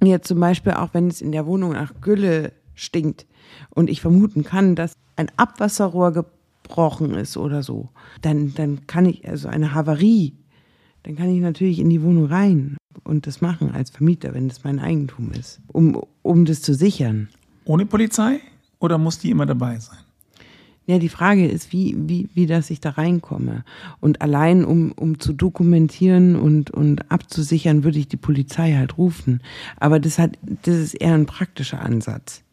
jetzt 0.03 0.27
zum 0.27 0.39
Beispiel 0.39 0.73
auch, 0.73 0.93
wenn 0.93 1.07
es 1.07 1.21
in 1.21 1.31
der 1.31 1.47
Wohnung 1.47 1.73
nach 1.73 1.93
Gülle 2.01 2.53
stinkt, 2.75 3.25
und 3.69 3.89
ich 3.89 4.01
vermuten 4.01 4.43
kann, 4.43 4.75
dass 4.75 4.93
ein 5.15 5.31
Abwasserrohr 5.37 6.11
gebrochen 6.11 7.15
ist 7.15 7.37
oder 7.37 7.63
so, 7.63 7.89
dann, 8.21 8.53
dann 8.53 8.87
kann 8.87 9.05
ich, 9.05 9.27
also 9.27 9.47
eine 9.47 9.73
Havarie, 9.73 10.33
dann 11.03 11.15
kann 11.15 11.29
ich 11.29 11.41
natürlich 11.41 11.79
in 11.79 11.89
die 11.89 12.01
Wohnung 12.01 12.25
rein 12.25 12.77
und 13.03 13.27
das 13.27 13.41
machen 13.41 13.71
als 13.71 13.89
Vermieter, 13.89 14.33
wenn 14.33 14.47
es 14.47 14.63
mein 14.63 14.79
Eigentum 14.79 15.31
ist, 15.31 15.61
um, 15.67 16.01
um 16.21 16.45
das 16.45 16.61
zu 16.61 16.73
sichern. 16.73 17.29
Ohne 17.65 17.85
Polizei 17.85 18.39
oder 18.85 18.97
muss 18.97 19.19
die 19.19 19.31
immer 19.31 19.45
dabei 19.45 19.79
sein? 19.79 19.97
Ja, 20.87 20.99
die 20.99 21.09
Frage 21.09 21.47
ist, 21.47 21.73
wie, 21.73 21.95
wie, 21.97 22.29
wie 22.35 22.45
dass 22.45 22.69
ich 22.69 22.79
da 22.79 22.91
reinkomme. 22.91 23.63
Und 24.01 24.21
allein, 24.21 24.63
um, 24.63 24.91
um 24.91 25.19
zu 25.19 25.33
dokumentieren 25.33 26.35
und, 26.35 26.69
und 26.69 27.11
abzusichern, 27.11 27.83
würde 27.83 27.97
ich 27.97 28.07
die 28.07 28.17
Polizei 28.17 28.73
halt 28.73 28.97
rufen. 28.97 29.41
Aber 29.77 29.99
das 29.99 30.19
hat, 30.19 30.37
das 30.43 30.75
ist 30.75 30.93
eher 30.93 31.15
ein 31.15 31.25
praktischer 31.25 31.81
Ansatz. 31.81 32.43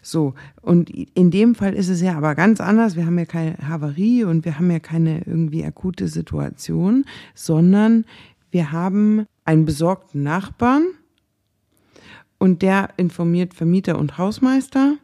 So, 0.00 0.34
und 0.62 0.90
in 0.90 1.30
dem 1.30 1.54
Fall 1.54 1.74
ist 1.74 1.88
es 1.88 2.00
ja 2.00 2.16
aber 2.16 2.34
ganz 2.34 2.60
anders. 2.60 2.96
Wir 2.96 3.04
haben 3.04 3.18
ja 3.18 3.26
keine 3.26 3.56
Havarie 3.58 4.24
und 4.24 4.44
wir 4.46 4.58
haben 4.58 4.70
ja 4.70 4.80
keine 4.80 5.22
irgendwie 5.26 5.64
akute 5.64 6.08
Situation, 6.08 7.04
sondern 7.34 8.04
wir 8.50 8.72
haben 8.72 9.26
einen 9.44 9.64
besorgten 9.64 10.22
Nachbarn 10.22 10.84
und 12.38 12.62
der 12.62 12.90
informiert 12.96 13.54
Vermieter 13.54 13.98
und 13.98 14.18
Hausmeister. 14.18 14.96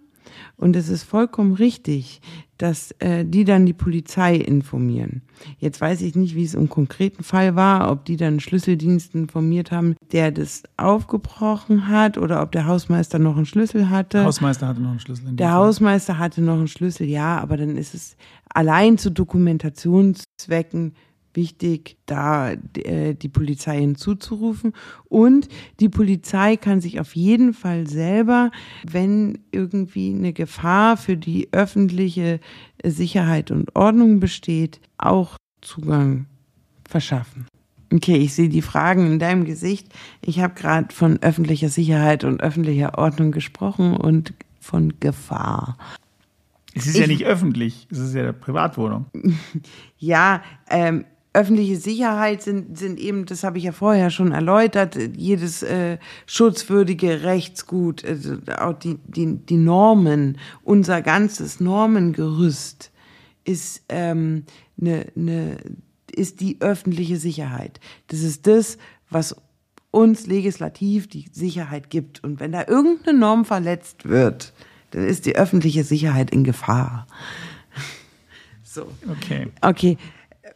Und 0.56 0.76
es 0.76 0.88
ist 0.88 1.02
vollkommen 1.02 1.54
richtig, 1.54 2.20
dass 2.58 2.90
äh, 2.98 3.24
die 3.24 3.44
dann 3.44 3.66
die 3.66 3.72
Polizei 3.72 4.34
informieren. 4.36 5.22
Jetzt 5.58 5.80
weiß 5.80 6.02
ich 6.02 6.16
nicht, 6.16 6.34
wie 6.34 6.44
es 6.44 6.54
im 6.54 6.68
konkreten 6.68 7.22
Fall 7.22 7.54
war, 7.54 7.90
ob 7.90 8.04
die 8.04 8.16
dann 8.16 8.40
Schlüsseldienst 8.40 9.14
informiert 9.14 9.70
haben, 9.70 9.94
der 10.12 10.32
das 10.32 10.64
aufgebrochen 10.76 11.86
hat 11.86 12.18
oder 12.18 12.42
ob 12.42 12.50
der 12.50 12.66
Hausmeister 12.66 13.20
noch 13.20 13.36
einen 13.36 13.46
Schlüssel 13.46 13.88
hatte. 13.90 14.18
Der 14.18 14.24
Hausmeister 14.26 14.66
hatte 14.66 14.82
noch 14.82 14.90
einen 14.90 15.00
Schlüssel. 15.00 15.32
der 15.32 15.48
Fall. 15.48 15.56
Hausmeister 15.56 16.18
hatte 16.18 16.42
noch 16.42 16.58
einen 16.58 16.68
Schlüssel, 16.68 17.06
ja, 17.06 17.38
aber 17.38 17.56
dann 17.56 17.76
ist 17.76 17.94
es 17.94 18.16
allein 18.48 18.98
zu 18.98 19.10
Dokumentationszwecken 19.10 20.94
wichtig, 21.38 21.96
da 22.06 22.52
äh, 22.52 23.14
die 23.14 23.28
Polizei 23.28 23.78
hinzuzurufen. 23.78 24.72
Und 25.08 25.48
die 25.78 25.88
Polizei 25.88 26.56
kann 26.56 26.80
sich 26.80 26.98
auf 26.98 27.14
jeden 27.14 27.54
Fall 27.54 27.86
selber, 27.86 28.50
wenn 28.84 29.38
irgendwie 29.52 30.10
eine 30.10 30.32
Gefahr 30.32 30.96
für 30.96 31.16
die 31.16 31.48
öffentliche 31.52 32.40
Sicherheit 32.84 33.52
und 33.52 33.74
Ordnung 33.76 34.18
besteht, 34.18 34.80
auch 34.98 35.36
Zugang 35.60 36.26
verschaffen. 36.88 37.46
Okay, 37.92 38.16
ich 38.16 38.34
sehe 38.34 38.48
die 38.48 38.62
Fragen 38.62 39.06
in 39.06 39.18
deinem 39.18 39.44
Gesicht. 39.44 39.88
Ich 40.20 40.40
habe 40.40 40.54
gerade 40.54 40.92
von 40.92 41.22
öffentlicher 41.22 41.68
Sicherheit 41.68 42.24
und 42.24 42.42
öffentlicher 42.42 42.98
Ordnung 42.98 43.30
gesprochen 43.30 43.96
und 43.96 44.34
von 44.60 44.94
Gefahr. 45.00 45.78
Es 46.74 46.86
ist 46.86 46.94
ich, 46.94 47.00
ja 47.00 47.06
nicht 47.06 47.24
öffentlich, 47.24 47.88
es 47.90 47.98
ist 47.98 48.14
ja 48.14 48.22
eine 48.22 48.32
Privatwohnung. 48.32 49.06
ja, 49.98 50.42
ähm, 50.68 51.04
öffentliche 51.32 51.76
Sicherheit 51.76 52.42
sind, 52.42 52.78
sind 52.78 52.98
eben, 52.98 53.26
das 53.26 53.44
habe 53.44 53.58
ich 53.58 53.64
ja 53.64 53.72
vorher 53.72 54.10
schon 54.10 54.32
erläutert, 54.32 54.96
jedes 55.16 55.62
äh, 55.62 55.98
schutzwürdige 56.26 57.22
Rechtsgut, 57.22 58.04
also 58.04 58.38
auch 58.58 58.72
die, 58.72 58.98
die, 59.06 59.36
die 59.36 59.56
Normen, 59.56 60.38
unser 60.64 61.02
ganzes 61.02 61.60
Normengerüst 61.60 62.90
ist 63.44 63.82
ähm, 63.88 64.44
ne, 64.76 65.06
ne, 65.14 65.58
ist 66.10 66.40
die 66.40 66.58
öffentliche 66.60 67.16
Sicherheit. 67.16 67.80
Das 68.08 68.20
ist 68.20 68.46
das, 68.46 68.78
was 69.10 69.36
uns 69.90 70.26
legislativ 70.26 71.08
die 71.08 71.28
Sicherheit 71.32 71.90
gibt. 71.90 72.22
Und 72.22 72.40
wenn 72.40 72.52
da 72.52 72.66
irgendeine 72.66 73.18
Norm 73.18 73.44
verletzt 73.44 74.08
wird, 74.08 74.52
dann 74.90 75.06
ist 75.06 75.26
die 75.26 75.36
öffentliche 75.36 75.84
Sicherheit 75.84 76.30
in 76.30 76.44
Gefahr. 76.44 77.06
So. 78.70 78.86
Okay. 79.10 79.48
Okay. 79.62 79.96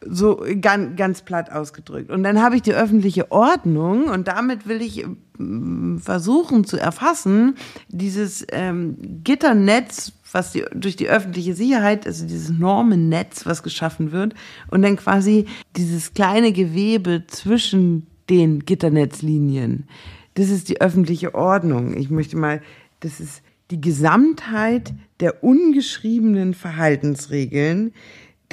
So 0.06 0.44
ganz, 0.60 0.96
ganz 0.96 1.22
platt 1.22 1.50
ausgedrückt. 1.52 2.10
Und 2.10 2.22
dann 2.22 2.42
habe 2.42 2.56
ich 2.56 2.62
die 2.62 2.74
öffentliche 2.74 3.30
Ordnung 3.30 4.04
und 4.04 4.28
damit 4.28 4.66
will 4.66 4.82
ich 4.82 5.06
mm, 5.38 5.98
versuchen 5.98 6.64
zu 6.64 6.76
erfassen, 6.76 7.56
dieses 7.88 8.46
ähm, 8.50 8.96
Gitternetz, 9.24 10.12
was 10.32 10.52
die, 10.52 10.64
durch 10.74 10.96
die 10.96 11.08
öffentliche 11.08 11.54
Sicherheit, 11.54 12.06
also 12.06 12.26
dieses 12.26 12.50
Normennetz, 12.50 13.46
was 13.46 13.62
geschaffen 13.62 14.12
wird, 14.12 14.34
und 14.70 14.82
dann 14.82 14.96
quasi 14.96 15.46
dieses 15.76 16.14
kleine 16.14 16.52
Gewebe 16.52 17.24
zwischen 17.26 18.06
den 18.30 18.60
Gitternetzlinien. 18.64 19.88
Das 20.34 20.48
ist 20.48 20.68
die 20.68 20.80
öffentliche 20.80 21.34
Ordnung. 21.34 21.96
Ich 21.96 22.10
möchte 22.10 22.36
mal, 22.36 22.62
das 23.00 23.20
ist 23.20 23.42
die 23.70 23.80
Gesamtheit 23.80 24.92
der 25.20 25.42
ungeschriebenen 25.42 26.54
Verhaltensregeln, 26.54 27.92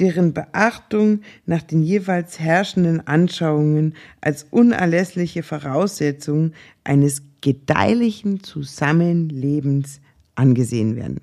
deren 0.00 0.32
Beachtung 0.32 1.20
nach 1.46 1.62
den 1.62 1.82
jeweils 1.82 2.40
herrschenden 2.40 3.06
Anschauungen 3.06 3.94
als 4.20 4.46
unerlässliche 4.50 5.42
Voraussetzung 5.42 6.52
eines 6.84 7.22
gedeihlichen 7.40 8.42
Zusammenlebens 8.42 10.00
angesehen 10.34 10.96
werden. 10.96 11.20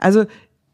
Also 0.00 0.24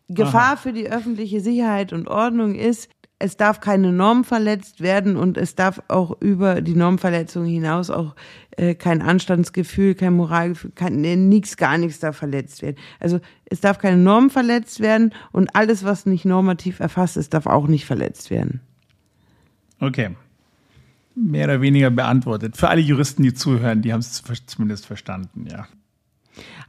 Gefahr 0.09 0.55
Aha. 0.55 0.57
für 0.57 0.73
die 0.73 0.91
öffentliche 0.91 1.41
Sicherheit 1.41 1.93
und 1.93 2.09
Ordnung 2.09 2.57
ist, 2.57 2.89
es 3.21 3.37
darf 3.37 3.61
keine 3.61 3.93
Norm 3.93 4.25
verletzt 4.25 4.81
werden 4.81 5.16
und 5.16 5.37
es 5.37 5.55
darf 5.55 5.83
auch 5.89 6.21
über 6.21 6.62
die 6.62 6.75
Normverletzung 6.75 7.45
hinaus 7.45 7.91
auch 7.91 8.16
äh, 8.57 8.75
kein 8.75 9.03
Anstandsgefühl, 9.03 9.95
kein 9.95 10.14
Moralgefühl, 10.14 10.73
kein, 10.75 11.03
nee, 11.03 11.16
nichts, 11.16 11.59
gar 11.59 11.77
nichts 11.77 12.01
da 12.01 12.12
verletzt 12.12 12.62
werden. 12.62 12.77
Also 12.99 13.21
es 13.45 13.61
darf 13.61 13.79
keine 13.79 13.99
Norm 13.99 14.31
verletzt 14.31 14.81
werden 14.81 15.12
und 15.33 15.55
alles, 15.55 15.85
was 15.85 16.07
nicht 16.07 16.25
normativ 16.25 16.81
erfasst 16.81 17.18
ist, 17.18 17.35
darf 17.35 17.47
auch 17.47 17.66
nicht 17.66 17.85
verletzt 17.85 18.31
werden. 18.31 18.61
Okay. 19.81 20.16
Mehr 21.14 21.45
oder 21.45 21.61
weniger 21.61 21.91
beantwortet. 21.91 22.57
Für 22.57 22.71
alle 22.71 22.81
Juristen, 22.81 23.23
die 23.23 23.35
zuhören, 23.35 23.83
die 23.83 23.93
haben 23.93 24.01
es 24.01 24.23
zumindest 24.47 24.87
verstanden, 24.87 25.47
ja. 25.47 25.66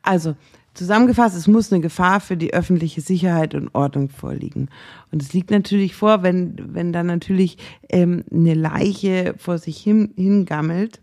Also, 0.01 0.35
Zusammengefasst, 0.73 1.35
es 1.35 1.47
muss 1.47 1.71
eine 1.71 1.81
Gefahr 1.81 2.21
für 2.21 2.37
die 2.37 2.53
öffentliche 2.53 3.01
Sicherheit 3.01 3.55
und 3.55 3.75
Ordnung 3.75 4.07
vorliegen. 4.07 4.69
Und 5.11 5.21
es 5.21 5.33
liegt 5.33 5.51
natürlich 5.51 5.95
vor, 5.95 6.23
wenn, 6.23 6.55
wenn 6.73 6.93
da 6.93 7.03
natürlich 7.03 7.57
ähm, 7.89 8.23
eine 8.31 8.53
Leiche 8.53 9.35
vor 9.37 9.57
sich 9.57 9.77
hin, 9.77 10.13
hingammelt 10.15 11.01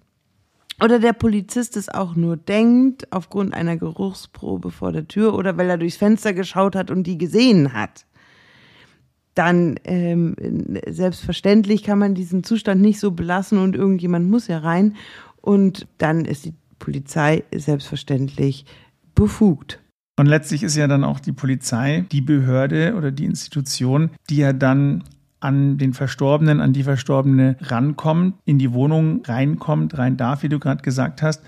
oder 0.82 0.98
der 1.00 1.12
Polizist 1.12 1.76
es 1.76 1.88
auch 1.88 2.14
nur 2.14 2.36
denkt 2.36 3.12
aufgrund 3.12 3.52
einer 3.52 3.76
Geruchsprobe 3.76 4.70
vor 4.70 4.92
der 4.92 5.08
Tür 5.08 5.34
oder 5.34 5.56
weil 5.56 5.68
er 5.68 5.78
durchs 5.78 5.96
Fenster 5.96 6.32
geschaut 6.32 6.76
hat 6.76 6.90
und 6.90 7.04
die 7.04 7.18
gesehen 7.18 7.72
hat. 7.72 8.06
Dann 9.34 9.78
ähm, 9.84 10.34
selbstverständlich 10.88 11.82
kann 11.82 11.98
man 11.98 12.14
diesen 12.14 12.44
Zustand 12.44 12.80
nicht 12.80 13.00
so 13.00 13.10
belassen 13.10 13.58
und 13.58 13.76
irgendjemand 13.76 14.30
muss 14.30 14.46
ja 14.46 14.58
rein. 14.58 14.96
Und 15.40 15.86
dann 15.98 16.24
ist 16.24 16.44
die 16.44 16.54
Polizei 16.78 17.44
selbstverständlich 17.54 18.64
befugt. 19.18 19.80
Und 20.18 20.26
letztlich 20.26 20.62
ist 20.62 20.76
ja 20.76 20.88
dann 20.88 21.04
auch 21.04 21.20
die 21.20 21.32
Polizei 21.32 22.04
die 22.10 22.20
Behörde 22.20 22.94
oder 22.96 23.10
die 23.10 23.24
Institution, 23.24 24.10
die 24.30 24.38
ja 24.38 24.52
dann 24.52 25.04
an 25.40 25.78
den 25.78 25.92
Verstorbenen, 25.92 26.60
an 26.60 26.72
die 26.72 26.82
Verstorbene 26.82 27.56
rankommt, 27.60 28.34
in 28.44 28.58
die 28.58 28.72
Wohnung 28.72 29.22
reinkommt, 29.24 29.96
rein 29.96 30.16
darf, 30.16 30.42
wie 30.42 30.48
du 30.48 30.58
gerade 30.58 30.82
gesagt 30.82 31.22
hast, 31.22 31.42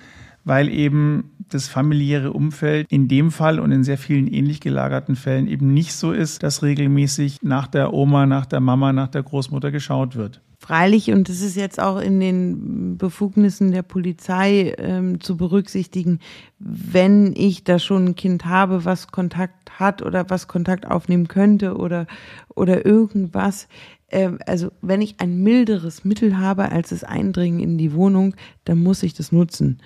weil 0.45 0.69
eben 0.69 1.33
das 1.49 1.67
familiäre 1.67 2.33
Umfeld 2.33 2.87
in 2.91 3.09
dem 3.09 3.33
Fall 3.33 3.59
und 3.59 3.73
in 3.73 3.83
sehr 3.83 3.99
vielen 3.99 4.29
ähnlich 4.29 4.61
gelagerten 4.61 5.17
Fällen 5.17 5.49
eben 5.49 5.75
nicht 5.75 5.95
so 5.95 6.13
ist, 6.13 6.45
dass 6.45 6.63
regelmäßig 6.63 7.39
nach 7.43 7.67
der 7.67 7.93
Oma, 7.93 8.27
nach 8.27 8.47
der 8.47 8.61
Mama, 8.61 8.93
nach 8.93 9.09
der 9.09 9.25
Großmutter 9.25 9.73
geschaut 9.73 10.15
wird. 10.15 10.41
Freilich, 10.63 11.11
und 11.11 11.31
das 11.31 11.41
ist 11.41 11.57
jetzt 11.57 11.81
auch 11.81 11.99
in 11.99 12.21
den 12.21 12.99
Befugnissen 12.99 13.73
der 13.73 13.81
Polizei 13.81 14.75
ähm, 14.77 15.19
zu 15.19 15.39
berücksichtigen, 15.39 16.21
wenn 16.59 17.33
ich 17.35 17.65
da 17.65 17.79
schon 17.79 18.09
ein 18.09 18.15
Kind 18.15 18.45
habe, 18.45 18.85
was 18.85 19.09
Kontakt 19.09 19.81
hat 19.81 20.03
oder 20.03 20.29
was 20.29 20.49
Kontakt 20.49 20.87
aufnehmen 20.87 21.29
könnte 21.29 21.79
oder, 21.79 22.07
oder 22.55 22.85
irgendwas. 22.85 23.69
Ähm, 24.11 24.39
also 24.47 24.71
wenn 24.83 25.01
ich 25.01 25.15
ein 25.19 25.43
milderes 25.43 26.05
Mittel 26.05 26.37
habe 26.37 26.71
als 26.71 26.91
das 26.91 27.05
Eindringen 27.05 27.61
in 27.61 27.79
die 27.79 27.95
Wohnung, 27.95 28.35
dann 28.67 28.83
muss 28.83 29.03
ich 29.03 29.15
das 29.15 29.33
nutzen. 29.33 29.81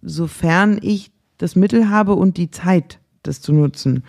Sofern 0.00 0.78
ich 0.80 1.10
das 1.36 1.54
Mittel 1.54 1.90
habe 1.90 2.14
und 2.14 2.38
die 2.38 2.50
Zeit, 2.50 2.98
das 3.22 3.42
zu 3.42 3.52
nutzen. 3.52 4.04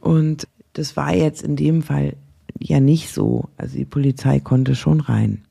Und 0.00 0.48
das 0.72 0.96
war 0.96 1.14
jetzt 1.14 1.42
in 1.42 1.54
dem 1.54 1.82
Fall 1.82 2.16
ja 2.58 2.80
nicht 2.80 3.12
so. 3.12 3.48
Also 3.56 3.76
die 3.76 3.84
Polizei 3.84 4.40
konnte 4.40 4.74
schon 4.74 5.00
rein. 5.00 5.44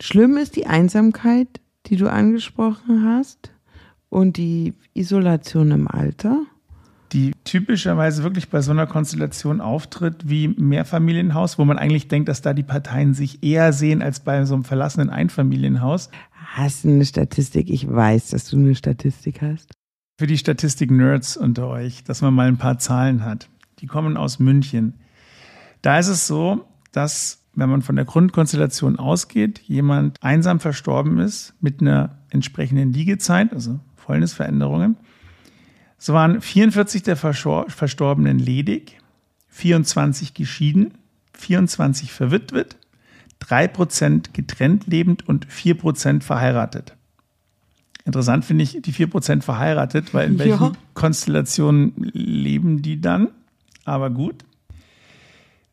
Schlimm 0.00 0.36
ist 0.36 0.56
die 0.56 0.66
Einsamkeit, 0.66 1.48
die 1.86 1.96
du 1.96 2.10
angesprochen 2.10 3.04
hast 3.04 3.52
und 4.08 4.36
die 4.36 4.74
Isolation 4.94 5.70
im 5.70 5.88
Alter. 5.88 6.42
Die 7.12 7.32
typischerweise 7.44 8.22
wirklich 8.22 8.48
bei 8.48 8.60
so 8.60 8.72
einer 8.72 8.86
Konstellation 8.86 9.60
auftritt 9.60 10.28
wie 10.28 10.48
Mehrfamilienhaus, 10.48 11.58
wo 11.58 11.64
man 11.64 11.78
eigentlich 11.78 12.08
denkt, 12.08 12.28
dass 12.28 12.42
da 12.42 12.54
die 12.54 12.62
Parteien 12.62 13.14
sich 13.14 13.42
eher 13.44 13.72
sehen 13.72 14.02
als 14.02 14.20
bei 14.20 14.44
so 14.44 14.54
einem 14.54 14.64
verlassenen 14.64 15.10
Einfamilienhaus. 15.10 16.10
Hast 16.32 16.84
du 16.84 16.88
eine 16.88 17.04
Statistik? 17.04 17.70
Ich 17.70 17.88
weiß, 17.88 18.30
dass 18.30 18.48
du 18.48 18.56
eine 18.56 18.74
Statistik 18.74 19.42
hast. 19.42 19.70
Für 20.18 20.26
die 20.26 20.38
Statistik-Nerds 20.38 21.36
unter 21.36 21.68
euch, 21.68 22.04
dass 22.04 22.22
man 22.22 22.34
mal 22.34 22.48
ein 22.48 22.58
paar 22.58 22.78
Zahlen 22.78 23.24
hat. 23.24 23.48
Die 23.80 23.86
kommen 23.86 24.16
aus 24.16 24.38
München. 24.38 24.94
Da 25.84 25.98
ist 25.98 26.08
es 26.08 26.26
so, 26.26 26.64
dass 26.92 27.42
wenn 27.52 27.68
man 27.68 27.82
von 27.82 27.96
der 27.96 28.06
Grundkonstellation 28.06 28.98
ausgeht, 28.98 29.58
jemand 29.58 30.16
einsam 30.22 30.58
verstorben 30.58 31.18
ist 31.18 31.52
mit 31.60 31.82
einer 31.82 32.16
entsprechenden 32.30 32.94
Liegezeit, 32.94 33.52
also 33.52 33.80
Fäulnisveränderungen, 33.96 34.96
so 35.98 36.14
waren 36.14 36.40
44 36.40 37.02
der 37.02 37.16
Verstorbenen 37.16 38.38
ledig, 38.38 38.98
24 39.48 40.32
geschieden, 40.32 40.94
24 41.34 42.10
verwitwet, 42.12 42.78
3% 43.42 44.32
getrennt 44.32 44.86
lebend 44.86 45.28
und 45.28 45.46
4% 45.46 46.22
verheiratet. 46.22 46.96
Interessant 48.06 48.46
finde 48.46 48.64
ich 48.64 48.80
die 48.80 48.92
4% 48.94 49.42
verheiratet, 49.42 50.14
weil 50.14 50.28
in 50.28 50.38
welchen 50.38 50.64
ja. 50.64 50.72
Konstellationen 50.94 51.92
leben 52.14 52.80
die 52.80 53.02
dann? 53.02 53.28
Aber 53.84 54.08
gut. 54.08 54.46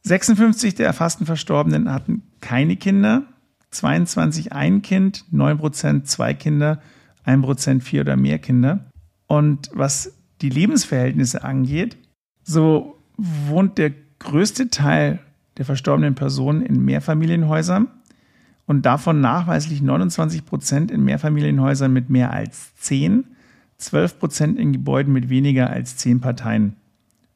56 0.04 0.76
der 0.76 0.88
erfassten 0.88 1.26
Verstorbenen 1.26 1.91
hatten 1.91 2.24
keine 2.39 2.76
Kinder, 2.76 3.24
22 3.70 4.52
ein 4.52 4.82
Kind, 4.82 5.26
9 5.32 5.58
Prozent 5.58 6.08
zwei 6.08 6.34
Kinder, 6.34 6.82
1 7.24 7.45
Prozent 7.45 7.84
vier 7.84 8.02
oder 8.02 8.18
mehr 8.18 8.39
Kinder. 8.39 8.86
Und 9.28 9.70
was 9.74 10.14
die 10.41 10.49
Lebensverhältnisse 10.49 11.43
angeht, 11.43 11.97
so 12.43 13.02
wohnt 13.18 13.78
der 13.78 13.91
größte 14.20 14.70
Teil 14.70 15.20
der 15.58 15.66
verstorbenen 15.66 16.16
Personen 16.16 16.62
in 16.66 16.84
Mehrfamilienhäusern 16.84 17.88
und 18.66 18.86
davon 18.86 19.22
nachweislich 19.22 19.82
29 19.82 20.45
Prozent 20.45 20.91
in 20.91 21.04
Mehrfamilienhäusern 21.04 21.93
mit 21.93 22.10
mehr 22.10 22.32
als 22.32 22.76
10, 22.76 23.26
12 23.78 24.20
Prozent 24.20 24.60
in 24.60 24.74
Gebäuden 24.74 25.14
mit 25.14 25.30
weniger 25.30 25.70
als 25.70 25.97
10 25.97 26.22
Parteien. 26.22 26.76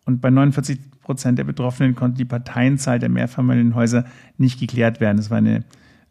Und 0.06 0.22
bei 0.22 0.30
49 0.30 0.80
Prozent 1.01 1.39
der 1.39 1.43
Betroffenen 1.43 1.95
konnte 1.95 2.18
die 2.18 2.26
Parteienzahl 2.26 2.99
der 2.99 3.10
Mehrfamilienhäuser 3.10 4.06
nicht 4.38 4.60
geklärt 4.60 4.99
werden. 4.99 5.18
Das 5.18 5.30
war 5.30 5.39
eine 5.39 5.64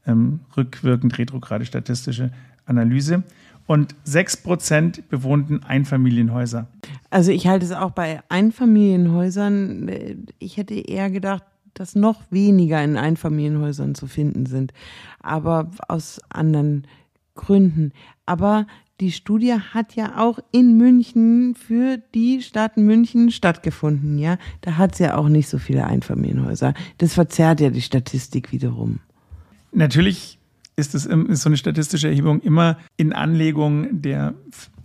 ähm, 0.07 0.40
rückwirkend 0.57 1.16
retrograde 1.18 1.64
statistische 1.64 2.30
Analyse. 2.66 3.22
Und 3.66 3.95
sechs 4.05 4.36
Prozent 4.36 5.09
bewohnten 5.09 5.62
Einfamilienhäuser. 5.62 6.66
Also 7.11 7.30
ich 7.30 7.47
halte 7.47 7.64
es 7.64 7.72
auch 7.72 7.92
bei 7.92 8.20
Einfamilienhäusern. 8.28 9.90
Ich 10.38 10.59
hätte 10.59 10.74
eher 10.74 11.11
gedacht, 11.11 11.45
dass 11.72 11.95
noch 11.95 12.20
weniger 12.30 12.82
in 12.84 12.97
Einfamilienhäusern 12.97 13.95
zu 13.95 14.07
finden 14.07 14.47
sind. 14.47 14.72
Aber 15.20 15.70
aus 15.88 16.20
anderen 16.28 16.86
Gründen. 17.34 17.92
Aber 18.26 18.66
die 19.01 19.11
Studie 19.11 19.55
hat 19.55 19.97
ja 19.97 20.18
auch 20.18 20.38
in 20.53 20.76
München 20.76 21.55
für 21.55 21.99
die 22.14 22.42
Stadt 22.42 22.76
München 22.76 23.30
stattgefunden, 23.30 24.18
ja. 24.18 24.38
Da 24.61 24.76
hat 24.76 24.92
es 24.92 24.99
ja 25.01 25.16
auch 25.16 25.28
nicht 25.28 25.49
so 25.49 25.59
viele 25.59 25.84
Einfamilienhäuser. 25.86 26.74
Das 26.99 27.14
verzerrt 27.14 27.61
ja 27.61 27.70
die 27.70 27.82
Statistik 27.82 28.53
wiederum. 28.53 29.01
Natürlich 29.72 30.38
ist, 30.76 30.95
es, 30.95 31.07
ist 31.07 31.42
so 31.42 31.49
eine 31.49 31.57
statistische 31.57 32.09
Erhebung 32.09 32.40
immer 32.40 32.78
in 32.97 33.12
Anlegung 33.12 34.03
der 34.03 34.34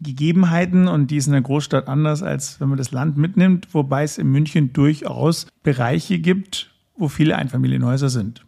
Gegebenheiten 0.01 0.87
und 0.87 1.11
die 1.11 1.17
ist 1.17 1.27
in 1.27 1.33
der 1.33 1.41
Großstadt 1.41 1.87
anders, 1.87 2.23
als 2.23 2.59
wenn 2.59 2.69
man 2.69 2.77
das 2.77 2.91
Land 2.91 3.17
mitnimmt, 3.17 3.67
wobei 3.73 4.03
es 4.03 4.17
in 4.17 4.31
München 4.31 4.73
durchaus 4.73 5.47
Bereiche 5.63 6.19
gibt, 6.19 6.71
wo 6.95 7.07
viele 7.07 7.35
Einfamilienhäuser 7.37 8.09
sind. 8.09 8.45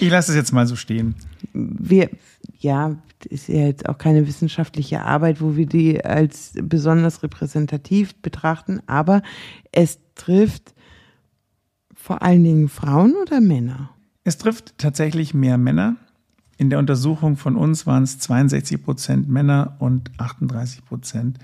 Ich 0.00 0.10
lasse 0.10 0.32
es 0.32 0.36
jetzt 0.36 0.52
mal 0.52 0.66
so 0.66 0.76
stehen. 0.76 1.16
Wir, 1.52 2.10
ja, 2.58 2.96
ist 3.28 3.48
ja 3.48 3.66
jetzt 3.66 3.88
auch 3.88 3.98
keine 3.98 4.26
wissenschaftliche 4.26 5.02
Arbeit, 5.02 5.40
wo 5.40 5.56
wir 5.56 5.66
die 5.66 6.04
als 6.04 6.52
besonders 6.60 7.22
repräsentativ 7.22 8.14
betrachten, 8.16 8.80
aber 8.86 9.22
es 9.72 9.98
trifft 10.14 10.74
vor 11.94 12.22
allen 12.22 12.44
Dingen 12.44 12.68
Frauen 12.68 13.14
oder 13.22 13.40
Männer? 13.40 13.90
Es 14.24 14.38
trifft 14.38 14.78
tatsächlich 14.78 15.34
mehr 15.34 15.58
Männer. 15.58 15.96
In 16.56 16.70
der 16.70 16.80
Untersuchung 16.80 17.36
von 17.36 17.56
uns 17.56 17.86
waren 17.86 18.02
es 18.02 18.18
62 18.18 18.82
Prozent 18.82 19.28
Männer 19.28 19.76
und 19.78 20.10
38 20.18 20.84
Prozent 20.84 21.38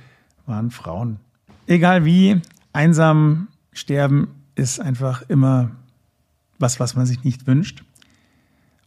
waren 0.47 0.71
Frauen. 0.71 1.19
Egal 1.67 2.05
wie, 2.05 2.41
einsam 2.73 3.49
sterben 3.73 4.29
ist 4.55 4.81
einfach 4.81 5.23
immer 5.29 5.71
was, 6.59 6.81
was 6.81 6.97
man 6.97 7.07
sich 7.07 7.25
nicht 7.25 7.47
wünscht. 7.47 7.85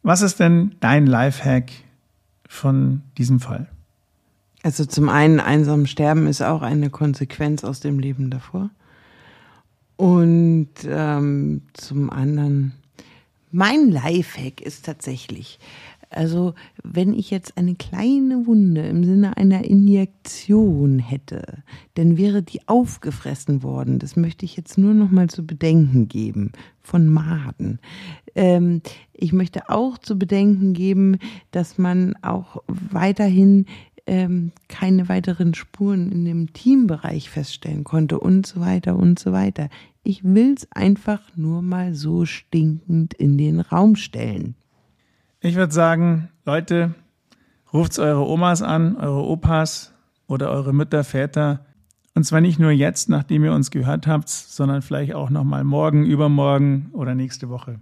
Was 0.03 0.21
ist 0.21 0.39
denn 0.39 0.75
dein 0.79 1.07
Lifehack 1.07 1.71
von 2.47 3.01
diesem 3.17 3.39
Fall? 3.39 3.67
Also 4.63 4.85
zum 4.85 5.09
einen, 5.09 5.39
einsam 5.39 5.85
sterben 5.85 6.27
ist 6.27 6.41
auch 6.41 6.61
eine 6.61 6.89
Konsequenz 6.89 7.63
aus 7.63 7.79
dem 7.79 7.99
Leben 7.99 8.29
davor. 8.29 8.69
Und 9.95 10.69
ähm, 10.85 11.61
zum 11.73 12.09
anderen, 12.09 12.73
mein 13.51 13.89
Lifehack 13.91 14.61
ist 14.61 14.85
tatsächlich, 14.85 15.59
also 16.09 16.53
wenn 16.83 17.13
ich 17.13 17.31
jetzt 17.31 17.57
eine 17.57 17.75
kleine 17.75 18.47
Wunde 18.47 18.81
im 18.81 19.03
Sinne 19.03 19.37
einer 19.37 19.65
Injektion 19.65 20.99
hätte, 20.99 21.63
dann 21.95 22.17
wäre 22.17 22.41
die 22.41 22.67
aufgefressen 22.67 23.63
worden. 23.63 23.99
Das 23.99 24.15
möchte 24.15 24.45
ich 24.45 24.55
jetzt 24.55 24.77
nur 24.77 24.93
noch 24.93 25.11
mal 25.11 25.29
zu 25.29 25.45
bedenken 25.45 26.07
geben 26.07 26.51
von 26.81 27.07
Maden. 27.07 27.79
Ähm, 28.35 28.81
ich 29.13 29.33
möchte 29.33 29.69
auch 29.69 29.97
zu 29.97 30.17
bedenken 30.17 30.73
geben, 30.73 31.17
dass 31.51 31.77
man 31.77 32.15
auch 32.21 32.63
weiterhin 32.67 33.65
ähm, 34.05 34.53
keine 34.69 35.09
weiteren 35.09 35.53
Spuren 35.53 36.11
in 36.11 36.23
dem 36.23 36.53
Teambereich 36.53 37.29
feststellen 37.29 37.83
konnte 37.83 38.19
und 38.19 38.47
so 38.47 38.61
weiter 38.61 38.95
und 38.95 39.19
so 39.19 39.33
weiter. 39.33 39.69
Ich 40.03 40.23
will's 40.23 40.67
einfach 40.71 41.21
nur 41.35 41.61
mal 41.61 41.93
so 41.93 42.25
stinkend 42.25 43.13
in 43.13 43.37
den 43.37 43.59
Raum 43.59 43.97
stellen. 43.97 44.55
Ich 45.47 45.55
würde 45.55 45.73
sagen, 45.73 46.27
Leute, 46.45 46.93
ruft 47.71 47.97
eure 47.99 48.27
Omas 48.27 48.61
an, 48.61 48.97
eure 48.97 49.23
Opas 49.23 49.93
oder 50.27 50.51
eure 50.51 50.73
Mütter, 50.73 51.05
Väter. 51.05 51.65
Und 52.15 52.25
zwar 52.25 52.41
nicht 52.41 52.59
nur 52.59 52.71
jetzt, 52.71 53.07
nachdem 53.07 53.45
ihr 53.45 53.53
uns 53.53 53.71
gehört 53.71 54.07
habt, 54.07 54.27
sondern 54.27 54.81
vielleicht 54.81 55.13
auch 55.13 55.29
nochmal 55.29 55.63
morgen, 55.63 56.05
übermorgen 56.05 56.89
oder 56.91 57.15
nächste 57.15 57.47
Woche. 57.47 57.79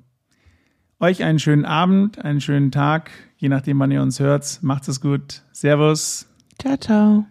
Euch 0.99 1.23
einen 1.23 1.39
schönen 1.39 1.65
Abend, 1.65 2.23
einen 2.23 2.39
schönen 2.39 2.71
Tag, 2.71 3.09
je 3.37 3.49
nachdem, 3.49 3.79
wann 3.79 3.89
ihr 3.89 4.03
uns 4.03 4.19
hört. 4.19 4.59
Macht 4.61 4.87
es 4.87 5.01
gut. 5.01 5.41
Servus. 5.51 6.27
Ciao, 6.59 6.77
ciao. 6.77 7.25